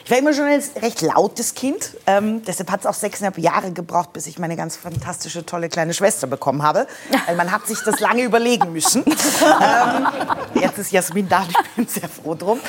[0.06, 1.98] ich war immer schon ein recht lautes Kind.
[2.08, 5.94] Ähm, deshalb hat es auch sechseinhalb Jahre gebraucht, bis ich meine ganz fantastische, tolle kleine
[5.94, 6.88] Schwester bekommen habe.
[7.28, 9.04] Weil man hat sich das lange überlegen müssen.
[9.06, 10.08] ähm,
[10.56, 12.60] jetzt ist Jasmin da, und ich bin sehr froh drum.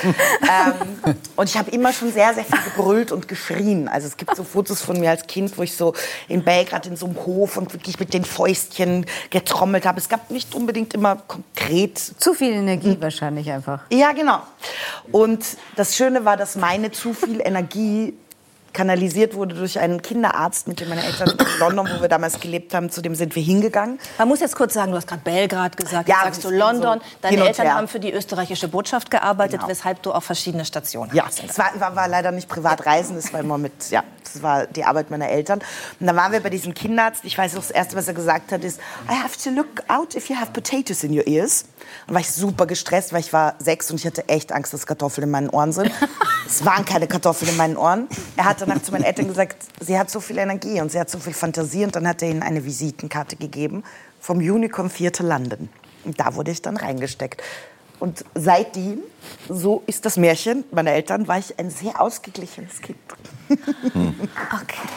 [0.42, 3.88] Ähm, und ich habe immer schon sehr, sehr viel gebrüllt und geschrien.
[3.88, 5.94] Also es gibt so Fotos von mir als Kind, wo ich so
[6.28, 9.98] in Belgrad in so einem Hof und wirklich mit den Fäustchen getrommelt habe.
[9.98, 13.80] Es gab nicht unbedingt immer konkret Zu viel Energie wahrscheinlich einfach.
[13.90, 14.42] ja, genau.
[15.10, 15.44] Und
[15.76, 18.14] das Schöne war, dass meine zu viel Energie
[18.72, 22.74] kanalisiert wurde durch einen Kinderarzt, mit dem meine Eltern in London, wo wir damals gelebt
[22.74, 23.98] haben, zu dem sind wir hingegangen.
[24.18, 27.00] Man muss jetzt kurz sagen, du hast gerade Belgrad gesagt, Ja, sagst du London.
[27.00, 27.74] so Deine Eltern her.
[27.76, 29.68] haben für die österreichische Botschaft gearbeitet, Genau.
[29.68, 31.42] weshalb du auch verschiedene Stationen Ja, hast.
[31.44, 34.84] es war, war, war leider nicht Privatreisen, das war immer mit, ja, das war die
[34.84, 35.60] Arbeit meiner Eltern.
[36.00, 37.24] Und dann waren wir bei diesem Kinderarzt.
[37.24, 38.80] Ich weiß noch, das Erste, was er gesagt hat, ist,
[39.10, 41.64] I have to look out if you have potatoes in your ears.
[42.06, 44.86] Und war ich super gestresst, weil ich war sechs und ich hatte echt Angst, dass
[44.86, 45.90] Kartoffeln in meinen Ohren sind.
[46.46, 48.08] es waren keine Kartoffeln in meinen Ohren.
[48.36, 51.18] Er danach zu meinen Eltern gesagt, sie hat so viel Energie und sie hat so
[51.18, 51.84] viel Fantasie.
[51.84, 53.82] Und dann hat er ihnen eine Visitenkarte gegeben
[54.20, 55.68] vom Unicorn Theater London.
[56.04, 57.42] Und da wurde ich dann reingesteckt.
[57.98, 58.98] Und seitdem,
[59.48, 62.98] so ist das Märchen meiner Eltern, war ich ein sehr ausgeglichenes Kind.
[64.62, 64.88] Okay.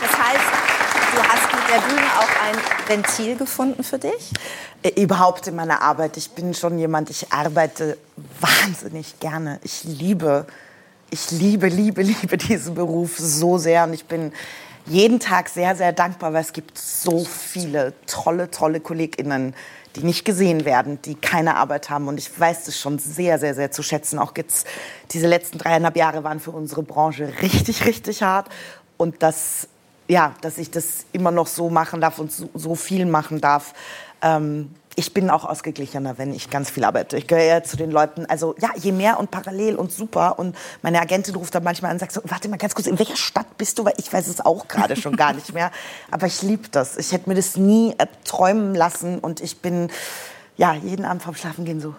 [0.00, 0.50] Das heißt,
[1.14, 2.56] du hast mit der Bühne auch ein
[2.88, 4.32] Ventil gefunden für dich?
[4.82, 6.16] Äh, Überhaupt in meiner Arbeit.
[6.16, 7.96] Ich bin schon jemand, ich arbeite
[8.40, 9.58] wahnsinnig gerne.
[9.62, 10.46] Ich liebe
[11.12, 14.32] ich liebe, liebe, liebe diesen Beruf so sehr und ich bin
[14.86, 19.54] jeden Tag sehr, sehr dankbar, weil es gibt so viele tolle, tolle KollegInnen,
[19.94, 22.08] die nicht gesehen werden, die keine Arbeit haben.
[22.08, 24.18] Und ich weiß das schon sehr, sehr, sehr zu schätzen.
[24.18, 24.66] Auch jetzt,
[25.12, 28.48] diese letzten dreieinhalb Jahre waren für unsere Branche richtig, richtig hart.
[28.96, 29.68] Und das,
[30.08, 33.74] ja, dass ich das immer noch so machen darf und so, so viel machen darf,
[34.22, 37.16] ähm, ich bin auch ausgeglichener, wenn ich ganz viel arbeite.
[37.16, 40.38] Ich gehöre zu den Leuten, also ja, je mehr und parallel und super.
[40.38, 42.98] Und meine Agentin ruft dann manchmal an und sagt so, warte mal ganz kurz, in
[42.98, 43.84] welcher Stadt bist du?
[43.84, 45.70] Weil ich weiß es auch gerade schon gar nicht mehr.
[46.10, 46.98] Aber ich liebe das.
[46.98, 49.88] Ich hätte mir das nie träumen lassen und ich bin
[50.56, 51.94] ja, jeden Abend vorm Schlafen gehen so.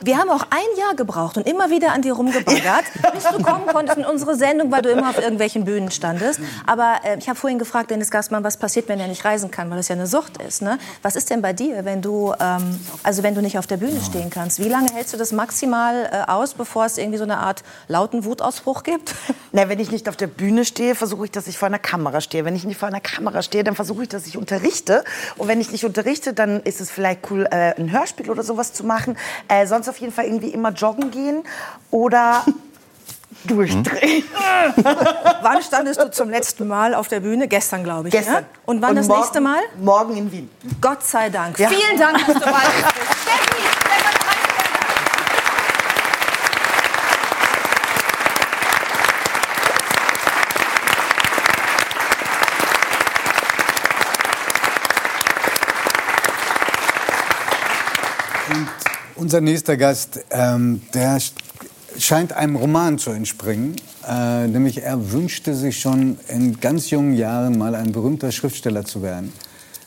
[0.00, 3.66] Wir haben auch ein Jahr gebraucht und immer wieder an dir rumgebaggert, bis du kommen
[3.66, 6.40] konntest in unsere Sendung, weil du immer auf irgendwelchen Bühnen standest.
[6.66, 9.68] Aber äh, ich habe vorhin gefragt, Dennis Gastmann, was passiert, wenn er nicht reisen kann,
[9.68, 10.62] weil das ja eine Sucht ist.
[10.62, 10.78] Ne?
[11.02, 14.00] Was ist denn bei dir, wenn du, ähm, also wenn du nicht auf der Bühne
[14.00, 14.58] stehen kannst?
[14.58, 18.24] Wie lange hältst du das maximal äh, aus, bevor es irgendwie so eine Art lauten
[18.24, 19.14] Wutausbruch gibt?
[19.52, 22.22] Na, wenn ich nicht auf der Bühne stehe, versuche ich, dass ich vor einer Kamera
[22.22, 22.46] stehe.
[22.46, 25.04] Wenn ich nicht vor einer Kamera stehe, dann versuche ich, dass ich unterrichte.
[25.36, 28.72] Und wenn ich nicht unterrichte, dann ist es vielleicht cool, äh, ein Hörspiel oder sowas
[28.72, 29.16] zu machen.
[29.48, 31.42] Äh, sonst auf jeden Fall irgendwie immer joggen gehen
[31.90, 32.44] oder
[33.44, 34.24] durchdrehen.
[35.42, 37.46] wann standest du zum letzten Mal auf der Bühne?
[37.48, 38.12] Gestern, glaube ich.
[38.12, 38.34] Gestern.
[38.42, 38.46] Ne?
[38.66, 39.60] Und wann Und das morgen- nächste Mal?
[39.80, 40.50] Morgen in Wien.
[40.80, 41.58] Gott sei Dank.
[41.58, 41.68] Ja.
[41.68, 42.54] Vielen Dank, dass du bei uns
[42.94, 43.87] bist.
[59.18, 61.32] Unser nächster Gast, ähm, der sch-
[61.98, 63.74] scheint einem Roman zu entspringen.
[64.08, 69.02] Äh, nämlich er wünschte sich schon in ganz jungen Jahren mal ein berühmter Schriftsteller zu
[69.02, 69.32] werden.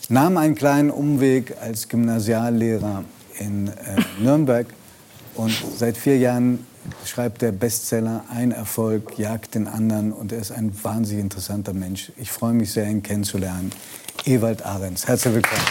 [0.10, 3.06] Nahm einen kleinen Umweg als Gymnasiallehrer
[3.40, 3.72] in äh,
[4.20, 4.68] Nürnberg
[5.36, 6.66] und seit vier Jahren
[7.06, 8.26] schreibt er Bestseller.
[8.30, 12.12] Ein Erfolg jagt den anderen und er ist ein wahnsinnig interessanter Mensch.
[12.18, 13.72] Ich freue mich sehr, ihn kennenzulernen.
[14.26, 15.62] Ewald Ahrens, herzlich willkommen.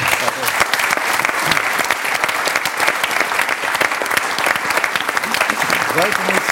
[5.52, 6.42] Ich wollte mich,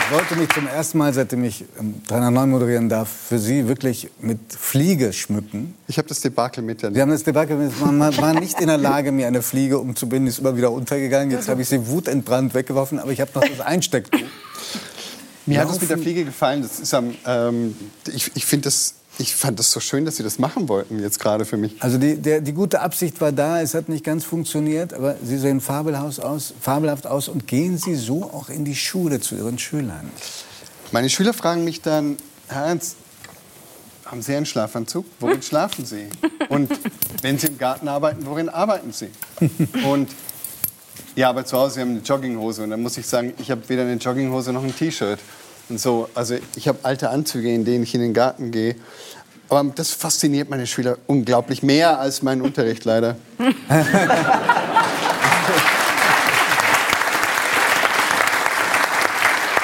[0.00, 4.08] ich wollte mich zum ersten Mal, seitdem ich ähm, 309 moderieren darf, für Sie wirklich
[4.20, 5.74] mit Fliege schmücken.
[5.88, 8.78] Ich habe das Debakel mit Sie haben das Debakel, man man war nicht in der
[8.78, 11.30] Lage, mir eine Fliege umzubinden, ist immer wieder untergegangen.
[11.30, 14.20] Jetzt habe ich sie wutentbrannt weggeworfen, aber ich habe noch das Einstecktuch.
[15.46, 16.62] Mir hat das mit der Fliege gefallen.
[16.62, 17.76] Das ist am, ähm,
[18.12, 21.18] ich ich finde das, ich fand das so schön, dass Sie das machen wollten jetzt
[21.20, 21.82] gerade für mich.
[21.82, 25.38] Also die, der, die gute Absicht war da, es hat nicht ganz funktioniert, aber Sie
[25.38, 29.58] sehen fabelhaft aus, fabelhaft aus und gehen Sie so auch in die Schule zu Ihren
[29.58, 30.10] Schülern.
[30.92, 32.18] Meine Schüler fragen mich dann,
[32.48, 32.96] Herr Ernst,
[34.04, 35.04] haben Sie einen Schlafanzug?
[35.18, 36.08] Worin schlafen Sie?
[36.48, 36.70] Und
[37.22, 39.08] wenn Sie im Garten arbeiten, worin arbeiten Sie?
[39.84, 40.08] Und
[41.16, 43.82] ja, aber zu Hause haben eine Jogginghose und dann muss ich sagen, ich habe weder
[43.82, 45.18] eine Jogginghose noch ein T-Shirt
[45.68, 46.08] und so.
[46.14, 48.76] Also ich habe alte Anzüge, in denen ich in den Garten gehe.
[49.48, 53.16] Aber das fasziniert meine Schüler unglaublich mehr als mein Unterricht leider.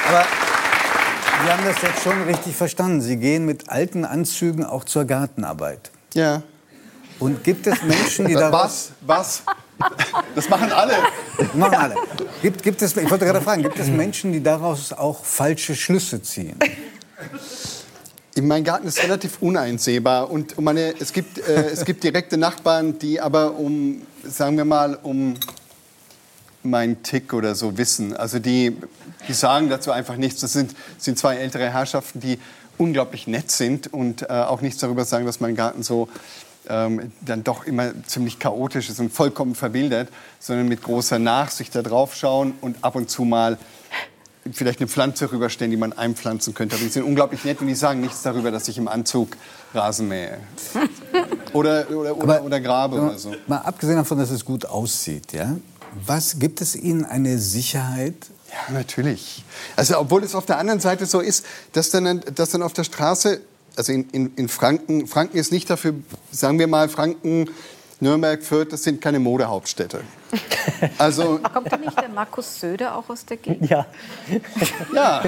[0.07, 0.25] Aber
[1.43, 3.01] Sie haben das jetzt schon richtig verstanden.
[3.01, 5.91] Sie gehen mit alten Anzügen auch zur Gartenarbeit.
[6.13, 6.41] Ja.
[7.19, 8.91] Und gibt es Menschen, die daraus...
[9.01, 9.43] Was?
[9.45, 9.55] Was?
[10.35, 10.93] Das machen alle.
[11.53, 11.95] Machen alle.
[12.41, 16.21] Gibt, gibt es, ich wollte gerade fragen, gibt es Menschen, die daraus auch falsche Schlüsse
[16.21, 16.57] ziehen?
[18.41, 23.21] Mein Garten ist relativ uneinsehbar und meine, es, gibt, äh, es gibt direkte Nachbarn, die
[23.21, 25.35] aber um, sagen wir mal, um
[26.63, 28.15] meinen Tick oder so wissen.
[28.15, 28.75] Also die,
[29.27, 30.41] die sagen dazu einfach nichts.
[30.41, 32.39] Das sind, sind zwei ältere Herrschaften, die
[32.77, 36.09] unglaublich nett sind und äh, auch nichts darüber sagen, dass mein Garten so
[36.69, 40.09] ähm, dann doch immer ziemlich chaotisch ist und vollkommen verwildert,
[40.39, 43.57] sondern mit großer Nachsicht da drauf schauen und ab und zu mal
[44.51, 46.75] vielleicht eine Pflanze rüberstellen, die man einpflanzen könnte.
[46.75, 49.37] Aber die sind unglaublich nett und die sagen nichts darüber, dass ich im Anzug
[49.73, 50.37] Rasen mähe.
[51.53, 53.31] Oder, oder, oder, oder grabe oder so.
[53.45, 55.55] Mal abgesehen davon, dass es gut aussieht, ja?
[56.03, 58.15] Was gibt es Ihnen eine Sicherheit?
[58.49, 59.43] Ja, natürlich.
[59.75, 62.85] Also obwohl es auf der anderen Seite so ist, dass dann, dass dann auf der
[62.85, 63.41] Straße,
[63.75, 65.93] also in, in, in Franken, Franken ist nicht dafür,
[66.31, 67.49] sagen wir mal, Franken,
[67.99, 70.01] Nürnberg, Fürth, das sind keine Modehauptstädte.
[70.97, 73.69] Also Kommt da nicht der Markus Söder auch aus der Gegend?
[73.69, 73.85] Ja.
[74.93, 75.23] ja,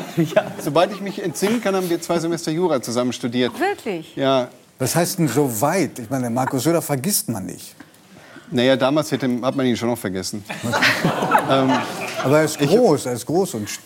[0.64, 3.58] sobald ich mich entsinnen kann, haben wir zwei Semester Jura zusammen studiert.
[3.60, 4.16] Wirklich?
[4.16, 4.48] Ja,
[4.80, 6.00] Was heißt denn so weit?
[6.00, 7.76] Ich meine, Markus Söder vergisst man nicht.
[8.52, 10.44] naja, damals hätte, hat man ihn schon noch vergessen.
[11.50, 11.72] ähm,
[12.24, 13.80] Aber er ist groß, er ist groß und st-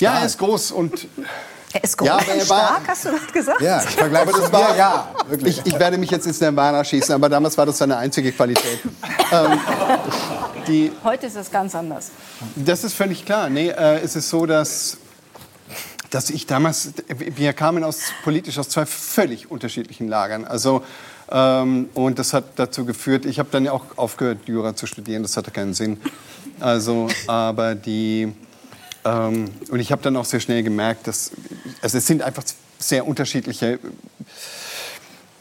[0.00, 1.06] ja, er ist groß und
[1.82, 3.60] Er ist groß Ja, und war- stark, hast du gerade gesagt?
[3.60, 5.58] ja, im Vergleich Aber zu das war, ja, wirklich.
[5.58, 8.80] Ich, ich werde mich jetzt ins Nirvana schießen, aber damals war das seine einzige Qualität.
[9.32, 9.60] ähm,
[10.66, 12.10] die, Heute ist es ganz anders.
[12.56, 13.48] das ist völlig klar.
[13.48, 14.96] Nee, äh, es ist so, dass,
[16.10, 20.44] dass ich damals, wir kamen aus, politisch aus zwei völlig unterschiedlichen Lagern.
[20.44, 20.82] Also,
[21.30, 25.22] ähm, und das hat dazu geführt, ich habe dann ja auch aufgehört, Jura zu studieren,
[25.22, 26.00] das hatte keinen Sinn.
[26.60, 28.32] Also, aber die,
[29.04, 31.30] ähm, und ich habe dann auch sehr schnell gemerkt, dass,
[31.82, 32.44] also es sind einfach
[32.78, 33.78] sehr unterschiedliche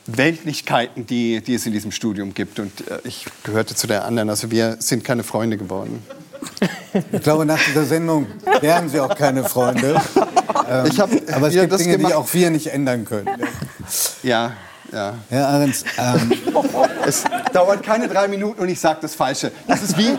[0.08, 2.60] Weltlichkeiten, die, die es in diesem Studium gibt.
[2.60, 4.30] Und äh, ich gehörte zu der anderen.
[4.30, 6.04] Also wir sind keine Freunde geworden.
[7.12, 8.28] Ich glaube, nach dieser Sendung
[8.62, 10.02] wären Sie auch keine Freunde.
[10.70, 12.14] Ähm, Ich hab aber es gibt Dinge, die gemacht.
[12.14, 13.30] auch wir nicht ändern können.
[14.24, 14.54] Ja,
[14.92, 15.16] ja.
[15.30, 16.32] Herr Ahrens, ähm,
[17.06, 17.24] Es
[17.54, 19.52] dauert keine drei Minuten und ich sage das Falsche.
[19.68, 20.18] Das ist wie,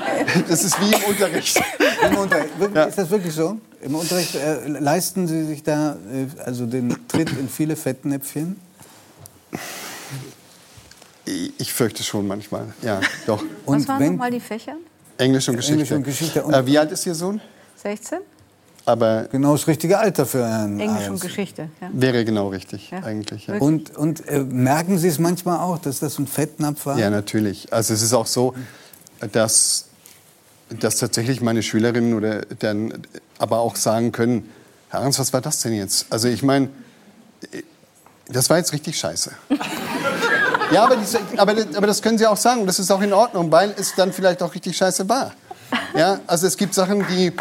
[0.48, 1.60] das ist wie im Unterricht.
[2.08, 3.58] im Unterricht, wirklich, ist das wirklich so?
[3.80, 8.58] Im Unterricht äh, leisten Sie sich da äh, also den Tritt in viele Fettnäpfchen?
[11.58, 13.42] Ich fürchte schon manchmal, ja, doch.
[13.66, 14.76] Was Und waren wenn- nochmal die Fächer?
[15.18, 15.74] Englisch und Geschichte.
[15.74, 16.42] Englisch und Geschichte.
[16.42, 17.40] Und- äh, wie alt ist Ihr Sohn?
[17.76, 18.18] 16?
[18.88, 21.20] Aber Genau das richtige Alter für Herrn Englisch und.
[21.20, 21.68] Geschichte.
[21.80, 21.90] Ja.
[21.92, 23.02] wäre genau richtig, Ja.
[23.02, 23.46] eigentlich.
[23.46, 23.58] Ja.
[23.58, 26.98] Und, und äh, merken Sie es manchmal auch, dass das ein Fettnapf war?
[26.98, 27.70] Ja, natürlich.
[27.70, 28.54] Also es ist auch so,
[29.32, 29.88] dass,
[30.70, 32.94] dass tatsächlich meine Schülerinnen oder dann
[33.38, 34.48] aber auch sagen können,
[34.88, 36.06] Herr Arns, was war das denn jetzt?
[36.10, 36.70] Also ich meine,
[38.28, 39.32] das war jetzt richtig scheiße.
[40.72, 42.66] ja, aber, diese, aber, aber das können Sie auch sagen.
[42.66, 45.34] Das ist auch in Ordnung, weil es dann vielleicht auch richtig scheiße war.
[45.94, 47.32] Ja, also es gibt Sachen, die...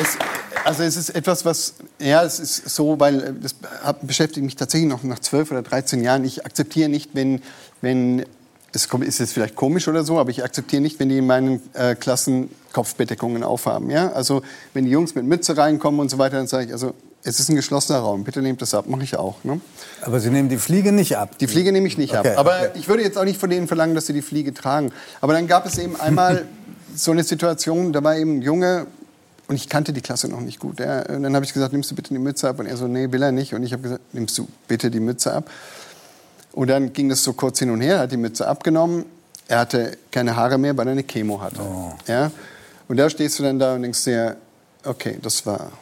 [0.00, 0.18] Es,
[0.64, 3.54] also es ist etwas, was, ja, es ist so, weil äh, das
[4.02, 6.24] beschäftigt mich tatsächlich noch nach 12 oder 13 Jahren.
[6.24, 7.42] Ich akzeptiere nicht, wenn,
[7.80, 8.24] wenn
[8.72, 11.62] es ist jetzt vielleicht komisch oder so, aber ich akzeptiere nicht, wenn die in meinen
[11.74, 13.88] äh, Klassen Kopfbedeckungen aufhaben.
[13.90, 14.10] Ja?
[14.12, 14.42] Also
[14.72, 16.92] wenn die Jungs mit Mütze reinkommen und so weiter, dann sage ich, also
[17.22, 19.44] es ist ein geschlossener Raum, bitte nehmt das ab, mache ich auch.
[19.44, 19.60] Ne?
[20.02, 21.38] Aber Sie nehmen die Fliege nicht ab.
[21.38, 22.38] Die Fliege nehme ich nicht Okay, ab.
[22.38, 22.70] Aber okay.
[22.74, 24.92] ich würde jetzt auch nicht von denen verlangen, dass sie die Fliege tragen.
[25.20, 26.44] Aber dann gab es eben einmal
[26.94, 28.86] so eine Situation, da war eben ein Junge,
[29.46, 30.80] und ich kannte die Klasse noch nicht gut.
[30.80, 31.02] Ja.
[31.02, 32.58] Und dann habe ich gesagt, nimmst du bitte die Mütze ab?
[32.60, 33.54] Und er so, nee, will er nicht.
[33.54, 35.50] Und ich habe gesagt, nimmst du bitte die Mütze ab?
[36.52, 39.04] Und dann ging das so kurz hin und her, er hat die Mütze abgenommen.
[39.48, 41.60] Er hatte keine Haare mehr, weil er eine Chemo hatte.
[41.60, 41.92] Oh.
[42.06, 42.30] Ja?
[42.88, 44.36] Und da stehst du dann da und denkst dir,
[44.84, 45.72] okay, das war...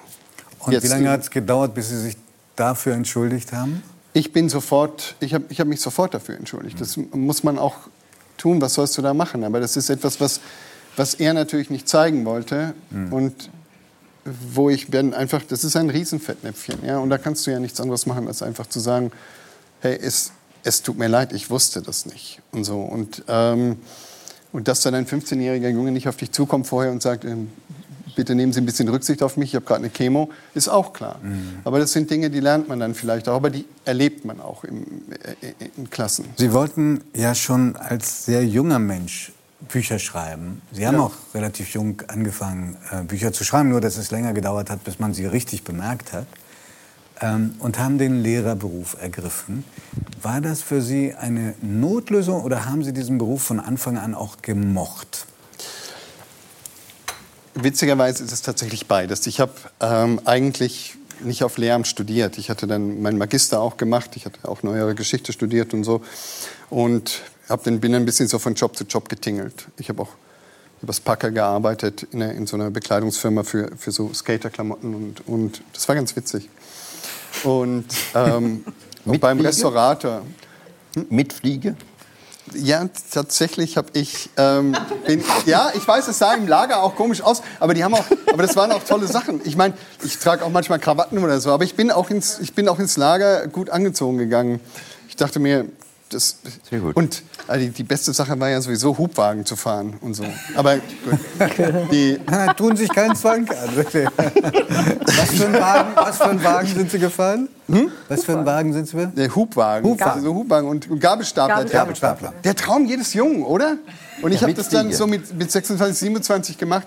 [0.61, 2.17] Und jetzt wie lange hat es gedauert, bis Sie sich
[2.57, 3.83] dafür entschuldigt haben?
[4.13, 6.81] Ich bin sofort, ich habe ich hab mich sofort dafür entschuldigt.
[6.81, 7.75] Das muss man auch
[8.37, 9.43] tun, was sollst du da machen?
[9.45, 10.41] Aber das ist etwas, was,
[10.97, 12.75] was er natürlich nicht zeigen wollte.
[13.11, 13.51] Und
[14.25, 16.85] wo ich bin einfach, das ist ein Riesenfettnäpfchen.
[16.85, 16.99] Ja?
[16.99, 19.11] Und da kannst du ja nichts anderes machen, als einfach zu sagen,
[19.81, 20.33] hey, es,
[20.63, 22.41] es tut mir leid, ich wusste das nicht.
[22.53, 22.81] Und so.
[22.81, 23.79] Und, ähm,
[24.53, 27.51] und dass dann ein 15-jähriger Junge nicht auf dich zukommt vorher und sagt, ähm,
[28.15, 30.93] bitte nehmen Sie ein bisschen Rücksicht auf mich, ich habe gerade eine Chemo, ist auch
[30.93, 31.19] klar.
[31.65, 34.65] Aber das sind Dinge, die lernt man dann vielleicht auch, aber die erlebt man auch
[34.65, 34.83] im,
[35.41, 36.27] äh, in Klassen.
[36.37, 39.33] Sie wollten ja schon als sehr junger Mensch
[39.69, 40.63] Bücher schreiben.
[40.73, 41.03] Sie haben Ja.
[41.03, 44.99] auch relativ jung angefangen, äh, Bücher zu schreiben, nur dass es länger gedauert hat, bis
[44.99, 46.27] man sie richtig bemerkt hat.
[47.21, 49.65] Ähm, und haben den Lehrerberuf ergriffen.
[50.23, 54.39] War das für Sie eine Notlösung oder haben Sie diesen Beruf von Anfang an auch
[54.43, 55.27] gemocht?
[57.55, 59.27] Witzigerweise ist es tatsächlich beides.
[59.27, 62.39] Ich habe ähm, eigentlich nicht auf Lehramt studiert.
[62.39, 64.17] Ich hatte dann meinen Magister auch gemacht.
[64.17, 66.03] Ich hatte auch neuere Geschichte studiert und so.
[66.71, 67.21] Und
[67.53, 69.67] hab dann, bin ein bisschen so von Job zu Job getingelt.
[69.77, 70.09] Ich habe auch
[70.83, 75.63] übers Packer gearbeitet in, einer, in so einer Bekleidungsfirma für, für so Skaterklamotten und, und
[75.73, 76.49] das war ganz witzig.
[77.45, 77.85] Und,
[78.15, 78.65] ähm,
[79.05, 79.49] und beim Fliege?
[79.49, 80.23] Restaurator.
[81.09, 81.77] Mit Fliege?
[82.55, 84.77] Ja, tatsächlich habe ich, ähm,
[85.07, 88.05] bin, ja, ich weiß, es sah im Lager auch komisch aus, aber die haben auch,
[88.33, 89.41] aber das waren auch tolle Sachen.
[89.45, 89.75] Ich meine,
[90.05, 92.79] ich trage auch manchmal Krawatten oder so, aber ich bin auch ins, ich bin auch
[92.79, 94.61] ins Lager gut angezogen gegangen.
[95.09, 95.67] Ich dachte mir,
[96.15, 96.37] das,
[96.69, 96.95] Sehr gut.
[96.97, 100.25] und also die, die beste Sache war ja sowieso Hubwagen zu fahren und so.
[100.55, 100.83] Aber gut,
[101.93, 103.69] die, Ah, Tun sich keinen Zwang an.
[103.77, 107.49] was, für ein Wagen, was für ein Wagen sind Sie gefahren?
[108.09, 109.15] Was für ein Wagen sind Sie gefahren?
[109.15, 110.23] der Hubwagen, Hubwagen.
[110.23, 111.65] so Hubwagen und, und Gabelstapler.
[111.65, 112.33] Gabelstapler.
[112.45, 113.77] Der Traum jedes Jungen, oder?
[114.21, 116.87] Und ich habe mit das dann so mit, mit 26, 27 gemacht.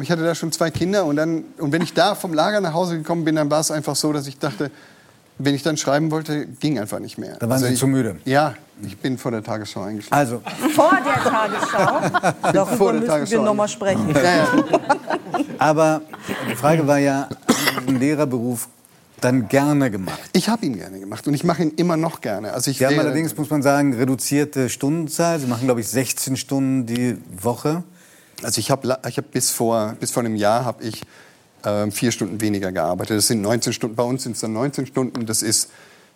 [0.00, 2.72] Ich hatte da schon zwei Kinder und dann und wenn ich da vom Lager nach
[2.72, 4.70] Hause gekommen bin, dann war es einfach so, dass ich dachte,
[5.44, 7.36] wenn ich dann schreiben wollte, ging einfach nicht mehr.
[7.38, 8.16] Da waren Sie ich, zu müde.
[8.24, 8.54] Ja,
[8.84, 10.18] ich bin vor der Tagesschau eingeschlafen.
[10.18, 10.42] Also,
[10.74, 12.32] Vor der Tagesschau.
[12.42, 13.36] vor Darüber der müssen Tagesschau.
[13.38, 14.14] wir noch mal sprechen.
[14.14, 14.48] ja, ja.
[15.58, 16.02] aber
[16.50, 18.68] die Frage war ja, haben Sie den Lehrerberuf
[19.20, 20.18] dann gerne gemacht?
[20.32, 22.52] Ich habe ihn gerne gemacht und ich mache ihn immer noch gerne.
[22.52, 25.38] Also ich Sie haben allerdings, muss man sagen, reduzierte Stundenzahl.
[25.38, 27.84] Sie machen, glaube ich, 16 Stunden die Woche.
[28.42, 31.02] Also ich habe ich hab bis vor bis vor einem Jahr habe ich
[31.64, 33.16] ähm, vier Stunden weniger gearbeitet.
[33.18, 33.96] Das sind 19 Stunden.
[33.96, 35.26] Bei uns sind es dann 19 Stunden.
[35.26, 35.70] Das ist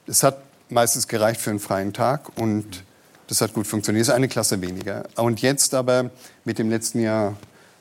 [0.07, 2.85] das hat meistens gereicht für einen freien Tag und
[3.29, 4.03] das hat gut funktioniert.
[4.03, 5.05] Das ist eine Klasse weniger.
[5.17, 6.11] Und jetzt aber
[6.45, 7.37] mit dem letzten Jahr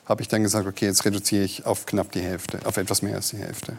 [0.06, 3.16] habe ich dann gesagt, okay, jetzt reduziere ich auf knapp die Hälfte, auf etwas mehr
[3.16, 3.74] als die Hälfte.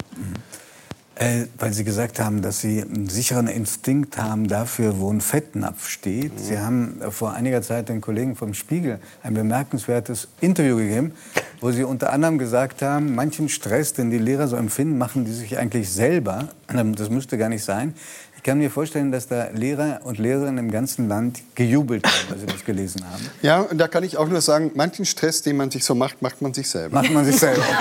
[1.19, 5.89] Äh, weil Sie gesagt haben, dass Sie einen sicheren Instinkt haben dafür, wo ein Fettnapf
[5.89, 6.35] steht.
[6.35, 6.43] Mhm.
[6.43, 11.13] Sie haben äh, vor einiger Zeit den Kollegen vom Spiegel ein bemerkenswertes Interview gegeben,
[11.59, 15.31] wo Sie unter anderem gesagt haben, manchen Stress, den die Lehrer so empfinden, machen die
[15.33, 16.49] sich eigentlich selber.
[16.69, 17.95] Ähm, Das müsste gar nicht sein.
[18.35, 22.41] Ich kann mir vorstellen, dass da Lehrer und Lehrerinnen im ganzen Land gejubelt haben, als
[22.41, 23.23] sie das gelesen haben.
[23.41, 26.21] Ja, und da kann ich auch nur sagen, manchen Stress, den man sich so macht,
[26.21, 27.01] macht man sich selber.
[27.01, 27.63] Macht man sich selber.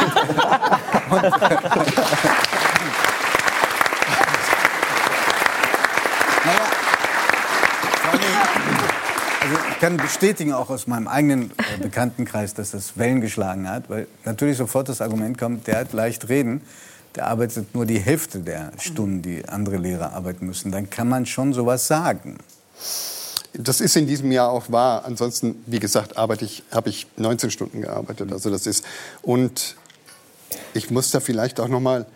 [6.46, 6.60] Naja,
[8.02, 8.36] vor allen Dingen,
[9.40, 13.88] also ich kann bestätigen auch aus meinem eigenen äh, Bekanntenkreis, dass das Wellen geschlagen hat,
[13.88, 16.60] weil natürlich sofort das Argument kommt, der hat leicht reden,
[17.14, 20.72] der arbeitet nur die Hälfte der Stunden, die andere Lehrer arbeiten müssen.
[20.72, 22.38] Dann kann man schon sowas sagen.
[23.54, 25.04] Das ist in diesem Jahr auch wahr.
[25.04, 28.32] Ansonsten, wie gesagt, arbeite ich, habe ich 19 Stunden gearbeitet.
[28.32, 28.84] Also das ist
[29.22, 29.76] und
[30.74, 32.06] ich muss da vielleicht auch noch mal,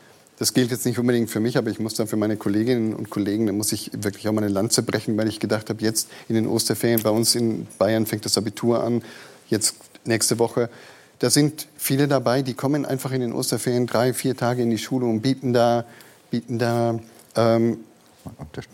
[0.40, 3.10] das gilt jetzt nicht unbedingt für mich, aber ich muss da für meine Kolleginnen und
[3.10, 6.08] Kollegen, da muss ich wirklich auch mal eine Lanze brechen, weil ich gedacht habe, jetzt
[6.30, 9.02] in den Osterferien bei uns in Bayern fängt das Abitur an,
[9.50, 9.74] jetzt
[10.06, 10.70] nächste Woche.
[11.18, 14.78] Da sind viele dabei, die kommen einfach in den Osterferien drei, vier Tage in die
[14.78, 15.84] Schule und bieten da,
[16.30, 16.98] bieten da
[17.36, 17.80] ähm,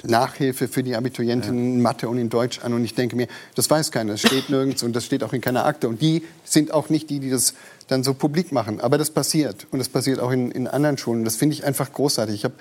[0.05, 2.75] Nachhilfe für die Abiturientinnen in Mathe und in Deutsch an.
[2.75, 3.27] Und ich denke mir,
[3.57, 5.89] das weiß keiner, das steht nirgends und das steht auch in keiner Akte.
[5.89, 7.55] Und die sind auch nicht die, die das
[7.89, 8.81] dann so publik machen.
[8.81, 9.67] Aber das passiert.
[9.71, 11.25] Und das passiert auch in, in anderen Schulen.
[11.25, 12.35] Das finde ich einfach großartig.
[12.35, 12.55] Ich habe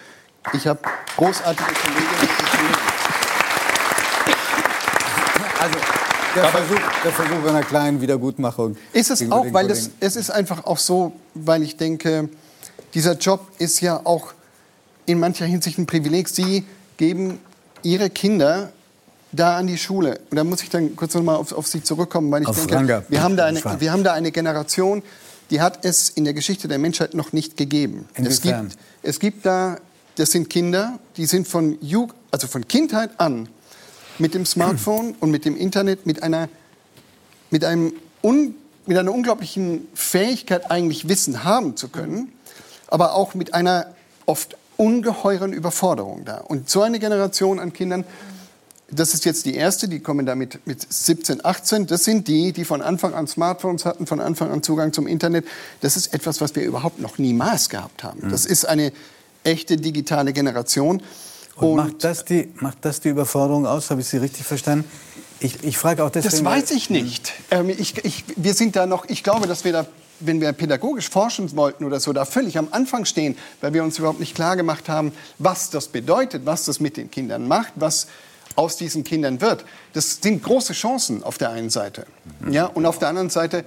[0.54, 0.84] ich hab
[1.18, 2.06] großartige Kollegen.
[5.60, 5.80] Also
[6.36, 8.76] der Versuch, der Versuch einer kleinen Wiedergutmachung.
[8.94, 12.30] Ist es auch, weil das, es ist einfach auch so, weil ich denke,
[12.94, 14.34] dieser Job ist ja auch
[15.06, 16.30] in mancher Hinsicht ein Privileg.
[16.30, 16.66] Sie
[16.98, 17.40] geben
[17.84, 18.72] Ihre Kinder
[19.36, 20.20] da an die Schule.
[20.30, 22.58] Und da muss ich dann kurz noch mal auf, auf Sie zurückkommen, weil ich Auf
[22.58, 23.04] denke, Ranga.
[23.10, 25.04] wir haben, da eine, wir haben da eine Generation,
[25.50, 28.08] die hat es in der Geschichte der Menschheit noch nicht gegeben.
[28.14, 28.70] Es Inwiefern?
[28.70, 29.78] gibt, es gibt da,
[30.16, 33.48] das sind Kinder, die sind von, Ju also von Kindheit an
[34.18, 36.50] mit dem Smartphone und mit dem Internet, mit einer,
[37.52, 37.94] mit einem
[38.24, 38.56] un,
[38.86, 42.32] mit einer unglaublichen Fähigkeit, eigentlich Wissen haben zu können,
[42.88, 43.88] aber auch mit einer
[44.26, 46.38] oft ungeheuren Überforderung da.
[46.38, 48.06] Und so eine Generation an Kindern,
[48.92, 51.88] das ist jetzt die erste, die kommen da mit, mit 17, 18.
[51.88, 55.46] Das sind die, die von Anfang an Smartphones hatten, von Anfang an Zugang zum Internet.
[55.82, 58.30] Das ist etwas, was wir überhaupt noch niemals gehabt haben.
[58.30, 58.92] Das ist eine
[59.44, 61.02] echte digitale Generation.
[61.56, 63.90] Und, macht, das die, macht das die Überforderung aus?
[63.90, 64.86] Habe ich Sie richtig verstanden?
[65.40, 66.32] Ich, ich frage auch deswegen.
[66.32, 67.34] Das weiß ich nicht.
[67.52, 69.86] Ähm, ich, ich, wir sind da noch, ich glaube, dass wir da,
[70.20, 73.98] wenn wir pädagogisch forschen wollten oder so, da völlig am Anfang stehen, weil wir uns
[74.00, 78.08] überhaupt nicht klar gemacht haben, was das bedeutet, was das mit den Kindern macht, was
[78.56, 79.66] aus diesen Kindern wird.
[79.94, 82.06] Das sind große Chancen auf der einen Seite.
[82.50, 83.66] Ja, und auf der anderen Seite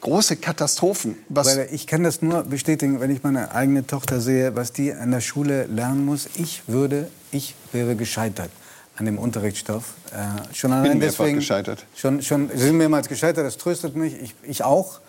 [0.00, 1.16] große Katastrophen.
[1.28, 4.92] Was Weil ich kann das nur bestätigen, wenn ich meine eigene Tochter sehe, was die
[4.92, 6.28] an der Schule lernen muss.
[6.36, 8.50] Ich würde, ich wäre gescheitert
[8.96, 9.94] an dem Unterrichtsstoff.
[10.12, 11.38] Äh, schon allein mehrfach deswegen.
[11.38, 11.84] gescheitert.
[11.94, 14.20] Schon, schon, Sie sind mehrmals gescheitert, das tröstet mich.
[14.20, 15.00] Ich, ich auch.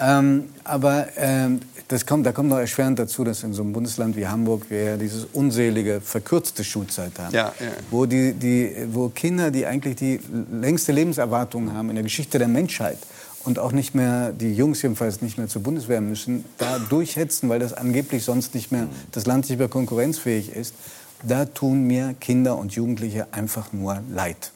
[0.00, 4.16] Ähm, aber ähm, das kommt, da kommt noch erschwerend dazu, dass in so einem Bundesland
[4.16, 7.66] wie Hamburg wir ja dieses unselige verkürzte Schulzeit haben, Ja, ja.
[7.90, 10.20] Wo, die, die, wo Kinder, die eigentlich die
[10.52, 12.98] längste Lebenserwartung haben in der Geschichte der Menschheit
[13.44, 17.58] und auch nicht mehr, die Jungs jedenfalls nicht mehr zur Bundeswehr müssen, da durchhetzen, weil
[17.58, 20.74] das angeblich sonst nicht mehr, das Land nicht mehr konkurrenzfähig ist,
[21.22, 24.52] da tun mir Kinder und Jugendliche einfach nur leid.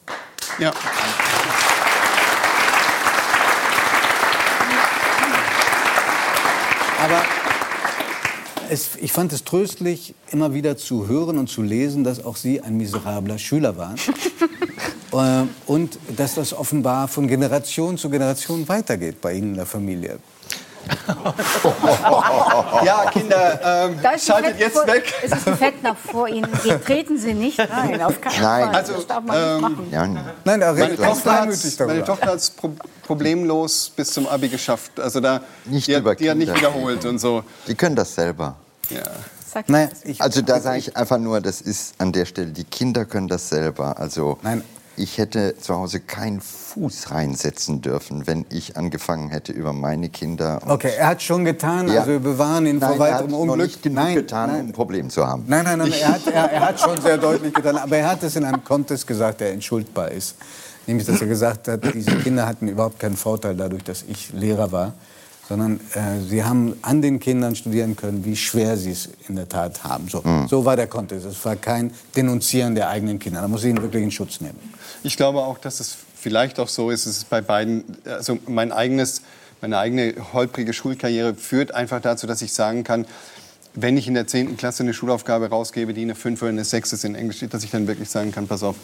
[0.59, 0.71] ja.
[6.99, 7.21] Aber
[8.69, 12.61] es, ich fand es tröstlich, immer wieder zu hören und zu lesen, dass auch Sie
[12.61, 13.95] ein miserabler Schüler waren.
[15.13, 20.19] äh, und dass das offenbar von Generation zu Generation weitergeht bei Ihnen in der Familie.
[22.85, 25.13] ja, Kinder, ähm, Da schaltet jetzt vor- weg.
[25.23, 26.47] Es ist ein Fettnapf vor Ihnen.
[26.63, 28.65] Geht, treten Sie nicht rein, auf keinen Nein.
[28.65, 28.75] Fall.
[28.75, 29.87] Also, das darf man nicht machen.
[29.91, 30.07] Ja,
[30.45, 31.85] Nein, er Meine Tochter hat darüber.
[31.93, 32.71] meine Tochter hat's pro
[33.03, 34.99] problemlos bis zum Abi geschafft.
[34.99, 36.69] Also da, Nicht die, über hat, die hat nicht Kinder.
[36.73, 37.43] wiederholt und so.
[37.67, 38.55] die können das selber.
[38.89, 39.01] Ja.
[39.51, 42.65] Sag Naja, ich, Also da sage ich einfach nur, das ist an der Stelle, die
[42.65, 43.97] Kinder können das selber.
[43.97, 44.63] Also Nein.
[44.99, 50.59] Ich hätte zu Hause keinen Fuß reinsetzen dürfen, wenn ich angefangen hätte über meine Kinder.
[50.67, 52.01] okay, er hat schon getan, Ja.
[52.01, 53.57] also wir bewahren ihn Nein, vor er weiterem noch Unglück.
[53.67, 55.45] nicht genug nein, getan, nein, um ein Problem zu haben.
[55.47, 58.23] Nein, nein, nein, er hat, er, er hat schon sehr deutlich getan, aber er hat
[58.23, 60.35] es in einem Kontext gesagt, der entschuldbar ist.
[60.85, 64.71] Nämlich, dass er gesagt hat, diese Kinder hatten überhaupt keinen Vorteil dadurch, dass ich Lehrer
[64.71, 64.93] war,
[65.49, 69.49] sondern äh, sie haben an den Kindern studieren können, wie schwer sie es in der
[69.49, 70.07] Tat haben.
[70.07, 71.25] So, so war der Kontext.
[71.25, 73.41] Es war kein Denunzieren der eigenen Kinder.
[73.41, 74.59] Da muss ich ihn wirklich in Schutz nehmen.
[75.01, 78.71] Ich glaube auch, dass es vielleicht auch so ist, es ist bei beiden, also mein
[78.71, 79.23] eigenes,
[79.59, 83.05] meine eigene holprige Schulkarriere führt einfach dazu, dass ich sagen kann,
[83.73, 84.55] wenn ich in der 10.
[84.55, 87.71] Klasse eine Schulaufgabe rausgebe, die eine 5 oder eine 6 ist in Englisch, dass ich
[87.71, 88.75] dann wirklich sagen kann, pass auf,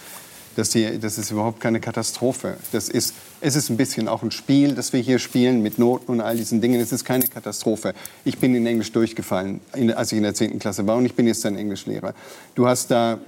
[0.56, 2.58] das, hier, das ist überhaupt keine Katastrophe.
[2.72, 6.12] Das ist, es ist ein bisschen auch ein Spiel, das wir hier spielen mit Noten
[6.12, 6.80] und all diesen Dingen.
[6.80, 7.94] Es ist keine Katastrophe.
[8.24, 10.60] Ich bin in Englisch durchgefallen, in, als ich in der 10.
[10.60, 12.14] Klasse war und ich bin jetzt ein Englischlehrer.
[12.56, 13.20] Du hast da,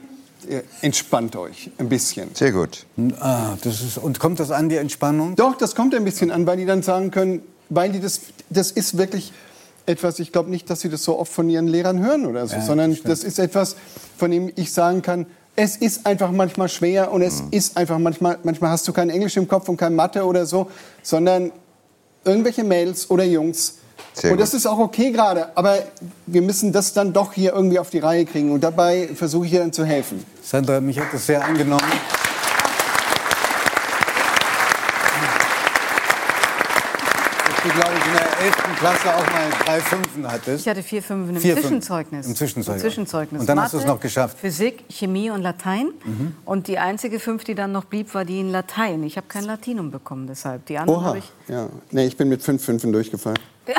[0.49, 2.29] äh, entspannt euch ein bisschen.
[2.33, 2.85] Sehr gut.
[3.19, 5.35] Ah, das ist, und kommt das an, die Entspannung?
[5.35, 8.71] Doch, das kommt ein bisschen an, weil die dann sagen können, weil die das, das
[8.71, 9.33] ist wirklich
[9.85, 12.55] etwas, ich glaube nicht, dass sie das so oft von ihren Lehrern hören oder so,
[12.57, 13.09] Ja, sondern stimmt.
[13.09, 13.75] das ist etwas,
[14.17, 15.25] von dem ich sagen kann,
[15.59, 19.35] es ist einfach manchmal schwer und es ist einfach manchmal, manchmal hast du kein Englisch
[19.37, 20.69] im Kopf und kein Mathe oder so,
[21.01, 21.51] sondern
[22.23, 23.79] irgendwelche Mädels oder Jungs.
[24.13, 24.59] Sehr und das gut.
[24.59, 25.79] ist auch okay gerade, aber
[26.27, 29.53] wir müssen das dann doch hier irgendwie auf die Reihe kriegen und dabei versuche ich
[29.53, 30.23] ihr dann zu helfen.
[30.43, 31.81] Sandra, mich hat das sehr angenommen.
[37.63, 37.93] Du, glaube
[38.47, 38.77] 11.
[38.79, 40.61] Klasse auch mal drei Fünfen hattest.
[40.61, 41.55] Ich hatte vier Fünfen im Vier.
[41.55, 42.27] Zwischenzeugnis.
[42.27, 42.83] Im Zwischenzeugnis.
[42.83, 43.41] Im Zwischenzeugnis.
[43.41, 44.37] Und dann hast du es Mathe, noch geschafft.
[44.39, 45.89] Physik, Chemie und Latein.
[46.05, 46.35] Mhm.
[46.45, 49.03] Und die einzige Fünf, die dann noch blieb, war die in Latein.
[49.03, 50.65] Ich habe kein Latinum bekommen deshalb.
[50.67, 51.31] Die anderen habe ich.
[51.47, 51.67] ja.
[51.91, 53.39] Nee, ich bin mit fünf Fünfen durchgefallen.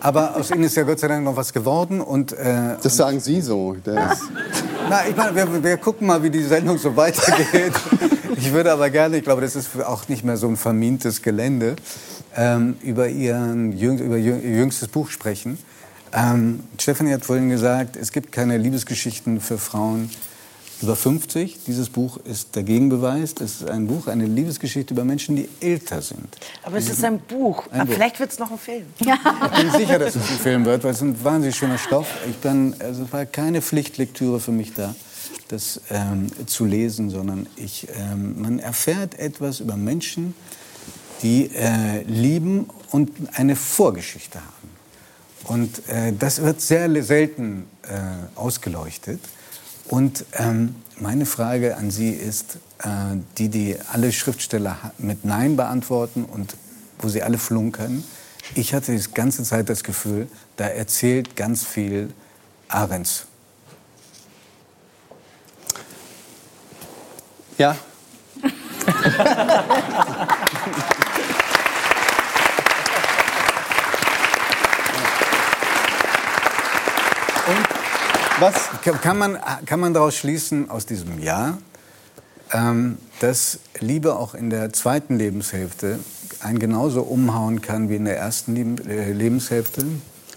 [0.00, 2.00] Aber aus Ihnen ist ja Gott sei Dank noch was geworden.
[2.00, 3.76] Und, äh, Das sagen Sie so.
[3.82, 4.20] Das,
[4.90, 7.72] na, ich meine, wir, wir gucken mal, wie die Sendung so weitergeht.
[8.38, 11.74] Ich würde aber gerne, ich glaube, das ist auch nicht mehr so ein vermintes Gelände,
[12.36, 15.58] ähm, über, ihren, jüng- über Ihr jüngstes Buch sprechen.
[16.12, 20.10] Ähm, Stefanie hat vorhin gesagt, es gibt keine Liebesgeschichten für Frauen
[20.82, 21.60] über 50.
[21.66, 23.34] Dieses Buch ist der Gegenbeweis.
[23.40, 26.36] Es ist ein Buch, eine Liebesgeschichte über Menschen, die älter sind.
[26.62, 27.66] Aber es ist ein Buch.
[27.70, 27.94] Ein Aber Buch.
[27.94, 28.84] vielleicht wird es noch ein Film.
[28.98, 32.06] Ich bin sicher, dass es ein Film wird, weil es ein wahnsinnig schöner Stoff.
[32.28, 34.94] Ich bin, also es war keine Pflichtlektüre für mich da,
[35.48, 40.34] das ähm, zu lesen, sondern ich, ähm, man erfährt etwas über Menschen,
[41.22, 44.70] die äh, lieben und eine Vorgeschichte haben.
[45.44, 47.88] Und äh, das wird sehr selten äh,
[48.34, 49.20] ausgeleuchtet.
[49.88, 52.88] Und ähm, meine Frage an Sie ist, äh,
[53.38, 56.56] die, die alle Schriftsteller mit Nein beantworten und
[56.98, 58.02] wo sie alle flunkern.
[58.54, 62.12] Ich hatte die ganze Zeit das Gefühl, da erzählt ganz viel
[62.68, 63.26] Ahrens.
[67.58, 67.76] ja,
[78.40, 78.68] Was?
[79.02, 81.58] Kann man, kann man daraus schließen, aus diesem Jahr,
[82.52, 86.00] ähm, dass Liebe auch in der zweiten Lebenshälfte
[86.40, 89.84] einen genauso umhauen kann wie in der ersten Leben, äh, Lebenshälfte?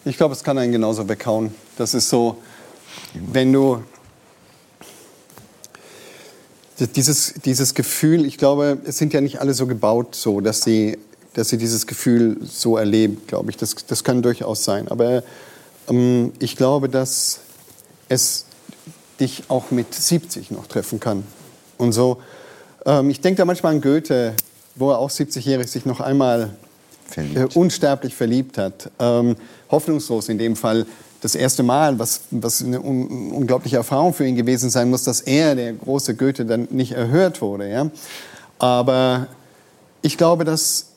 [0.05, 1.53] Ich glaube, es kann einen genauso weghauen.
[1.77, 2.41] Das ist so,
[3.13, 3.83] wenn du
[6.95, 10.97] dieses, dieses Gefühl, ich glaube, es sind ja nicht alle so gebaut, so, dass sie,
[11.33, 13.57] dass sie dieses Gefühl so erleben, glaube ich.
[13.57, 14.87] Das, das kann durchaus sein.
[14.87, 15.23] Aber
[16.39, 17.39] ich glaube, dass
[18.09, 18.45] es
[19.19, 21.23] dich auch mit 70 noch treffen kann.
[21.77, 22.21] Und so,
[22.85, 24.33] ähm, ich denke da manchmal an Goethe,
[24.75, 26.51] wo er auch 70-jährig sich noch einmal
[27.15, 28.91] äh, unsterblich verliebt hat.
[28.99, 29.35] Ähm,
[29.71, 30.85] hoffnungslos in dem Fall.
[31.21, 35.21] Das erste Mal, was, was eine un unglaubliche Erfahrung für ihn gewesen sein muss, dass
[35.21, 37.69] er, der große Goethe, dann nicht erhört wurde.
[37.69, 37.89] Ja?
[38.57, 39.27] Aber
[40.01, 40.88] ich glaube, dass,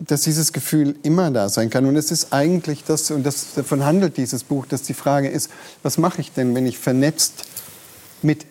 [0.00, 1.86] dass dieses Gefühl immer da sein kann.
[1.86, 5.50] Und es ist eigentlich das, und das, davon handelt dieses Buch, dass die Frage ist,
[5.82, 7.44] was mache ich denn, wenn ich vernetzt
[8.22, 8.46] mit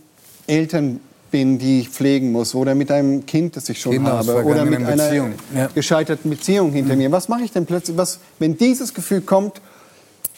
[0.48, 1.00] Eltern
[1.32, 4.44] bin, die ich pflegen muss, oder mit einem Kind, das ich schon Kinder aus habe,
[4.44, 5.36] oder mit einer Beziehungen.
[5.56, 5.68] Ja.
[5.68, 7.12] gescheiterten Beziehung hinter mir.
[7.12, 9.62] Was mache ich denn plötzlich, was, wenn dieses Gefühl kommt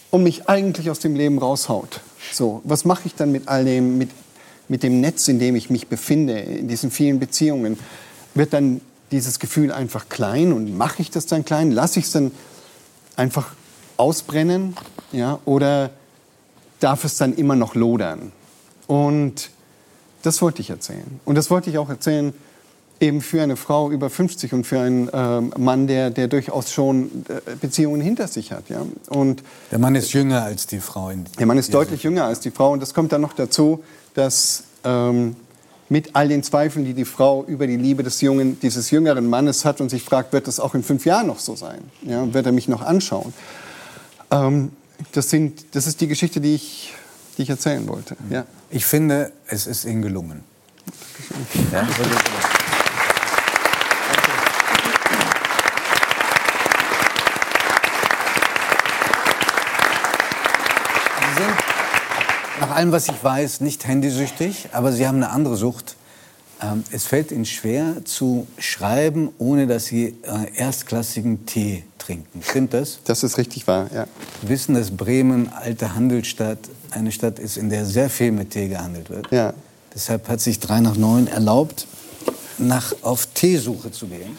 [0.09, 2.01] und mich eigentlich aus dem Leben raushaut?
[2.33, 4.09] So, was mache ich dann mit all dem, mit,
[4.67, 7.77] mit dem Netz, in dem ich mich befinde, in diesen vielen Beziehungen?
[8.33, 8.81] Wird dann
[9.11, 11.71] dieses Gefühl einfach klein und mache ich das dann klein?
[11.71, 12.31] Lasse ich es dann
[13.15, 13.53] einfach
[13.97, 14.75] ausbrennen?
[15.11, 15.39] Ja?
[15.45, 15.91] Oder
[16.79, 18.31] darf es dann immer noch lodern?
[18.87, 19.49] Und
[20.23, 21.19] das wollte ich erzählen.
[21.25, 22.33] Und das wollte ich auch erzählen
[22.99, 27.25] eben für eine Frau über 50 und für einen ähm, Mann, der, der durchaus schon
[27.29, 28.69] äh, Beziehungen hinter sich hat.
[28.69, 28.81] Ja?
[29.09, 31.09] Und Der Mann ist jünger als die Frau.
[31.09, 32.71] In der Mann ist deutlich jünger als die Frau.
[32.71, 35.35] Und das kommt dann noch dazu, dass ähm,
[35.89, 39.65] mit all den Zweifeln, die die Frau über die Liebe des jungen, dieses jüngeren Mannes
[39.65, 41.79] hat und sich fragt, wird das auch in fünf Jahren noch so sein?
[42.01, 43.33] Ja, wird er mich noch anschauen?
[44.31, 44.71] Ähm,
[45.13, 46.93] das, sind, das ist die Geschichte, die ich,
[47.37, 48.17] die ich erzählen wollte.
[48.27, 48.33] Mhm.
[48.33, 48.45] Ja.
[48.69, 50.43] Ich finde, es ist Ihnen gelungen.
[51.71, 51.87] Ja?
[61.37, 61.66] Sie sind
[62.61, 65.95] allem, was ich weiß, nicht handysüchtig, aber sie haben eine andere Sucht.
[66.61, 72.41] Ähm, es fällt ihnen schwer zu schreiben, ohne dass sie äh, erstklassigen Tee trinken.
[72.41, 72.99] Stimmt das?
[73.05, 74.07] Das ist richtig wahr, ja.
[74.41, 76.59] Wir wissen, dass Bremen, alte Handelsstadt,
[76.91, 79.31] eine Stadt ist, in der sehr viel mit Tee gehandelt wird.
[79.31, 79.53] Ja.
[79.93, 81.85] Deshalb hat sich 3 nach 9 erlaubt,
[82.57, 84.35] nach, auf Teesuche zu gehen.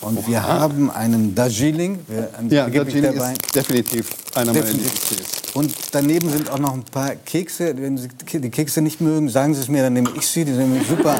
[0.00, 1.98] Und wir haben einen Darjeeling.
[2.38, 3.32] Einen Ja, Darjeeling dabei.
[3.32, 4.64] ist definitiv einer meiner.
[4.66, 5.26] Lieblingstees.
[5.52, 7.74] Und daneben sind auch noch ein paar Kekse.
[7.76, 8.08] Wenn Sie
[8.40, 10.44] die Kekse nicht mögen, sagen Sie es mir, dann nehme ich sie.
[10.44, 11.18] Die sehen super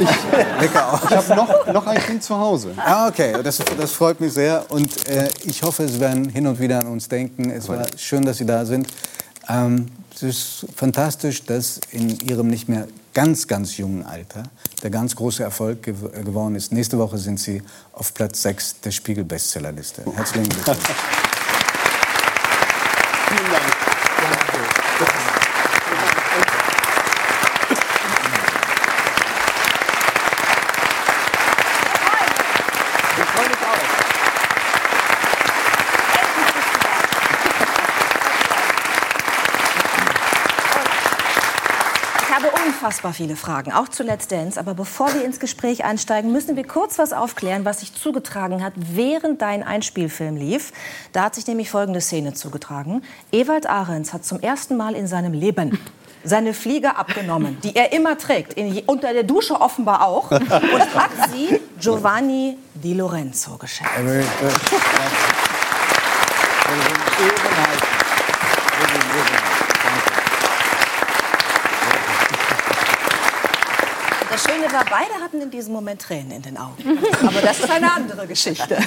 [0.60, 1.00] lecker aus.
[1.04, 2.70] Ich habe noch, noch ein Kind zu Hause.
[2.76, 4.64] Ah, okay, das, das freut mich sehr.
[4.68, 7.50] Und äh, ich hoffe, Sie werden hin und wieder an uns denken.
[7.50, 8.86] Es war schön, dass Sie da sind.
[9.48, 14.44] Ähm, es ist fantastisch, dass in Ihrem nicht mehr ganz, ganz jungen Alter
[14.82, 16.72] der ganz große Erfolg gew äh, geworden ist.
[16.72, 17.62] Nächste Woche sind Sie
[17.92, 20.04] auf Platz 6 der Spiegel-Bestsellerliste.
[20.14, 20.78] Herzlichen Glückwunsch.
[42.22, 42.48] Ich habe
[42.80, 44.58] unfassbar viele Fragen, auch zu Let's Dance.
[44.58, 48.72] Aber bevor wir ins Gespräch einsteigen, müssen wir kurz was aufklären, was sich zugetragen hat,
[48.74, 50.72] während dein Einspielfilm lief.
[51.12, 53.02] Da hat sich nämlich folgende Szene zugetragen.
[53.32, 55.78] Ewald Ahrens hat zum ersten Mal in seinem Leben
[56.24, 61.10] seine Fliege abgenommen, die er immer trägt, in, unter der Dusche offenbar auch, und hat
[61.34, 63.92] sie Giovanni Di Lorenzo geschenkt.
[74.40, 76.98] Schöne war, beide hatten in diesem Moment Tränen in den Augen.
[77.26, 78.78] Aber das ist eine andere Geschichte.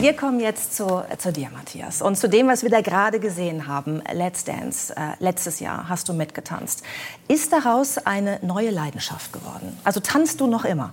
[0.00, 2.02] Wir kommen jetzt zu, äh, zu dir, Matthias.
[2.02, 4.02] Und zu dem, was wir da gerade gesehen haben.
[4.12, 4.94] Let's Dance.
[4.94, 6.82] Äh, letztes Jahr hast du mitgetanzt.
[7.28, 9.78] Ist daraus eine neue Leidenschaft geworden?
[9.84, 10.92] Also tanzt du noch immer?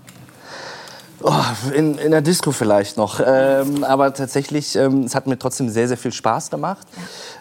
[1.23, 3.19] Oh, in, in der Disco vielleicht noch.
[3.23, 6.87] Ähm, aber tatsächlich, ähm, es hat mir trotzdem sehr, sehr viel Spaß gemacht.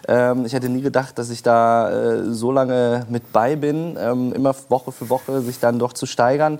[0.07, 4.33] Ähm, ich hätte nie gedacht, dass ich da äh, so lange mit bei bin, ähm,
[4.33, 6.59] immer Woche für Woche sich dann doch zu steigern.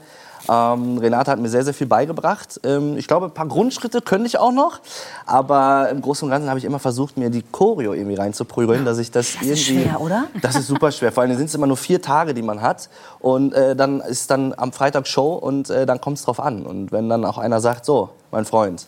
[0.50, 2.60] Ähm, Renate hat mir sehr, sehr viel beigebracht.
[2.64, 4.80] Ähm, ich glaube, ein paar Grundschritte könnte ich auch noch.
[5.26, 8.98] Aber im Großen und Ganzen habe ich immer versucht, mir die Choreo irgendwie reinzuprügeln, dass
[8.98, 9.52] ich das, Das irgendwie...
[9.54, 10.26] ist schwer, oder?
[10.42, 11.12] Das ist super schwer.
[11.12, 12.90] Vor allem sind es immer nur vier Tage, die man hat.
[13.20, 16.66] Und äh, dann ist dann am Freitag Show und äh, dann kommt es drauf an.
[16.66, 18.88] Und wenn dann auch einer sagt, so, mein Freund,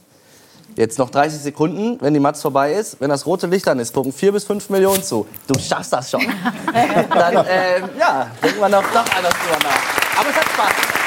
[0.75, 3.93] jetzt noch 30 Sekunden, wenn die Matz vorbei ist, wenn das rote Licht an ist,
[3.93, 5.27] gucken vier bis fünf Millionen zu.
[5.47, 6.21] Du schaffst das schon.
[7.09, 10.19] dann, äh, ja, denkt man doch doch anders drüber nach.
[10.19, 11.03] Aber es hat Spaß.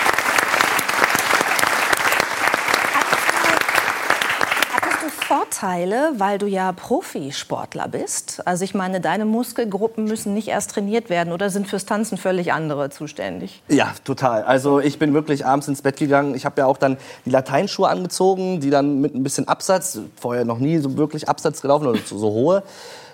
[4.72, 8.42] Hattest du Vorteile, weil du ja Profisportler bist?
[8.46, 12.52] Also ich meine, deine Muskelgruppen müssen nicht erst trainiert werden oder sind fürs Tanzen völlig
[12.52, 13.62] andere zuständig?
[13.68, 14.42] Ja, total.
[14.42, 16.34] Also ich bin wirklich abends ins Bett gegangen.
[16.34, 20.44] Ich habe ja auch dann die Lateinschuhe angezogen, die dann mit ein bisschen Absatz, vorher
[20.44, 22.62] noch nie so wirklich Absatz gelaufen oder so, so hohe.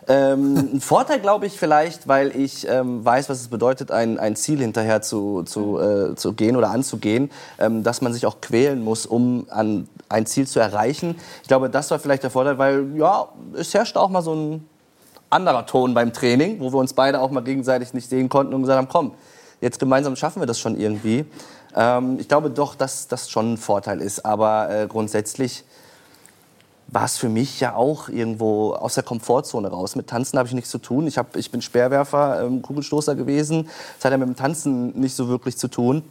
[0.08, 4.34] Ähm, ein Vorteil, glaube ich, vielleicht, weil ich ähm, weiß, was es bedeutet, ein, ein
[4.34, 8.82] Ziel hinterher zu, zu, äh, zu gehen oder anzugehen, ähm, dass man sich auch quälen
[8.82, 11.16] muss, um an ein Ziel zu erreichen.
[11.42, 14.68] Ich glaube, das war vielleicht der Vorteil, weil ja, es herrscht auch mal so ein
[15.30, 18.62] anderer Ton beim Training, wo wir uns beide auch mal gegenseitig nicht sehen konnten und
[18.62, 19.14] gesagt haben, komm,
[19.60, 21.24] jetzt gemeinsam schaffen wir das schon irgendwie.
[21.74, 25.64] Ähm, ich glaube doch, dass das schon ein Vorteil ist, aber äh, grundsätzlich
[26.88, 29.96] war es für mich ja auch irgendwo aus der Komfortzone raus.
[29.96, 31.06] Mit Tanzen habe ich nichts zu tun.
[31.06, 33.68] Ich, hab, ich bin Speerwerfer, ähm, Kugelstoßer gewesen.
[33.96, 36.02] Das hat ja mit dem Tanzen nicht so wirklich zu tun.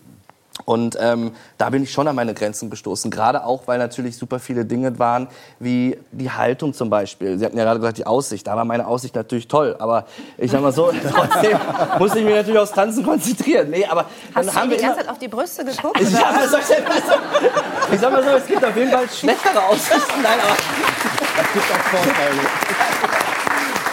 [0.66, 3.10] Und ähm, da bin ich schon an meine Grenzen gestoßen.
[3.10, 5.28] Gerade auch, weil natürlich super viele Dinge waren,
[5.60, 7.40] wie die Haltung zum Beispiel.
[7.40, 8.46] Sie hatten ja gerade gesagt, die Aussicht.
[8.48, 9.76] Da war meine Aussicht natürlich toll.
[9.80, 10.06] Aber
[10.38, 11.58] ich sag mal so, trotzdem
[12.00, 13.70] musste ich mich natürlich aufs Tanzen konzentrieren.
[13.70, 16.00] Nee, aber dann Hast du haben die wir ganze immer, Zeit auf die Brüste geguckt?
[16.02, 16.18] ich, oder?
[16.18, 18.92] sag mal so, ich, sag mal so, ich sag mal so, es gibt auf jeden
[18.92, 20.22] Fall schlechtere Aussichten.
[20.22, 20.58] Nein, aber
[21.42, 22.42] Es gibt auch Vorteile.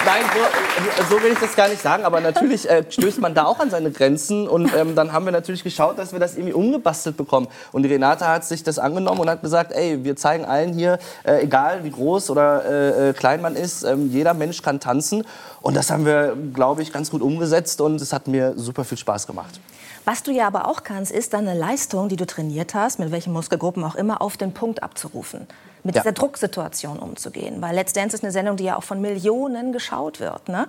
[0.09, 3.45] Nein, so, so will ich das gar nicht sagen, aber natürlich äh, stößt man da
[3.45, 6.55] auch an seine Grenzen und ähm, dann haben wir natürlich geschaut, dass wir das irgendwie
[6.55, 7.47] umgebastelt bekommen.
[7.73, 10.99] Und die Renate hat sich das angenommen und hat gesagt, ey, wir zeigen allen hier,
[11.25, 15.27] äh, egal wie groß oder äh, äh, klein man ist, ähm, jeder Mensch kann tanzen.
[15.61, 18.97] Und das haben wir, glaube ich, ganz gut umgesetzt und es hat mir super viel
[18.97, 19.61] Spaß gemacht.
[20.07, 23.35] Was du ja aber auch kannst, ist deine Leistung, die du trainiert hast, mit welchen
[23.35, 25.47] Muskelgruppen auch immer, auf den Punkt abzurufen.
[25.89, 26.03] Mit Ja.
[26.03, 27.63] dieser Drucksituation umzugehen.
[27.63, 30.51] Weil Let's Dance ist eine Sendung, die ja auch von Millionen geschaut wird.
[30.51, 30.69] Ne?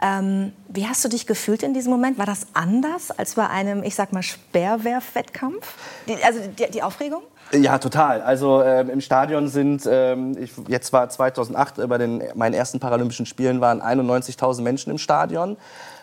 [0.00, 2.16] Ähm, wie hast du dich gefühlt in diesem Moment?
[2.16, 5.74] War das anders als bei einem, ich sag mal, Speerwerf-Wettkampf?
[6.08, 7.22] Die, also die, die Aufregung?
[7.52, 8.22] Ja, total.
[8.22, 12.80] Also ähm, im Stadion sind, ähm, ich, jetzt war 2008 äh, bei den meinen ersten
[12.80, 15.58] Paralympischen Spielen waren 91.000 Menschen im Stadion.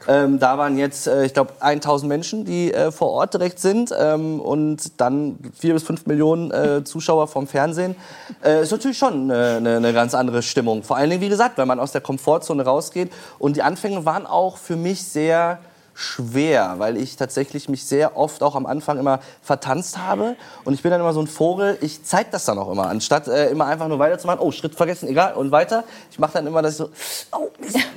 [0.07, 3.93] Ähm, da waren jetzt, äh, ich glaube, 1000 Menschen, die äh, vor Ort direkt sind
[3.97, 7.95] ähm, und dann vier bis fünf Millionen äh, Zuschauer vom Fernsehen.
[8.43, 10.83] Äh, ist natürlich schon eine, eine ganz andere Stimmung.
[10.83, 13.11] Vor allen Dingen, wie gesagt, wenn man aus der Komfortzone rausgeht.
[13.39, 15.59] Und die Anfänge waren auch für mich sehr
[16.01, 20.35] schwer, weil ich tatsächlich mich sehr oft auch am Anfang immer vertanzt habe.
[20.63, 23.27] Und ich bin dann immer so ein Vogel, ich zeige das dann auch immer, anstatt
[23.27, 25.83] äh, immer einfach nur weiterzumachen, oh, Schritt vergessen, egal, und weiter.
[26.09, 26.89] Ich mache dann immer, ich so,
[27.31, 27.49] oh,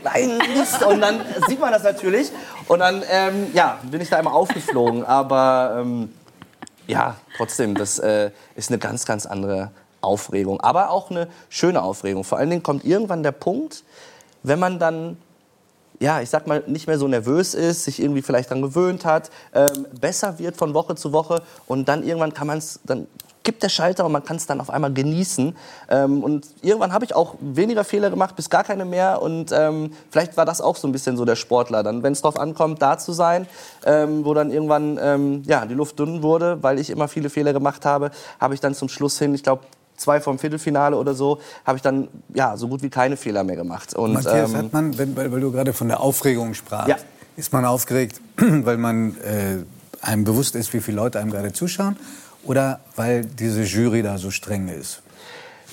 [0.02, 0.82] nein, Mist.
[0.84, 2.30] Und dann sieht man das natürlich.
[2.68, 5.04] Und dann, ähm, ja, bin ich da immer aufgeflogen.
[5.04, 6.12] Aber ähm,
[6.86, 9.70] ja, trotzdem, das äh, ist eine ganz, ganz andere
[10.00, 10.60] Aufregung.
[10.60, 12.24] Aber auch eine schöne Aufregung.
[12.24, 13.84] Vor allen Dingen kommt irgendwann der Punkt,
[14.42, 15.16] wenn man dann
[16.00, 19.30] ja, ich sag mal, nicht mehr so nervös ist, sich irgendwie vielleicht daran gewöhnt hat,
[19.54, 23.06] ähm, besser wird von Woche zu Woche und dann irgendwann kann man es, dann
[23.44, 25.54] gibt der Schalter und man kann es dann auf einmal genießen.
[25.90, 29.22] Ähm, und irgendwann habe ich auch weniger Fehler gemacht, bis gar keine mehr.
[29.22, 31.82] Und ähm, vielleicht war das auch so ein bisschen so der Sportler.
[31.82, 33.46] Dann, wenn es darauf ankommt, da zu sein,
[33.84, 37.52] ähm, wo dann irgendwann ähm, ja, die Luft dünn wurde, weil ich immer viele Fehler
[37.52, 38.10] gemacht habe,
[38.40, 39.62] habe ich dann zum Schluss hin, ich glaube,
[39.96, 43.56] zwei vom Viertelfinale oder so, habe ich dann ja so gut wie keine Fehler mehr
[43.56, 43.94] gemacht.
[43.94, 46.96] Und, Matthias, ähm, hat man, wenn, weil, weil du gerade von der Aufregung sprachst, Ja.
[47.36, 49.58] ist man aufgeregt, weil man äh,
[50.00, 51.96] einem bewusst ist, wie viele Leute einem gerade zuschauen,
[52.44, 55.00] oder weil diese Jury da so streng ist?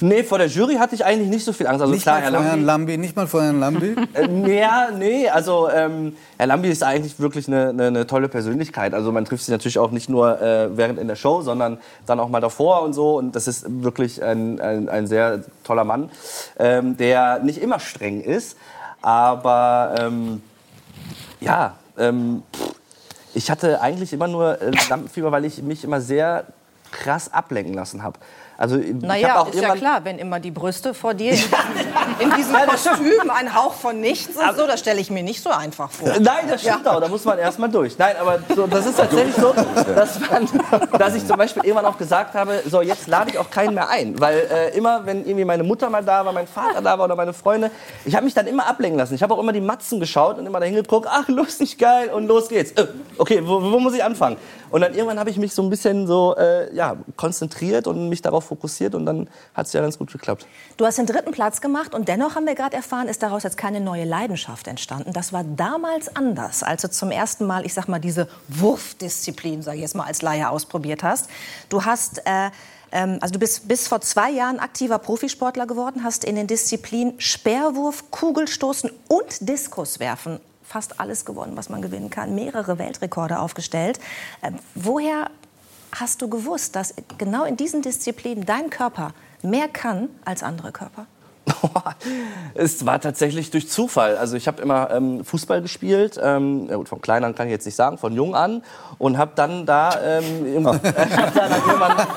[0.02, 1.82] Nee, vor der Jury hatte ich eigentlich nicht so viel Angst.
[1.82, 3.96] Also nicht, klar, mal Herr vor Herrn Lambi, Lambi, nicht mal vor Herrn Lambi?
[4.14, 8.94] äh, ja, nee, also ähm, Herr Lambi ist eigentlich wirklich eine, eine, eine tolle Persönlichkeit.
[8.94, 12.20] Also man trifft sich natürlich auch nicht nur äh, während in der Show, sondern dann
[12.20, 13.18] auch mal davor und so.
[13.18, 16.10] Und das ist wirklich ein, ein, ein sehr toller Mann,
[16.58, 18.58] ähm, der nicht immer streng ist,
[19.02, 20.42] aber ähm,
[21.40, 22.44] ja, ähm,
[23.34, 26.46] ich hatte eigentlich immer nur äh, Lampenfieber, weil ich mich immer sehr
[26.92, 28.20] krass ablenken lassen habe.
[28.62, 31.40] Also Naja, auch ist ja klar, wenn immer die Brüste vor dir in,
[32.20, 35.50] in diesem Kostüm ein Hauch von nichts und so, das stelle ich mir nicht so
[35.50, 36.10] einfach vor.
[36.20, 37.02] Nein, das stimmt auch.
[37.02, 37.98] Da muss man erst mal durch.
[37.98, 39.52] Nein, aber so, das ist tatsächlich so,
[39.96, 40.48] dass, man,
[41.00, 43.90] dass ich zum Beispiel irgendwann auch gesagt habe, so jetzt lade ich auch keinen mehr
[43.90, 44.20] ein.
[44.22, 47.16] Weil äh, immer, wenn irgendwie meine Mutter mal da war, mein Vater da war oder
[47.16, 47.72] meine Freunde,
[48.06, 49.16] ich habe mich dann immer ablenken lassen.
[49.16, 52.28] Ich habe auch immer die Matzen geschaut und immer dahin geguckt, ach lustig, geil und
[52.28, 52.74] los geht's.
[52.74, 52.86] Äh,
[53.18, 54.38] okay, wo, wo muss ich anfangen?
[54.72, 58.22] Und dann irgendwann habe ich mich so ein bisschen so äh, ja, konzentriert und mich
[58.22, 60.48] darauf fokussiert und dann hat es ja ganz gut geklappt.
[60.78, 63.58] Du hast den dritten Platz gemacht und dennoch haben wir gerade erfahren, ist daraus jetzt
[63.58, 65.12] keine neue Leidenschaft entstanden.
[65.14, 69.78] Das war damals anders, als du zum ersten Mal, ich sag mal, diese Wurfdisziplin, sage
[69.78, 71.30] ich jetzt mal, als Laie ausprobiert hast.
[71.70, 72.50] Du hast äh,
[72.92, 77.20] ähm, also du bist bis vor zwei Jahren aktiver Profisportler geworden, hast in den Disziplinen
[77.20, 80.40] Speerwurf, Kugelstoßen und Diskuswerfen
[80.72, 84.00] fast alles gewonnen, was man gewinnen kann, mehrere Weltrekorde aufgestellt.
[84.42, 85.30] Ähm, woher
[85.94, 91.06] hast du gewusst, dass genau in diesen Disziplinen dein Körper mehr kann als andere Körper?
[92.54, 94.18] Es war tatsächlich durch Zufall.
[94.18, 97.52] Also ich habe immer ähm, Fußball gespielt, ähm, ja gut, von klein an kann ich
[97.52, 98.64] jetzt nicht sagen, von jung an
[98.98, 101.98] und habe dann da ähm, irgendwann, hab dann irgendwann,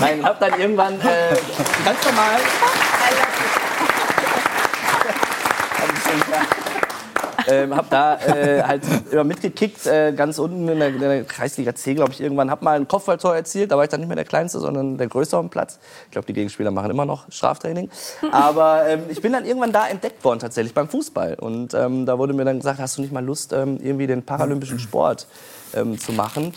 [0.00, 1.36] nein, hab dann irgendwann äh,
[1.84, 2.40] ganz normal.
[7.48, 11.74] Ähm, hab da äh, halt immer mitgekickt, äh, ganz unten in der, in der Kreisliga
[11.74, 12.50] C, glaube ich, irgendwann.
[12.50, 15.08] Hab mal ein Kopfballtor erzielt, da war ich dann nicht mehr der Kleinste, sondern der
[15.08, 15.78] Größere am Platz.
[16.06, 17.90] Ich glaube, die Gegenspieler machen immer noch Straftraining.
[18.32, 21.34] Aber ähm, ich bin dann irgendwann da entdeckt worden, tatsächlich beim Fußball.
[21.34, 24.22] Und ähm, da wurde mir dann gesagt, hast du nicht mal Lust, ähm, irgendwie den
[24.22, 25.26] paralympischen Sport
[25.74, 26.54] ähm, zu machen?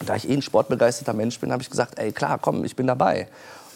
[0.00, 2.76] Und da ich eh ein sportbegeisterter Mensch bin, habe ich gesagt, ey, klar, komm, ich
[2.76, 3.28] bin dabei.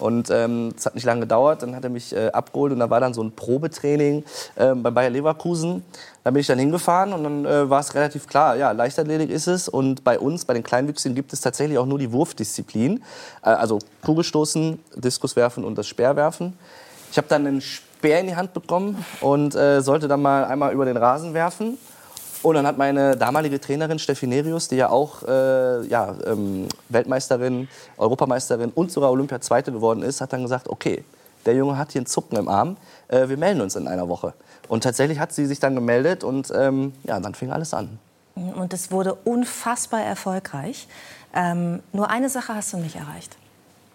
[0.05, 2.91] Und ähm, es hat nicht lange gedauert, dann hat er mich äh, abgeholt und da
[2.91, 4.23] war dann so ein Probetraining
[4.59, 5.83] ähm, bei Bayer Leverkusen.
[6.23, 9.47] Da bin ich dann hingefahren und dann äh, war es relativ klar, ja, Leichtathletik ist
[9.47, 9.67] es.
[9.67, 13.03] Und bei uns, bei den Kleinwüchsigen, gibt es tatsächlich auch nur die Wurfdisziplin.
[13.43, 16.53] Äh, also Kugelstoßen, Diskuswerfen und das Speerwerfen.
[17.11, 20.75] Ich habe dann einen Speer in die Hand bekommen und äh, sollte dann mal einmal
[20.75, 21.79] über den Rasen werfen.
[22.45, 27.69] Und dann hat meine damalige Trainerin Steffi Nerius, die ja auch äh, ja, ähm, Weltmeisterin,
[27.97, 31.05] Europameisterin und sogar Olympia-Zweite geworden ist, hat dann gesagt, okay,
[31.47, 32.77] der Junge hat hier einen Zucken im Arm,
[33.09, 34.35] äh, wir melden uns in einer Woche.
[34.69, 37.99] Und tatsächlich hat sie sich dann gemeldet und ähm, ja, dann fing alles an.
[38.35, 40.87] Und es wurde unfassbar erfolgreich.
[41.35, 43.39] Ähm, nur eine Sache hast du nicht erreicht.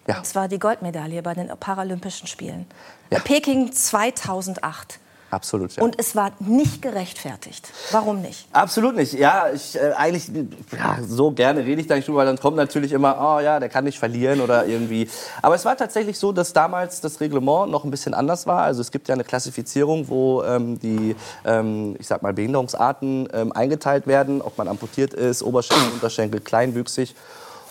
[0.08, 0.18] Ja.
[0.18, 2.66] Das war die Goldmedaille bei den Paralympischen Spielen.
[3.10, 3.20] Ja.
[3.20, 4.98] Peking 2008.
[5.30, 5.82] Absolut, ja.
[5.82, 7.68] Und es war nicht gerechtfertigt.
[7.92, 8.48] Warum nicht?
[8.52, 9.12] Absolut nicht.
[9.12, 10.28] Ja, ich, äh, eigentlich,
[10.72, 13.60] ja, so gerne rede ich da nicht drüber, weil dann kommt natürlich immer, oh ja,
[13.60, 15.08] der kann nicht verlieren oder irgendwie.
[15.40, 18.62] Aber es war tatsächlich so, dass damals das Reglement noch ein bisschen anders war.
[18.62, 23.52] Also es gibt ja eine Klassifizierung, wo ähm, die, ähm, ich sag mal, Behinderungsarten ähm,
[23.52, 27.14] eingeteilt werden, ob man amputiert ist, Oberschenkel, Unterschenkel, kleinwüchsig.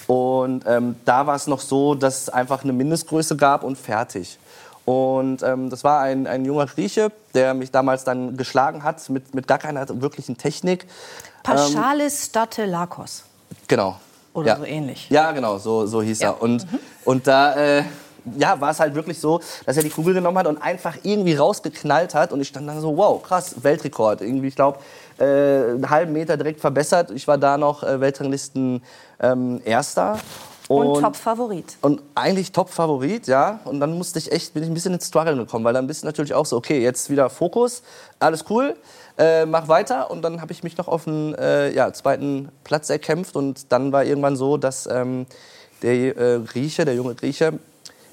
[0.08, 4.40] Und ähm, da war es noch so, dass es einfach eine Mindestgröße gab und fertig.
[4.90, 9.36] Und ähm, das war ein, ein junger Grieche, der mich damals dann geschlagen hat mit,
[9.36, 10.88] mit gar keiner wirklichen Technik.
[11.44, 13.24] Paschalis Statelakos.
[13.68, 13.98] Genau.
[14.34, 14.58] Oder ja.
[14.58, 15.08] so ähnlich.
[15.12, 16.42] Ja, genau, so, so hieß er.
[16.42, 16.66] Und,
[17.06, 17.84] und da äh,
[18.36, 21.36] ja, war es halt wirklich so, dass er die Kugel genommen hat und einfach irgendwie
[21.36, 22.32] rausgeknallt hat.
[22.32, 24.22] Und ich stand dann so, wow, krass, Weltrekord.
[24.22, 24.80] Irgendwie, ich glaube,
[25.20, 27.12] äh, einen halben Meter direkt verbessert.
[27.12, 28.82] Ich war da noch äh, Weltranglisten
[29.20, 30.18] ähm, Erster.
[30.70, 31.78] Und, Top-Favorit.
[31.82, 33.60] Und eigentlich Top-Favorit, ja.
[33.66, 36.04] Und dann musste ich echt, bin ich ein bisschen ins Struggle gekommen, weil dann bist
[36.04, 37.82] du natürlich auch so, okay, jetzt wieder Fokus,
[38.20, 38.76] alles cool,
[39.18, 40.12] äh, mach weiter.
[40.12, 43.36] Und dann habe ich mich noch auf den äh, ja, zweiten Platz erkämpft.
[43.36, 45.26] Und dann war irgendwann so, dass ähm,
[45.82, 47.58] der äh, Grieche, der junge Grieche,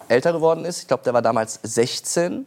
[0.09, 0.81] älter geworden ist.
[0.81, 2.47] Ich glaube, der war damals 16.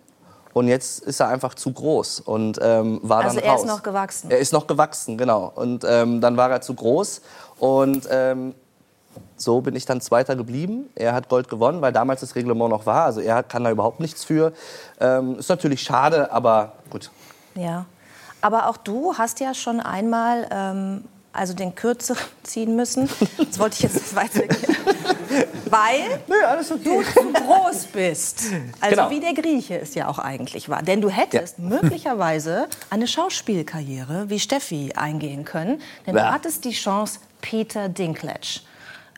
[0.54, 3.62] Und jetzt ist er einfach zu groß und ähm, war Also dann er raus.
[3.62, 4.32] ist noch gewachsen.
[4.32, 5.52] Er ist noch gewachsen, genau.
[5.54, 7.22] Und ähm, dann war er zu groß.
[7.60, 8.56] Und ähm,
[9.42, 10.90] so bin ich dann Zweiter geblieben.
[10.96, 13.06] Er hat Gold gewonnen, weil damals das Reglement noch war.
[13.06, 14.54] Also er kann da überhaupt nichts für.
[15.00, 17.10] Ähm, ist natürlich schade, aber gut.
[17.56, 17.86] Ja.
[18.42, 21.04] Aber auch du hast ja schon einmal ähm,
[21.34, 23.10] also den Kürzeren ziehen müssen.
[23.38, 24.76] Das wollte ich jetzt nicht weitergehen.
[25.70, 28.44] Weil du zu groß bist.
[28.82, 29.10] Also Genau.
[29.12, 30.82] wie der Grieche es ja auch eigentlich war.
[30.82, 35.82] Denn du hättest möglicherweise eine Schauspielkarriere wie Steffi eingehen können.
[36.08, 36.32] Denn du Ja.
[36.34, 38.62] hattest die Chance, Peter Dinklage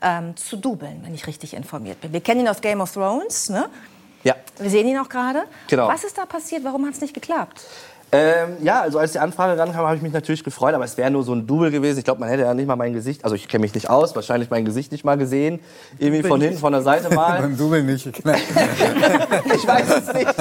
[0.02, 2.14] ähm, zu dubeln, wenn ich richtig informiert bin.
[2.14, 3.50] Wir kennen ihn aus Game of Thrones.
[3.50, 3.70] Ne?
[4.24, 4.36] Ja.
[4.58, 5.44] Wir sehen ihn auch gerade.
[5.68, 5.88] Genau.
[5.88, 6.64] Was ist da passiert?
[6.64, 7.62] Warum hat es nicht geklappt?
[8.14, 11.10] Ähm, ja, also als die Anfrage rankam, habe ich mich natürlich gefreut, aber es wäre
[11.10, 12.00] nur so ein Double gewesen.
[12.00, 14.14] Ich glaube, man hätte ja nicht mal mein Gesicht, also ich kenne mich nicht aus,
[14.16, 15.62] wahrscheinlich mein Gesicht nicht mal gesehen.
[15.98, 17.40] Irgendwie von hinten, von der Seite mal.
[17.42, 18.08] Beim Double nicht.
[19.54, 20.34] Ich weiß es nicht.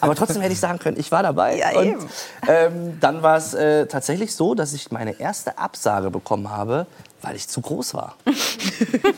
[0.00, 1.58] Aber trotzdem hätte ich sagen können, ich war dabei.
[1.58, 2.08] Ja, und, eben.
[2.48, 6.86] ähm, dann war es äh, tatsächlich so, dass ich meine erste Absage bekommen habe,
[7.24, 8.16] weil ich zu groß war.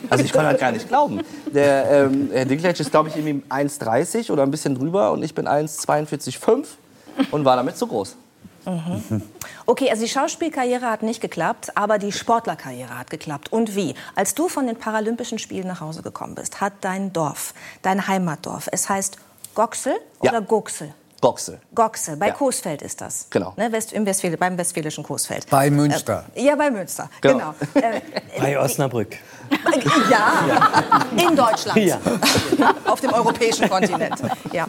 [0.09, 1.21] Also ich konnte halt gar nicht glauben.
[1.53, 5.33] Der ähm, Herr Dinklage ist, glaube ich, irgendwie 1,30 oder ein bisschen drüber und ich
[5.35, 6.65] bin 1,42,5
[7.31, 8.15] und war damit zu groß.
[9.65, 13.51] Okay, also die Schauspielkarriere hat nicht geklappt, aber die Sportlerkarriere hat geklappt.
[13.51, 13.95] Und wie?
[14.15, 18.69] Als du von den Paralympischen Spielen nach Hause gekommen bist, hat dein Dorf, dein Heimatdorf,
[18.71, 19.17] es heißt
[19.55, 20.31] Goxel Ja.
[20.31, 20.41] oder
[21.21, 21.59] Goxel?
[21.73, 22.15] Goxel.
[22.17, 22.33] Bei Ja.
[22.33, 23.27] Coesfeld ist das.
[23.29, 23.53] Genau.
[23.57, 25.49] Ne, West, im Westfäl beim westfälischen Coesfeld.
[25.49, 26.25] Bei Münster.
[26.35, 27.55] Äh, ja, bei Münster, genau.
[27.73, 27.87] Genau.
[27.87, 28.01] Äh,
[28.39, 29.17] Bei Osnabrück.
[30.11, 31.77] ja, in Deutschland.
[31.77, 31.99] Ja.
[32.85, 34.21] Auf dem europäischen Kontinent.
[34.51, 34.67] Ja.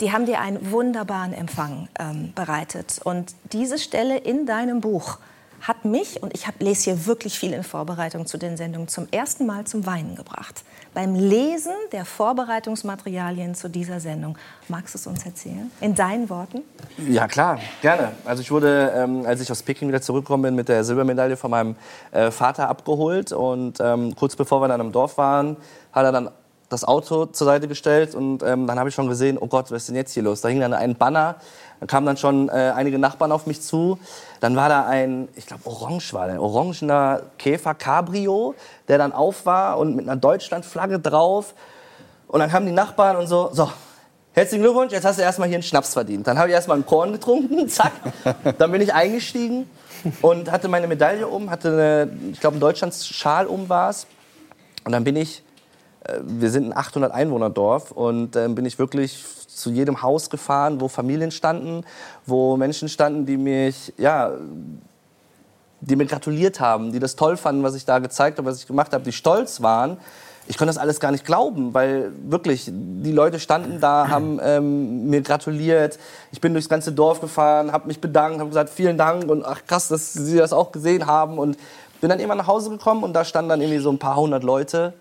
[0.00, 3.00] Die haben dir einen wunderbaren Empfang ähm, bereitet.
[3.04, 5.18] Und diese Stelle in deinem Buch
[5.66, 9.08] hat mich, und ich hab, lese hier wirklich viel in Vorbereitung zu den Sendungen, zum
[9.10, 10.62] ersten Mal zum Weinen gebracht.
[10.94, 14.38] Beim Lesen der Vorbereitungsmaterialien zu dieser Sendung.
[14.68, 15.70] Magst du es uns erzählen?
[15.80, 16.62] In deinen Worten?
[17.08, 18.12] Ja, klar, gerne.
[18.24, 21.50] Also ich wurde, ähm, als ich aus Peking wieder zurückgekommen bin, mit der Silbermedaille von
[21.50, 21.76] meinem
[22.12, 23.32] äh, Vater abgeholt.
[23.32, 25.56] Und ähm, kurz bevor wir dann im Dorf waren,
[25.92, 26.30] hat er dann
[26.68, 28.14] das Auto zur Seite gestellt.
[28.14, 30.40] Und ähm, dann habe ich schon gesehen, oh Gott, was ist denn jetzt hier los?
[30.40, 31.36] Da hing dann ein Banner.
[31.80, 33.98] Da kamen dann schon äh, einige Nachbarn auf mich zu.
[34.40, 38.54] Dann war da ein, ich glaube, orange war der, orangener Käfer Cabrio,
[38.88, 41.54] der dann auf war und mit einer Deutschlandflagge drauf.
[42.28, 43.70] Und dann kamen die Nachbarn und so, so,
[44.32, 46.26] herzlichen Glückwunsch, jetzt hast du erstmal hier einen Schnaps verdient.
[46.26, 47.92] Dann habe ich erstmal einen Korn getrunken, zack.
[48.58, 49.68] Dann bin ich eingestiegen
[50.22, 54.06] und hatte meine Medaille um, hatte, eine, ich glaube, einen Deutschlandsschal um war es.
[54.84, 55.42] Und dann bin ich,
[56.22, 60.88] wir sind ein 800 Einwohnerdorf und dann bin ich wirklich zu jedem Haus gefahren, wo
[60.88, 61.84] Familien standen,
[62.26, 64.32] wo Menschen standen, die mich, ja,
[65.80, 68.66] die mir gratuliert haben, die das toll fanden, was ich da gezeigt habe, was ich
[68.66, 69.98] gemacht habe, die stolz waren.
[70.48, 75.10] Ich konnte das alles gar nicht glauben, weil wirklich die Leute standen da, haben ähm,
[75.10, 75.98] mir gratuliert.
[76.30, 79.62] Ich bin durchs ganze Dorf gefahren, habe mich bedankt, habe gesagt vielen Dank und ach
[79.66, 81.56] krass, dass Sie das auch gesehen haben und
[82.00, 84.44] bin dann immer nach Hause gekommen und da standen dann irgendwie so ein paar hundert
[84.44, 84.94] Leute,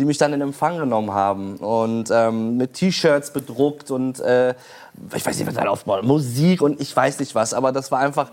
[0.00, 4.54] die mich dann in Empfang genommen haben und ähm, mit T-Shirts bedruckt und äh,
[5.14, 8.00] ich weiß nicht, was da aufbaut, Musik und ich weiß nicht was, aber das war
[8.00, 8.30] einfach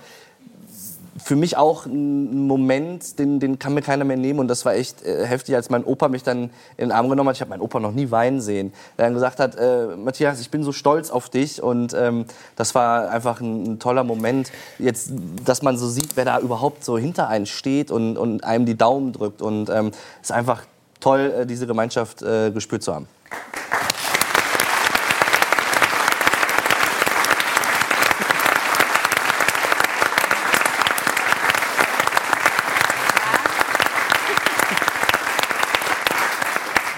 [1.21, 4.39] für mich auch ein Moment, den, den kann mir keiner mehr nehmen.
[4.39, 6.43] Und das war echt äh, heftig, als mein Opa mich dann
[6.77, 7.35] in den Arm genommen hat.
[7.35, 8.71] Ich habe meinen Opa noch nie weinen sehen.
[8.97, 11.61] Der dann gesagt hat, äh, Matthias, ich bin so stolz auf dich.
[11.61, 12.25] Und ähm,
[12.55, 15.11] das war einfach ein, ein toller Moment, jetzt,
[15.43, 18.77] dass man so sieht, wer da überhaupt so hinter einem steht und, und einem die
[18.77, 19.41] Daumen drückt.
[19.41, 19.91] Und ähm,
[20.21, 20.61] ist einfach
[20.99, 23.07] toll, äh, diese Gemeinschaft äh, gespürt zu haben.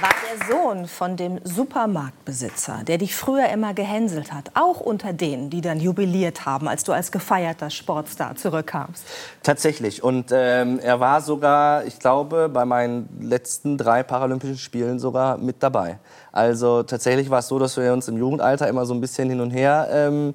[0.02, 0.48] War der
[0.80, 5.80] Sohn von dem Supermarktbesitzer, der dich früher immer gehänselt hat, auch unter denen, die dann
[5.80, 9.04] jubiliert haben, als du als gefeierter Sportstar zurückkamst?
[9.44, 10.04] Tatsächlich.
[10.04, 15.62] Und ähm, er war sogar, ich glaube, bei meinen letzten drei Paralympischen Spielen sogar mit
[15.62, 16.00] dabei.
[16.32, 19.42] Also tatsächlich war es so, dass wir uns im Jugendalter immer so ein bisschen hin
[19.42, 20.34] und her ähm,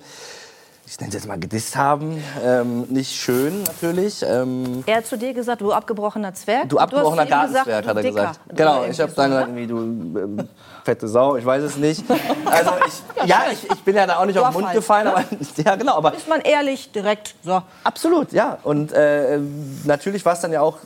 [0.87, 2.23] ich nenne es jetzt mal gedisst haben.
[2.45, 4.23] Ähm, nicht schön natürlich.
[4.23, 6.69] Ähm, Er hat zu dir gesagt, du abgebrochener Zwerg.
[6.69, 8.41] du abgebrochener Gartenzwerg, hat er gesagt.
[8.49, 10.49] Genau, irgendwie ich habe dann gesagt, wie du ähm,
[10.85, 12.05] fette Sau, ich weiß es nicht.
[12.45, 15.25] Also ich, ja, ich, ich bin ja da auch nicht auf den Mund gefallen, aber
[15.65, 17.63] ja genau, aber Ist man ehrlich, direkt, so.
[17.83, 18.59] Absolut, ja.
[18.63, 19.39] Und äh,
[19.85, 20.79] natürlich war es dann ja auch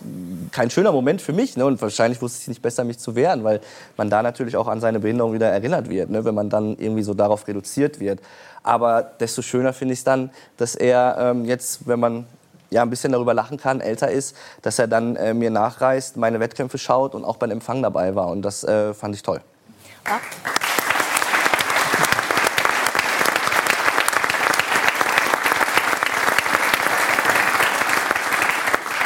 [0.53, 1.57] kein schöner Moment für mich.
[1.57, 1.67] Ne?
[1.67, 3.61] Und wahrscheinlich wusste ich nicht besser, mich zu wehren, weil
[3.97, 6.25] man da natürlich auch an seine Behinderung wieder erinnert wird, ne?
[6.25, 8.21] wenn man dann irgendwie so darauf reduziert wird.
[8.63, 12.27] Aber desto schöner finde ich es dann, dass er ähm, jetzt, wenn man
[12.71, 16.39] ja ein bisschen darüber lachen kann, älter ist, dass er dann äh, mir nachreist, meine
[16.41, 18.29] Wettkämpfe schaut und auch beim Empfang dabei war.
[18.29, 19.41] Und das äh, fand ich toll.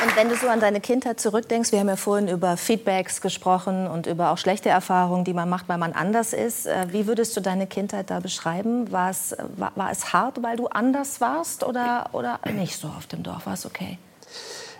[0.05, 3.87] Und wenn du so an deine Kindheit zurückdenkst, wir haben ja vorhin über Feedbacks gesprochen
[3.87, 6.67] und über auch schlechte Erfahrungen, die man macht, weil man anders ist.
[6.67, 8.93] Äh, Wie würdest du deine Kindheit da beschreiben?
[8.93, 13.07] War es, war, war es hart, weil du anders warst oder, oder nicht so auf
[13.07, 13.47] dem Dorf?
[13.47, 13.99] War es okay?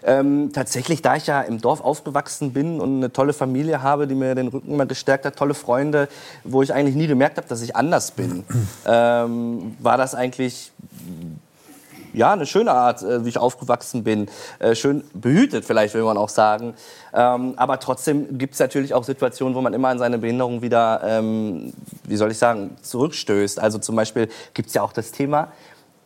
[0.05, 4.15] Ähm, tatsächlich, da ich ja im Dorf aufgewachsen bin und eine tolle Familie habe, die
[4.15, 6.09] mir den Rücken immer gestärkt hat, tolle Freunde,
[6.45, 8.45] wo ich eigentlich nie gemerkt habe, dass ich anders bin,
[8.87, 10.73] ähm, war das eigentlich
[12.13, 14.29] ja, eine schöne Art, äh, wie ich aufgewachsen bin.
[14.59, 16.75] Äh, schön behütet vielleicht, will man auch sagen.
[17.15, 21.01] Ähm, aber trotzdem gibt es natürlich auch Situationen, wo man immer an seine Behinderung wieder,
[21.05, 21.73] ähm,
[22.05, 23.59] wie soll ich sagen, zurückstößt.
[23.59, 25.49] Also zum Beispiel gibt es ja auch das Thema,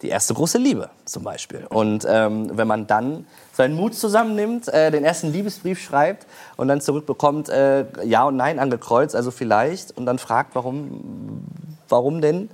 [0.06, 1.66] die erste große Liebe zum Beispiel.
[1.68, 6.26] Und ähm, wenn man dann seinen Mut zusammennimmt, äh, den ersten Liebesbrief schreibt
[6.56, 11.44] und dann zurückbekommt, äh, ja und nein angekreuzt, also vielleicht, und dann fragt, warum,
[11.88, 12.48] warum denn?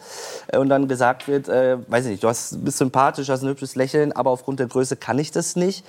[0.48, 3.48] Äh, Und dann gesagt wird, äh, weiß ich nicht, du hast, bist sympathisch, hast ein
[3.48, 5.84] hübsches Lächeln, aber aufgrund der Größe kann ich das nicht,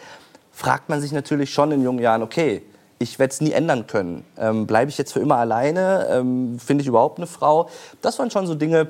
[0.52, 2.62] fragt man sich natürlich schon in jungen Jahren, okay,
[3.00, 4.26] ich werde es nie ändern können.
[4.38, 6.08] Ähm, Bleibe ich jetzt für immer alleine?
[6.10, 7.70] Ähm, Finde ich überhaupt eine Frau?
[8.02, 8.88] Das waren schon so Dinge,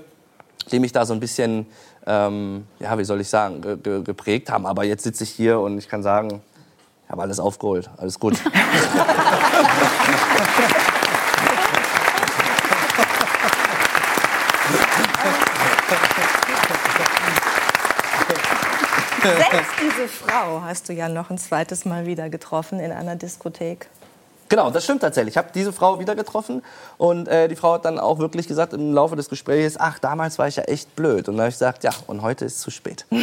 [0.71, 1.65] die mich da so ein bisschen,
[2.05, 4.65] ähm, ja, wie soll ich sagen, ge ge geprägt haben.
[4.65, 6.41] Aber jetzt sitze ich hier und ich kann sagen,
[7.05, 8.35] ich habe alles aufgeholt, alles gut.
[19.23, 23.87] Selbst diese Frau hast du ja noch ein zweites Mal wieder getroffen in einer Diskothek.
[24.53, 25.33] Genau, das stimmt tatsächlich.
[25.33, 26.61] Ich habe diese Frau wieder getroffen
[26.99, 30.37] und äh, die Frau hat dann auch wirklich gesagt im Laufe des Gesprächs, ach, damals
[30.37, 31.27] war ich ja echt blöd.
[31.27, 33.07] Und dann habe ich gesagt, ja, und heute ist zu spät.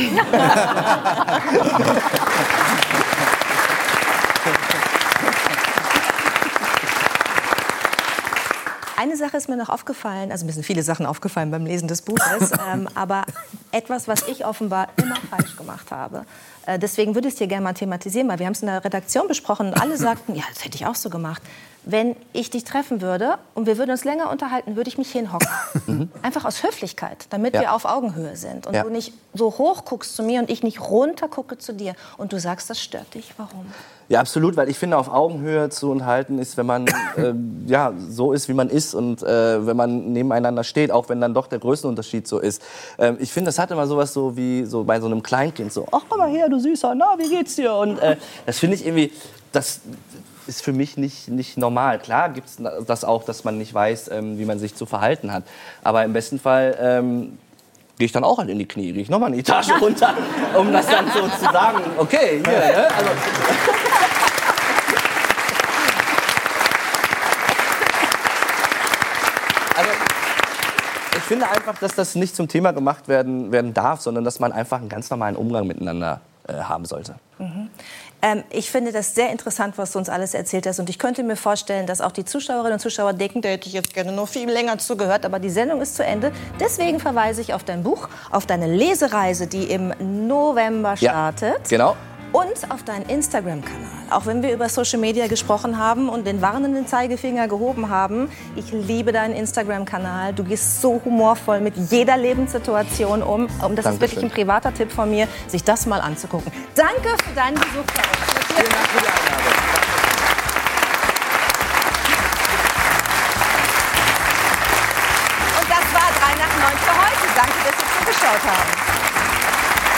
[8.97, 12.03] Eine Sache ist mir noch aufgefallen, also mir sind viele Sachen aufgefallen beim Lesen des
[12.03, 13.23] Buches, ähm, aber
[13.71, 16.27] etwas, was ich offenbar immer falsch gemacht habe.
[16.67, 18.85] Äh, deswegen würde ich es dir gerne mal thematisieren, weil wir haben es in der
[18.85, 21.43] Redaktion besprochen und alle sagten, ja, das hätte ich auch so gemacht.
[21.85, 25.49] Wenn ich dich treffen würde und wir würden uns länger unterhalten, würde ich mich hinhocken.
[26.23, 27.61] Einfach aus Höflichkeit, damit Ja.
[27.63, 28.67] wir auf Augenhöhe sind.
[28.67, 28.83] Und Ja.
[28.83, 31.95] du nicht so hoch guckst zu mir und ich nicht runter gucke zu dir.
[32.19, 33.33] Und du sagst, das stört dich.
[33.39, 33.65] Warum?
[34.11, 36.87] Ja, absolut, weil ich finde, auf Augenhöhe zu unterhalten ist, wenn man
[37.17, 37.33] äh,
[37.67, 41.33] ja, so ist, wie man ist und äh, wenn man nebeneinander steht, auch wenn dann
[41.33, 42.61] doch der Größenunterschied so ist.
[42.99, 45.87] Ähm, ich finde, das hat immer sowas so wie so bei so einem Kleinkind so,
[45.93, 47.73] ach, komm mal her, du Süßer, na, wie geht's dir?
[47.75, 49.13] Und äh, das finde ich irgendwie,
[49.53, 49.81] das
[50.51, 52.01] ist für mich nicht, nicht normal.
[52.01, 55.33] Klar gibt es das auch, dass man nicht weiß, ähm, wie man sich zu verhalten
[55.33, 55.45] hat.
[55.83, 57.39] Aber im besten Fall ähm,
[57.97, 60.13] gehe ich dann auch halt in die Knie, gehe ich nochmal eine Etage runter,
[60.59, 62.89] um das dann so zu sagen, okay, hier, ne?
[62.97, 63.11] also,
[69.77, 69.91] Also,
[71.17, 74.53] ich finde einfach, dass das nicht zum Thema gemacht werden, werden darf, sondern dass man
[74.53, 77.15] einfach einen ganz normalen Umgang miteinander äh, haben sollte.
[78.23, 80.79] Ähm, ich finde das sehr interessant, was du uns alles erzählt hast.
[80.79, 83.73] Und ich könnte mir vorstellen, dass auch die Zuschauerinnen und Zuschauer denken, da hätte ich
[83.75, 85.25] jetzt gerne noch viel länger zugehört.
[85.25, 86.31] Aber die Sendung ist zu Ende.
[86.59, 89.95] Deswegen verweise ich auf dein Buch, auf deine Lesereise, die im
[90.27, 91.69] November Ja, startet.
[91.69, 91.97] genau.
[92.33, 93.89] Und auf deinen Instagram-Kanal.
[94.11, 98.31] Auch wenn wir über Social Media gesprochen haben und den warnenden Zeigefinger gehoben haben.
[98.55, 100.33] Ich liebe deinen Instagram-Kanal.
[100.35, 103.43] Du gehst so humorvoll mit jeder Lebenssituation um.
[103.43, 104.01] Und das ist Dankeschön.
[104.01, 106.53] wirklich ein privater Tipp von mir, sich das mal anzugucken.
[106.77, 108.47] Danke für deinen Besuch bei uns.
[108.47, 109.53] Vielen Dank für die Einladung.
[115.59, 117.27] Und das war 3 nach 9 für heute.
[117.35, 118.91] Danke, dass Sie zugeschaut haben.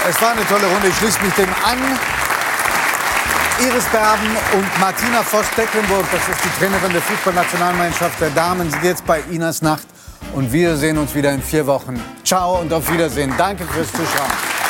[0.09, 0.89] Es war eine tolle Runde.
[0.89, 2.22] Ich schließe mich dem an.
[3.61, 6.05] Iris Berben und Martina Voss-Tecklenburg.
[6.11, 8.71] Das ist die Trainerin der Fußballnationalmannschaft der Damen.
[8.71, 9.87] Sind jetzt bei Inas Nacht.
[10.35, 12.01] Und wir sehen uns wieder in vier Wochen.
[12.25, 13.33] Ciao und auf Wiedersehen.
[13.37, 14.62] Danke fürs Zuschauen.